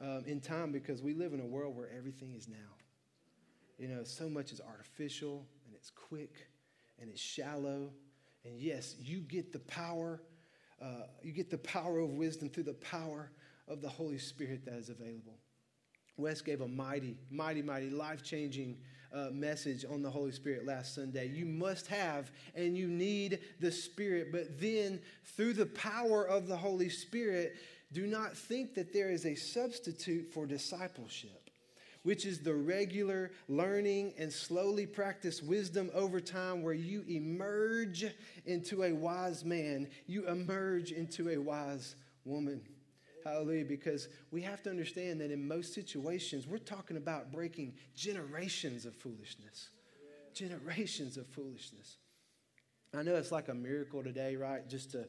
um, 0.00 0.24
in 0.26 0.40
time 0.40 0.72
because 0.72 1.02
we 1.02 1.12
live 1.12 1.34
in 1.34 1.40
a 1.40 1.46
world 1.46 1.76
where 1.76 1.88
everything 1.96 2.34
is 2.34 2.48
now. 2.48 2.56
You 3.78 3.88
know, 3.88 4.04
so 4.04 4.28
much 4.28 4.52
is 4.52 4.60
artificial 4.60 5.46
and 5.66 5.74
it's 5.74 5.90
quick 5.90 6.48
and 6.98 7.10
it's 7.10 7.20
shallow. 7.20 7.90
And 8.44 8.58
yes, 8.58 8.96
you 8.98 9.18
get 9.18 9.52
the 9.52 9.58
power, 9.60 10.22
uh, 10.80 11.06
you 11.22 11.32
get 11.32 11.50
the 11.50 11.58
power 11.58 11.98
of 11.98 12.10
wisdom 12.10 12.48
through 12.48 12.62
the 12.64 12.74
power 12.74 13.30
of 13.68 13.82
the 13.82 13.88
Holy 13.88 14.18
Spirit 14.18 14.64
that 14.64 14.74
is 14.74 14.88
available. 14.88 15.38
Wes 16.16 16.40
gave 16.40 16.62
a 16.62 16.68
mighty, 16.68 17.18
mighty, 17.30 17.60
mighty, 17.60 17.90
life 17.90 18.22
changing 18.22 18.78
uh, 19.16 19.30
message 19.32 19.84
on 19.84 20.02
the 20.02 20.10
Holy 20.10 20.32
Spirit 20.32 20.66
last 20.66 20.94
Sunday. 20.94 21.28
You 21.28 21.46
must 21.46 21.86
have 21.86 22.30
and 22.54 22.76
you 22.76 22.86
need 22.86 23.40
the 23.60 23.72
Spirit, 23.72 24.30
but 24.30 24.60
then 24.60 25.00
through 25.24 25.54
the 25.54 25.66
power 25.66 26.26
of 26.26 26.46
the 26.46 26.56
Holy 26.56 26.90
Spirit, 26.90 27.56
do 27.92 28.06
not 28.06 28.36
think 28.36 28.74
that 28.74 28.92
there 28.92 29.10
is 29.10 29.24
a 29.24 29.34
substitute 29.34 30.32
for 30.32 30.44
discipleship, 30.44 31.50
which 32.02 32.26
is 32.26 32.40
the 32.40 32.54
regular 32.54 33.30
learning 33.48 34.12
and 34.18 34.30
slowly 34.30 34.86
practice 34.86 35.42
wisdom 35.42 35.90
over 35.94 36.20
time 36.20 36.62
where 36.62 36.74
you 36.74 37.02
emerge 37.08 38.04
into 38.44 38.82
a 38.82 38.92
wise 38.92 39.44
man, 39.44 39.88
you 40.06 40.28
emerge 40.28 40.92
into 40.92 41.30
a 41.30 41.38
wise 41.38 41.94
woman. 42.24 42.60
Hallelujah. 43.26 43.64
Because 43.64 44.08
we 44.30 44.40
have 44.42 44.62
to 44.62 44.70
understand 44.70 45.20
that 45.20 45.32
in 45.32 45.46
most 45.46 45.74
situations, 45.74 46.46
we're 46.46 46.58
talking 46.58 46.96
about 46.96 47.32
breaking 47.32 47.74
generations 47.96 48.86
of 48.86 48.94
foolishness. 48.94 49.70
Generations 50.32 51.16
of 51.16 51.26
foolishness. 51.26 51.96
I 52.94 53.02
know 53.02 53.16
it's 53.16 53.32
like 53.32 53.48
a 53.48 53.54
miracle 53.54 54.02
today, 54.02 54.36
right? 54.36 54.66
Just 54.68 54.92
to, 54.92 55.08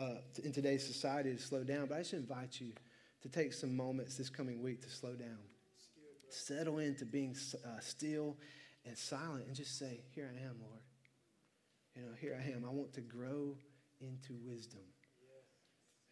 uh, 0.00 0.14
in 0.42 0.52
today's 0.52 0.86
society 0.86 1.34
to 1.34 1.38
slow 1.40 1.62
down, 1.62 1.86
but 1.86 1.96
I 1.96 1.98
just 1.98 2.14
invite 2.14 2.58
you 2.58 2.72
to 3.22 3.28
take 3.28 3.52
some 3.52 3.76
moments 3.76 4.16
this 4.16 4.30
coming 4.30 4.62
week 4.62 4.80
to 4.82 4.90
slow 4.90 5.14
down. 5.14 5.38
Settle 6.30 6.78
into 6.78 7.04
being 7.04 7.36
uh, 7.64 7.80
still 7.80 8.36
and 8.86 8.96
silent 8.96 9.46
and 9.46 9.54
just 9.54 9.78
say, 9.78 10.00
Here 10.14 10.30
I 10.34 10.44
am, 10.44 10.56
Lord. 10.60 10.80
You 11.94 12.02
know, 12.02 12.08
here 12.18 12.40
I 12.40 12.50
am. 12.50 12.64
I 12.64 12.70
want 12.70 12.94
to 12.94 13.00
grow 13.02 13.56
into 14.00 14.34
wisdom. 14.46 14.80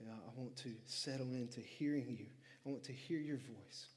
I 0.02 0.40
want 0.40 0.56
to 0.58 0.74
settle 0.84 1.32
into 1.34 1.60
hearing 1.60 2.16
you. 2.18 2.26
I 2.64 2.68
want 2.68 2.84
to 2.84 2.92
hear 2.92 3.18
your 3.18 3.38
voice. 3.38 3.88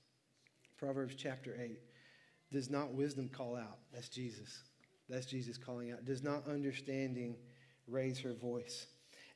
Proverbs 0.77 1.15
chapter 1.17 1.57
8. 1.59 1.79
Does 2.51 2.69
not 2.69 2.93
wisdom 2.93 3.29
call 3.29 3.55
out? 3.55 3.79
That's 3.93 4.09
Jesus. 4.09 4.63
That's 5.09 5.25
Jesus 5.25 5.57
calling 5.57 5.91
out. 5.91 6.05
Does 6.05 6.23
not 6.23 6.47
understanding 6.47 7.35
raise 7.88 8.19
her 8.19 8.33
voice? 8.33 8.88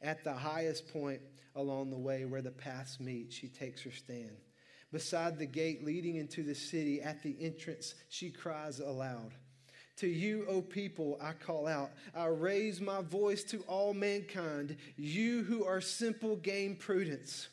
At 0.01 0.23
the 0.23 0.33
highest 0.33 0.91
point 0.91 1.21
along 1.55 1.89
the 1.89 1.97
way 1.97 2.25
where 2.25 2.41
the 2.41 2.51
paths 2.51 2.99
meet, 2.99 3.31
she 3.31 3.47
takes 3.47 3.81
her 3.83 3.91
stand. 3.91 4.37
Beside 4.91 5.37
the 5.37 5.45
gate 5.45 5.83
leading 5.83 6.15
into 6.15 6.43
the 6.43 6.55
city, 6.55 7.01
at 7.01 7.23
the 7.23 7.35
entrance, 7.39 7.95
she 8.09 8.29
cries 8.29 8.79
aloud. 8.79 9.33
To 9.97 10.07
you, 10.07 10.45
O 10.47 10.61
people, 10.61 11.19
I 11.21 11.33
call 11.33 11.67
out. 11.67 11.91
I 12.15 12.25
raise 12.25 12.81
my 12.81 13.01
voice 13.01 13.43
to 13.45 13.59
all 13.67 13.93
mankind. 13.93 14.75
You 14.97 15.43
who 15.43 15.65
are 15.65 15.81
simple, 15.81 16.35
gain 16.35 16.75
prudence. 16.75 17.47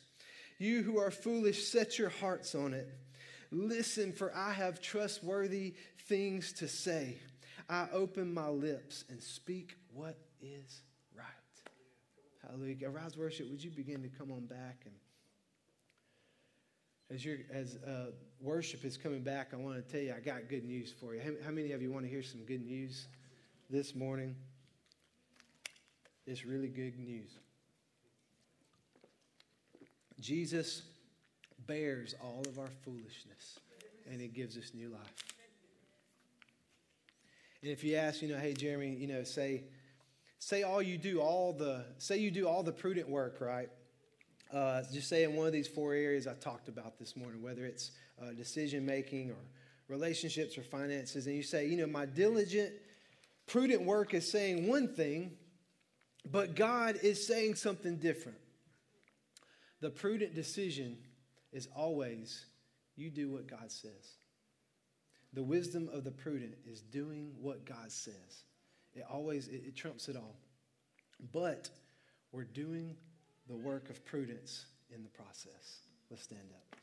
You 0.57 0.81
who 0.81 0.97
are 0.97 1.11
foolish, 1.11 1.67
set 1.67 1.99
your 1.99 2.09
hearts 2.09 2.55
on 2.55 2.73
it. 2.73 2.87
Listen, 3.51 4.11
for 4.11 4.35
I 4.35 4.53
have 4.53 4.81
trustworthy 4.81 5.75
things 6.07 6.53
to 6.53 6.67
say. 6.67 7.17
I 7.69 7.87
open 7.93 8.33
my 8.33 8.49
lips 8.49 9.05
and 9.09 9.21
speak 9.21 9.75
what 9.93 10.17
is 10.41 10.81
right. 11.15 11.25
Hallelujah. 12.41 12.89
Arise 12.89 13.17
Worship, 13.17 13.49
would 13.49 13.63
you 13.63 13.71
begin 13.71 14.01
to 14.01 14.09
come 14.09 14.31
on 14.31 14.45
back 14.45 14.81
and 14.85 14.95
as, 17.11 17.25
you 17.25 17.39
as 17.51 17.77
uh, 17.85 18.11
worship 18.39 18.85
is 18.85 18.97
coming 18.97 19.21
back, 19.21 19.49
I 19.53 19.57
want 19.57 19.75
to 19.75 19.81
tell 19.81 20.01
you 20.01 20.13
I 20.15 20.19
got 20.19 20.47
good 20.47 20.63
news 20.63 20.93
for 20.97 21.13
you. 21.13 21.21
How, 21.21 21.45
how 21.45 21.51
many 21.51 21.71
of 21.73 21.81
you 21.81 21.91
want 21.91 22.05
to 22.05 22.09
hear 22.09 22.23
some 22.23 22.41
good 22.41 22.65
news 22.65 23.07
this 23.69 23.95
morning? 23.95 24.35
It's 26.25 26.45
really 26.45 26.69
good 26.69 26.97
news. 26.97 27.31
Jesus 30.19 30.83
bears 31.67 32.15
all 32.23 32.43
of 32.47 32.59
our 32.59 32.69
foolishness 32.83 33.59
and 34.09 34.21
it 34.21 34.33
gives 34.33 34.57
us 34.57 34.71
new 34.73 34.89
life. 34.89 35.13
And 37.61 37.71
if 37.71 37.83
you 37.83 37.95
ask, 37.95 38.21
you 38.21 38.27
know, 38.27 38.37
hey 38.37 38.53
Jeremy, 38.53 38.95
you 38.95 39.07
know, 39.07 39.23
say 39.23 39.63
say 40.39 40.63
all 40.63 40.81
you 40.81 40.97
do 40.97 41.21
all 41.21 41.53
the 41.53 41.85
say 41.97 42.17
you 42.17 42.31
do 42.31 42.47
all 42.47 42.63
the 42.63 42.71
prudent 42.71 43.09
work, 43.09 43.37
right? 43.41 43.69
Uh, 44.53 44.83
just 44.91 45.07
say 45.07 45.23
in 45.23 45.35
one 45.35 45.47
of 45.47 45.53
these 45.53 45.67
four 45.67 45.93
areas 45.93 46.27
I 46.27 46.33
talked 46.33 46.67
about 46.67 46.99
this 46.99 47.15
morning, 47.15 47.41
whether 47.41 47.65
it's 47.65 47.91
uh, 48.21 48.31
decision 48.31 48.85
making 48.85 49.31
or 49.31 49.37
relationships 49.87 50.57
or 50.57 50.63
finances, 50.63 51.27
and 51.27 51.35
you 51.35 51.43
say, 51.43 51.67
you 51.67 51.77
know, 51.77 51.87
my 51.87 52.05
diligent, 52.05 52.73
prudent 53.47 53.81
work 53.83 54.13
is 54.13 54.29
saying 54.29 54.67
one 54.67 54.87
thing, 54.87 55.31
but 56.29 56.55
God 56.55 56.99
is 57.01 57.25
saying 57.25 57.55
something 57.55 57.97
different. 57.97 58.37
The 59.79 59.89
prudent 59.89 60.35
decision 60.35 60.97
is 61.51 61.67
always 61.75 62.45
you 62.95 63.09
do 63.09 63.31
what 63.31 63.47
God 63.47 63.71
says. 63.71 64.17
The 65.33 65.43
wisdom 65.43 65.89
of 65.93 66.03
the 66.03 66.11
prudent 66.11 66.55
is 66.65 66.81
doing 66.81 67.31
what 67.39 67.65
God 67.65 67.91
says. 67.91 68.43
It 68.93 69.05
always 69.09 69.47
it, 69.47 69.63
it 69.67 69.75
trumps 69.75 70.09
it 70.09 70.15
all. 70.15 70.35
But 71.31 71.69
we're 72.31 72.43
doing 72.43 72.95
the 73.51 73.57
work 73.57 73.89
of 73.89 74.03
prudence 74.05 74.65
in 74.95 75.03
the 75.03 75.09
process. 75.09 75.81
Let's 76.09 76.23
stand 76.23 76.39
up. 76.53 76.77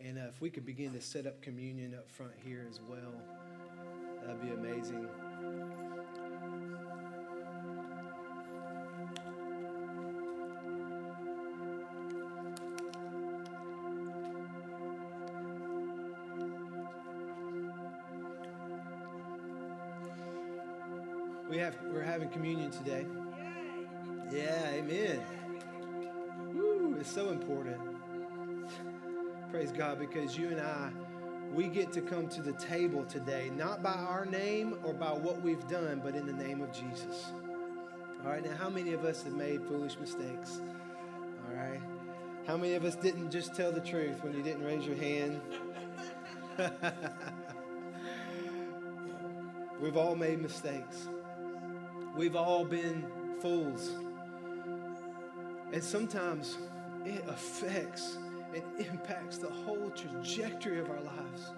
And 0.00 0.16
uh, 0.18 0.22
if 0.32 0.40
we 0.40 0.48
could 0.48 0.64
begin 0.64 0.94
to 0.94 1.00
set 1.02 1.26
up 1.26 1.42
communion 1.42 1.94
up 1.94 2.08
front 2.10 2.32
here 2.42 2.66
as 2.68 2.80
well, 2.88 3.20
that'd 4.22 4.40
be 4.40 4.48
amazing. 4.48 5.06
We 21.50 21.58
have, 21.58 21.76
we're 21.92 22.02
having 22.02 22.30
communion 22.30 22.70
today. 22.70 23.06
Yeah, 24.30 24.70
amen. 24.70 25.22
Woo, 26.52 26.96
it's 26.98 27.10
so 27.10 27.30
important. 27.30 27.80
Praise 29.50 29.72
God, 29.72 29.98
because 29.98 30.36
you 30.36 30.48
and 30.48 30.60
I, 30.60 30.90
we 31.54 31.68
get 31.68 31.92
to 31.92 32.00
come 32.00 32.28
to 32.28 32.42
the 32.42 32.52
table 32.54 33.04
today, 33.04 33.50
not 33.56 33.82
by 33.82 33.92
our 33.92 34.26
name 34.26 34.76
or 34.84 34.92
by 34.92 35.12
what 35.12 35.40
we've 35.42 35.66
done, 35.68 36.00
but 36.04 36.14
in 36.14 36.26
the 36.26 36.32
name 36.32 36.60
of 36.60 36.72
Jesus. 36.72 37.32
All 38.24 38.32
right, 38.32 38.44
now, 38.44 38.56
how 38.56 38.68
many 38.68 38.92
of 38.92 39.04
us 39.04 39.22
have 39.22 39.34
made 39.34 39.62
foolish 39.66 39.96
mistakes? 39.98 40.60
All 41.48 41.56
right. 41.56 41.80
How 42.46 42.56
many 42.56 42.74
of 42.74 42.84
us 42.84 42.96
didn't 42.96 43.30
just 43.30 43.54
tell 43.54 43.70
the 43.72 43.80
truth 43.80 44.22
when 44.22 44.32
you 44.32 44.42
didn't 44.42 44.64
raise 44.64 44.84
your 44.86 44.96
hand? 44.96 45.40
We've 49.80 49.96
all 49.96 50.14
made 50.14 50.40
mistakes. 50.40 51.08
We've 52.16 52.36
all 52.36 52.64
been 52.64 53.04
fools. 53.40 53.90
And 55.72 55.82
sometimes 55.82 56.58
it 57.04 57.24
affects 57.28 58.18
and 58.54 58.62
impacts 58.86 59.38
the 59.38 59.50
whole 59.50 59.90
trajectory 59.90 60.80
of 60.80 60.90
our 60.90 61.00
lives. 61.00 61.52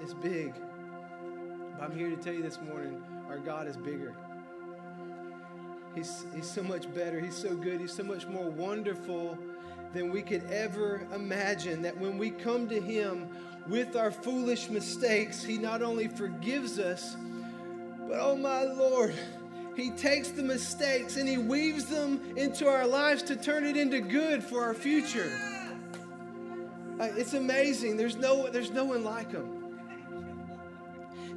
It's 0.00 0.14
big. 0.14 0.54
But 1.78 1.84
I'm 1.84 1.96
here 1.96 2.10
to 2.10 2.16
tell 2.16 2.32
you 2.32 2.42
this 2.42 2.60
morning 2.60 3.02
our 3.28 3.38
God 3.38 3.68
is 3.68 3.76
bigger. 3.76 4.14
He's, 5.94 6.24
he's 6.34 6.48
so 6.48 6.62
much 6.62 6.92
better. 6.94 7.20
He's 7.20 7.36
so 7.36 7.54
good. 7.54 7.80
He's 7.80 7.92
so 7.92 8.02
much 8.02 8.26
more 8.26 8.48
wonderful 8.48 9.38
than 9.92 10.10
we 10.10 10.22
could 10.22 10.44
ever 10.50 11.06
imagine. 11.14 11.82
That 11.82 11.98
when 11.98 12.16
we 12.16 12.30
come 12.30 12.68
to 12.68 12.80
Him 12.80 13.28
with 13.68 13.96
our 13.96 14.10
foolish 14.10 14.70
mistakes, 14.70 15.42
He 15.42 15.58
not 15.58 15.82
only 15.82 16.08
forgives 16.08 16.78
us, 16.78 17.16
but 18.08 18.18
oh 18.20 18.36
my 18.36 18.64
Lord, 18.64 19.14
he 19.80 19.90
takes 19.90 20.30
the 20.30 20.42
mistakes 20.42 21.16
and 21.16 21.28
he 21.28 21.38
weaves 21.38 21.86
them 21.86 22.20
into 22.36 22.66
our 22.66 22.86
lives 22.86 23.22
to 23.24 23.36
turn 23.36 23.64
it 23.64 23.76
into 23.76 24.00
good 24.00 24.42
for 24.42 24.62
our 24.62 24.74
future. 24.74 25.32
Uh, 27.00 27.08
it's 27.16 27.34
amazing. 27.34 27.96
There's 27.96 28.16
no, 28.16 28.48
there's 28.50 28.70
no 28.70 28.84
one 28.84 29.04
like 29.04 29.32
him. 29.32 29.56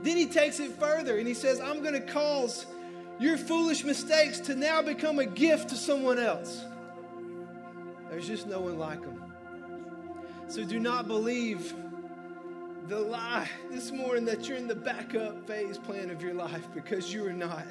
Then 0.01 0.17
he 0.17 0.25
takes 0.25 0.59
it 0.59 0.71
further 0.73 1.17
and 1.17 1.27
he 1.27 1.33
says, 1.33 1.61
I'm 1.61 1.81
going 1.81 1.93
to 1.93 2.01
cause 2.01 2.65
your 3.19 3.37
foolish 3.37 3.83
mistakes 3.83 4.39
to 4.41 4.55
now 4.55 4.81
become 4.81 5.19
a 5.19 5.25
gift 5.25 5.69
to 5.69 5.75
someone 5.75 6.19
else. 6.19 6.65
There's 8.09 8.27
just 8.27 8.47
no 8.47 8.59
one 8.59 8.77
like 8.77 9.03
him. 9.03 9.23
So 10.49 10.65
do 10.65 10.79
not 10.79 11.07
believe 11.07 11.73
the 12.87 12.99
lie 12.99 13.49
this 13.71 13.91
morning 13.91 14.25
that 14.25 14.47
you're 14.47 14.57
in 14.57 14.67
the 14.67 14.75
backup 14.75 15.47
phase 15.47 15.77
plan 15.77 16.09
of 16.09 16.21
your 16.21 16.33
life 16.33 16.67
because 16.73 17.13
you 17.13 17.25
are 17.25 17.33
not 17.33 17.65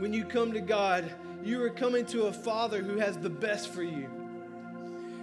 when 0.00 0.14
you 0.14 0.24
come 0.24 0.52
to 0.52 0.60
God, 0.60 1.12
you 1.44 1.62
are 1.62 1.68
coming 1.68 2.06
to 2.06 2.24
a 2.24 2.32
Father 2.32 2.82
who 2.82 2.96
has 2.96 3.18
the 3.18 3.28
best 3.28 3.68
for 3.68 3.82
you. 3.82 4.08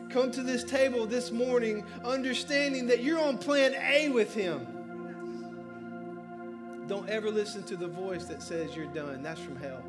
Come 0.09 0.32
to 0.32 0.43
this 0.43 0.63
table 0.63 1.07
this 1.07 1.32
morning 1.32 1.84
understanding 2.05 2.86
that 2.88 3.03
you're 3.03 3.19
on 3.19 3.39
plan 3.39 3.73
A 3.73 4.09
with 4.09 4.36
Him. 4.36 4.67
Don't 6.88 7.09
ever 7.09 7.32
listen 7.32 7.63
to 7.63 7.75
the 7.75 7.88
voice 7.88 8.25
that 8.25 8.41
says 8.41 8.75
you're 8.75 8.86
done. 8.86 9.23
That's 9.23 9.41
from 9.41 9.57
hell. 9.57 9.84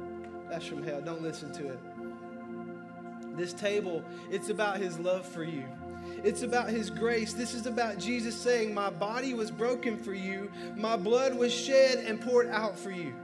That's 0.49 0.65
from 0.65 0.83
hell. 0.83 1.03
Don't 1.03 1.23
listen 1.23 1.53
to 1.53 1.69
it. 1.69 3.37
This 3.37 3.53
table, 3.53 4.03
it's 4.31 4.49
about 4.49 4.79
His 4.79 4.99
love 4.99 5.27
for 5.27 5.45
you. 5.45 5.65
It's 6.25 6.43
about 6.43 6.71
His 6.71 6.89
grace. 6.89 7.35
This 7.35 7.53
is 7.53 7.67
about 7.67 7.99
Jesus 7.99 8.35
saying, 8.35 8.73
My 8.73 8.89
body 8.89 9.35
was 9.35 9.51
broken 9.51 9.99
for 9.99 10.15
you, 10.15 10.51
my 10.77 10.97
blood 10.97 11.35
was 11.35 11.55
shed 11.55 11.99
and 11.99 12.19
poured 12.21 12.49
out 12.49 12.79
for 12.79 12.91
you. 12.91 13.15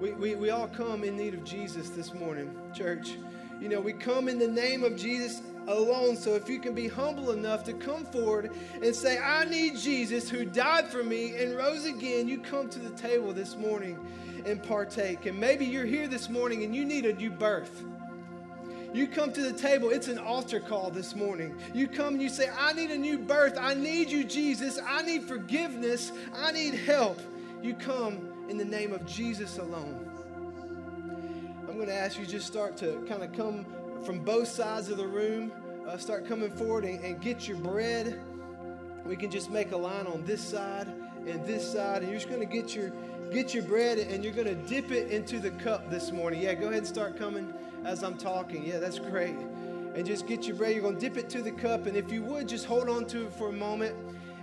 We, 0.00 0.12
we, 0.12 0.34
we 0.34 0.48
all 0.48 0.66
come 0.66 1.04
in 1.04 1.14
need 1.14 1.34
of 1.34 1.44
Jesus 1.44 1.90
this 1.90 2.14
morning, 2.14 2.50
church. 2.74 3.18
You 3.60 3.68
know, 3.68 3.80
we 3.80 3.92
come 3.92 4.28
in 4.28 4.38
the 4.38 4.48
name 4.48 4.82
of 4.82 4.96
Jesus 4.96 5.42
alone. 5.68 6.16
So 6.16 6.34
if 6.34 6.48
you 6.48 6.58
can 6.58 6.74
be 6.74 6.88
humble 6.88 7.32
enough 7.32 7.64
to 7.64 7.74
come 7.74 8.06
forward 8.06 8.50
and 8.82 8.96
say, 8.96 9.18
I 9.18 9.44
need 9.44 9.76
Jesus 9.76 10.30
who 10.30 10.46
died 10.46 10.88
for 10.88 11.04
me 11.04 11.36
and 11.36 11.54
rose 11.54 11.84
again, 11.84 12.28
you 12.28 12.38
come 12.38 12.70
to 12.70 12.78
the 12.78 12.88
table 12.96 13.34
this 13.34 13.56
morning 13.56 13.98
and 14.46 14.62
partake. 14.62 15.26
And 15.26 15.38
maybe 15.38 15.66
you're 15.66 15.84
here 15.84 16.08
this 16.08 16.30
morning 16.30 16.64
and 16.64 16.74
you 16.74 16.86
need 16.86 17.04
a 17.04 17.12
new 17.12 17.30
birth. 17.30 17.84
You 18.94 19.06
come 19.06 19.34
to 19.34 19.42
the 19.42 19.52
table, 19.52 19.90
it's 19.90 20.08
an 20.08 20.18
altar 20.18 20.60
call 20.60 20.90
this 20.90 21.14
morning. 21.14 21.54
You 21.74 21.86
come 21.86 22.14
and 22.14 22.22
you 22.22 22.30
say, 22.30 22.48
I 22.58 22.72
need 22.72 22.90
a 22.90 22.98
new 22.98 23.18
birth. 23.18 23.58
I 23.60 23.74
need 23.74 24.10
you, 24.10 24.24
Jesus. 24.24 24.80
I 24.84 25.02
need 25.02 25.24
forgiveness. 25.24 26.10
I 26.34 26.52
need 26.52 26.72
help. 26.72 27.20
You 27.62 27.74
come 27.74 28.29
in 28.50 28.58
the 28.58 28.64
name 28.64 28.92
of 28.92 29.06
Jesus 29.06 29.58
alone. 29.58 30.10
I'm 31.68 31.76
going 31.76 31.86
to 31.86 31.94
ask 31.94 32.18
you 32.18 32.26
just 32.26 32.48
start 32.48 32.76
to 32.78 33.00
kind 33.08 33.22
of 33.22 33.32
come 33.32 33.64
from 34.02 34.18
both 34.18 34.48
sides 34.48 34.88
of 34.88 34.96
the 34.96 35.06
room, 35.06 35.52
uh, 35.86 35.96
start 35.96 36.26
coming 36.26 36.50
forward 36.50 36.84
and, 36.84 36.98
and 37.04 37.20
get 37.20 37.46
your 37.46 37.58
bread. 37.58 38.20
We 39.04 39.14
can 39.14 39.30
just 39.30 39.52
make 39.52 39.70
a 39.70 39.76
line 39.76 40.08
on 40.08 40.24
this 40.24 40.42
side 40.42 40.88
and 41.28 41.46
this 41.46 41.72
side, 41.72 42.02
and 42.02 42.10
you're 42.10 42.18
just 42.18 42.28
going 42.28 42.40
to 42.40 42.52
get 42.52 42.74
your 42.74 42.90
get 43.30 43.54
your 43.54 43.62
bread 43.62 43.98
and 43.98 44.24
you're 44.24 44.32
going 44.32 44.48
to 44.48 44.56
dip 44.56 44.90
it 44.90 45.12
into 45.12 45.38
the 45.38 45.52
cup 45.52 45.88
this 45.88 46.10
morning. 46.10 46.42
Yeah, 46.42 46.54
go 46.54 46.66
ahead 46.66 46.78
and 46.78 46.86
start 46.86 47.16
coming 47.16 47.54
as 47.84 48.02
I'm 48.02 48.18
talking. 48.18 48.64
Yeah, 48.64 48.80
that's 48.80 48.98
great. 48.98 49.36
And 49.94 50.04
just 50.04 50.26
get 50.26 50.48
your 50.48 50.56
bread. 50.56 50.74
You're 50.74 50.82
going 50.82 50.96
to 50.96 51.00
dip 51.00 51.16
it 51.16 51.30
to 51.30 51.42
the 51.42 51.52
cup, 51.52 51.86
and 51.86 51.96
if 51.96 52.10
you 52.10 52.24
would, 52.24 52.48
just 52.48 52.66
hold 52.66 52.88
on 52.88 53.06
to 53.06 53.26
it 53.26 53.32
for 53.32 53.48
a 53.48 53.52
moment 53.52 53.94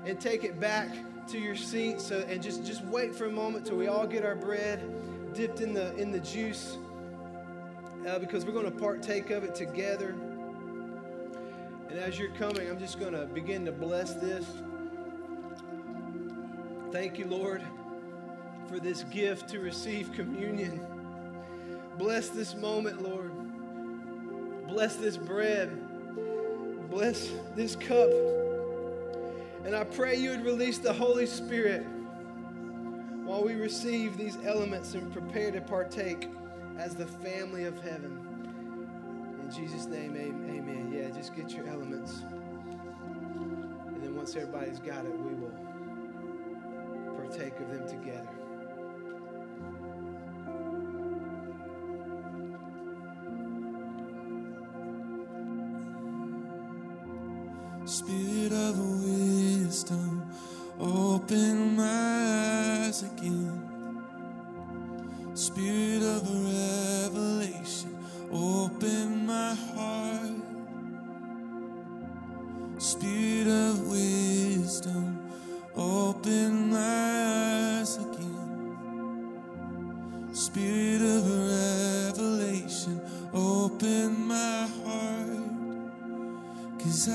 and 0.06 0.18
take 0.18 0.46
it 0.46 0.62
back 0.62 0.88
to 1.30 1.40
your 1.40 1.56
seat 1.56 2.00
so, 2.00 2.20
and 2.28 2.42
just, 2.42 2.66
just 2.66 2.84
wait 2.86 3.14
for 3.14 3.26
a 3.26 3.32
moment 3.32 3.66
till 3.66 3.78
we 3.78 3.88
all 3.88 4.08
get 4.08 4.24
our 4.24 4.36
bread 4.36 5.34
dipped 5.34 5.62
in 5.62 5.74
the, 5.74 5.96
in 5.98 6.12
the 6.12 6.20
juice 6.20 6.78
uh, 8.08 8.18
because 8.20 8.46
we're 8.46 8.54
going 8.54 8.66
to 8.66 8.72
partake 8.80 9.30
of 9.30 9.44
it 9.44 9.54
together. 9.54 10.16
And 11.90 12.00
as 12.00 12.18
you're 12.18 12.32
coming, 12.32 12.70
I'm 12.70 12.80
just 12.80 13.00
going 13.00 13.14
to 13.14 13.26
begin 13.26 13.66
to 13.66 13.72
bless 13.72 14.14
this. 14.14 14.46
Thank 16.92 17.18
you, 17.18 17.26
Lord, 17.26 17.62
for 18.70 18.80
this 18.80 19.04
gift 19.04 19.50
to 19.50 19.60
receive 19.60 20.14
communion. 20.14 20.86
Bless 21.98 22.30
this 22.30 22.56
moment, 22.56 23.02
Lord. 23.02 23.32
Bless 24.68 24.96
this 24.96 25.18
bread. 25.18 25.78
Bless 26.90 27.32
this 27.56 27.76
cup. 27.76 28.10
And 29.68 29.76
I 29.76 29.84
pray 29.84 30.16
you 30.16 30.30
would 30.30 30.46
release 30.46 30.78
the 30.78 30.94
Holy 30.94 31.26
Spirit 31.26 31.86
while 33.26 33.44
we 33.44 33.54
receive 33.56 34.18
these 34.18 34.38
elements 34.46 34.94
and 34.94 35.12
prepare 35.12 35.52
to 35.52 35.60
partake 35.60 36.30
as 36.78 36.96
the 36.96 37.06
family 37.06 37.66
of 37.66 37.78
heaven. 37.82 38.18
In 39.44 39.52
Jesus' 39.52 39.86
name, 39.86 40.16
amen. 40.16 40.94
Yeah, 40.96 41.10
just 41.10 41.36
get 41.36 41.52
your 41.52 41.68
elements. 41.68 42.22
And 43.88 44.02
then 44.02 44.16
once 44.16 44.38
everybody's 44.38 44.80
got 44.80 45.04
it, 45.04 45.20
we 45.20 45.34
will 45.34 45.52
partake 47.18 47.60
of 47.60 47.70
them 47.70 47.86
together. 47.90 48.30
Spirit 57.84 58.37
I 87.10 87.14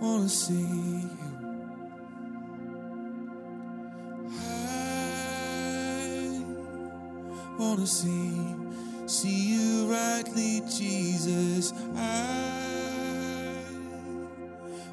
wanna 0.00 0.28
see 0.28 0.54
you. 0.54 1.10
I 4.28 4.30
wanna 7.58 7.86
see, 7.86 8.54
see 9.06 9.54
you 9.54 9.86
rightly, 9.90 10.62
Jesus. 10.68 11.72
I 11.96 13.54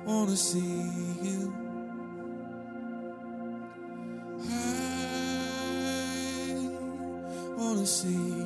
wanna 0.06 0.36
see 0.36 0.90
you. 1.22 1.54
I 4.50 4.52
wanna 7.58 7.86
see, 7.86 8.41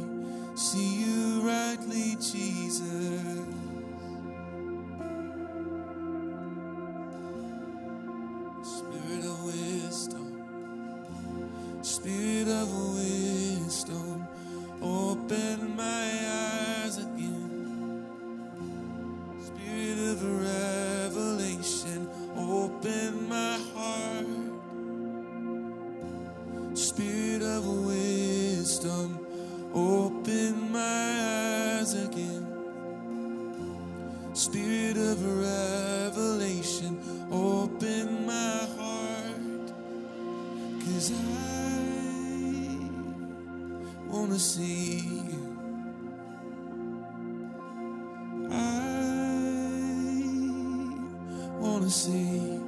wanna 51.85 51.93
see, 51.93 52.59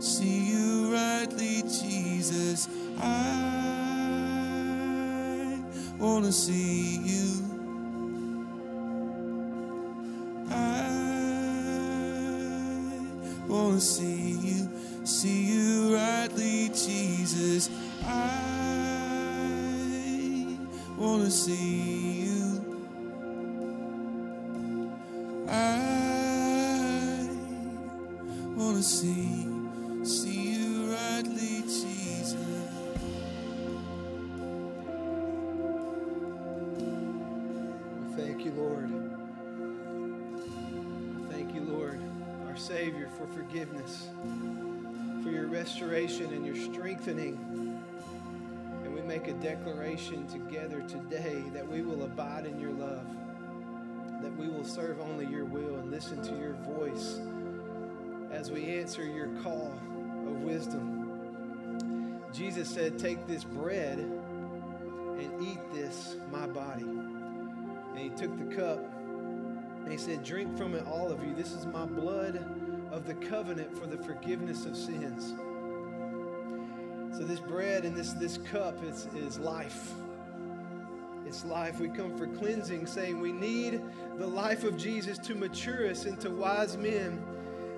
see 0.00 0.50
you 0.50 0.92
rightly, 0.92 1.62
Jesus. 1.62 2.68
I 3.00 4.28
wanna 5.98 6.30
see 6.30 6.98
you. 6.98 7.42
I 10.50 10.90
wanna 13.48 13.80
see 13.80 14.32
you, 14.42 14.68
see 15.04 15.44
you 15.54 15.94
rightly, 15.94 16.68
Jesus. 16.68 17.70
I 18.04 18.28
wanna 20.98 21.30
see 21.30 22.24
you. 22.24 22.35
See, 28.86 29.48
see 30.04 30.52
you 30.52 30.92
rightly, 30.92 31.62
Jesus. 31.62 32.36
We 37.98 38.16
thank 38.16 38.44
you, 38.44 38.52
Lord. 38.52 38.88
Thank 41.32 41.52
you, 41.52 41.62
Lord, 41.62 42.00
our 42.46 42.56
Savior, 42.56 43.08
for 43.18 43.26
forgiveness, 43.26 44.06
for 45.24 45.30
your 45.30 45.48
restoration 45.48 46.32
and 46.32 46.46
your 46.46 46.54
strengthening. 46.54 47.82
And 48.84 48.94
we 48.94 49.00
make 49.00 49.26
a 49.26 49.32
declaration 49.32 50.28
together 50.28 50.82
today 50.82 51.42
that 51.52 51.66
we 51.66 51.82
will 51.82 52.04
abide 52.04 52.46
in 52.46 52.60
your 52.60 52.70
love, 52.70 53.04
that 54.22 54.36
we 54.36 54.46
will 54.46 54.64
serve 54.64 55.00
only 55.00 55.26
your 55.26 55.44
will 55.44 55.74
and 55.74 55.90
listen 55.90 56.22
to 56.22 56.38
your 56.38 56.52
voice 56.52 57.18
as 58.46 58.52
we 58.52 58.78
answer 58.78 59.04
your 59.04 59.26
call 59.42 59.72
of 60.28 60.42
wisdom. 60.42 62.20
Jesus 62.32 62.68
said, 62.68 62.96
Take 62.96 63.26
this 63.26 63.42
bread 63.42 63.98
and 63.98 65.42
eat 65.44 65.58
this, 65.72 66.14
my 66.30 66.46
body. 66.46 66.84
And 66.84 67.98
he 67.98 68.08
took 68.10 68.38
the 68.38 68.54
cup 68.54 68.78
and 69.82 69.90
he 69.90 69.98
said, 69.98 70.22
Drink 70.22 70.56
from 70.56 70.76
it, 70.76 70.86
all 70.86 71.10
of 71.10 71.24
you. 71.24 71.34
This 71.34 71.50
is 71.50 71.66
my 71.66 71.86
blood 71.86 72.36
of 72.92 73.04
the 73.04 73.14
covenant 73.14 73.76
for 73.76 73.88
the 73.88 73.96
forgiveness 73.96 74.64
of 74.64 74.76
sins. 74.76 75.34
So 77.18 77.24
this 77.24 77.40
bread 77.40 77.84
and 77.84 77.96
this, 77.96 78.12
this 78.12 78.38
cup 78.38 78.80
is, 78.84 79.08
is 79.16 79.40
life. 79.40 79.90
It's 81.26 81.44
life. 81.44 81.80
We 81.80 81.88
come 81.88 82.16
for 82.16 82.28
cleansing, 82.28 82.86
saying 82.86 83.18
we 83.18 83.32
need 83.32 83.82
the 84.18 84.26
life 84.28 84.62
of 84.62 84.76
Jesus 84.76 85.18
to 85.18 85.34
mature 85.34 85.90
us 85.90 86.04
into 86.04 86.30
wise 86.30 86.76
men 86.76 87.20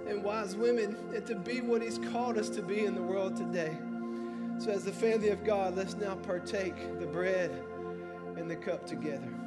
and 0.08 0.22
wise 0.24 0.56
women 0.56 0.96
and 1.14 1.26
to 1.26 1.34
be 1.34 1.60
what 1.60 1.82
he's 1.82 1.98
called 1.98 2.38
us 2.38 2.48
to 2.50 2.62
be 2.62 2.84
in 2.84 2.94
the 2.94 3.02
world 3.02 3.36
today. 3.36 3.76
So 4.58 4.70
as 4.70 4.84
the 4.84 4.92
family 4.92 5.28
of 5.28 5.44
God, 5.44 5.76
let's 5.76 5.94
now 5.94 6.16
partake 6.16 6.98
the 6.98 7.06
bread 7.06 7.50
and 8.36 8.50
the 8.50 8.56
cup 8.56 8.86
together. 8.86 9.37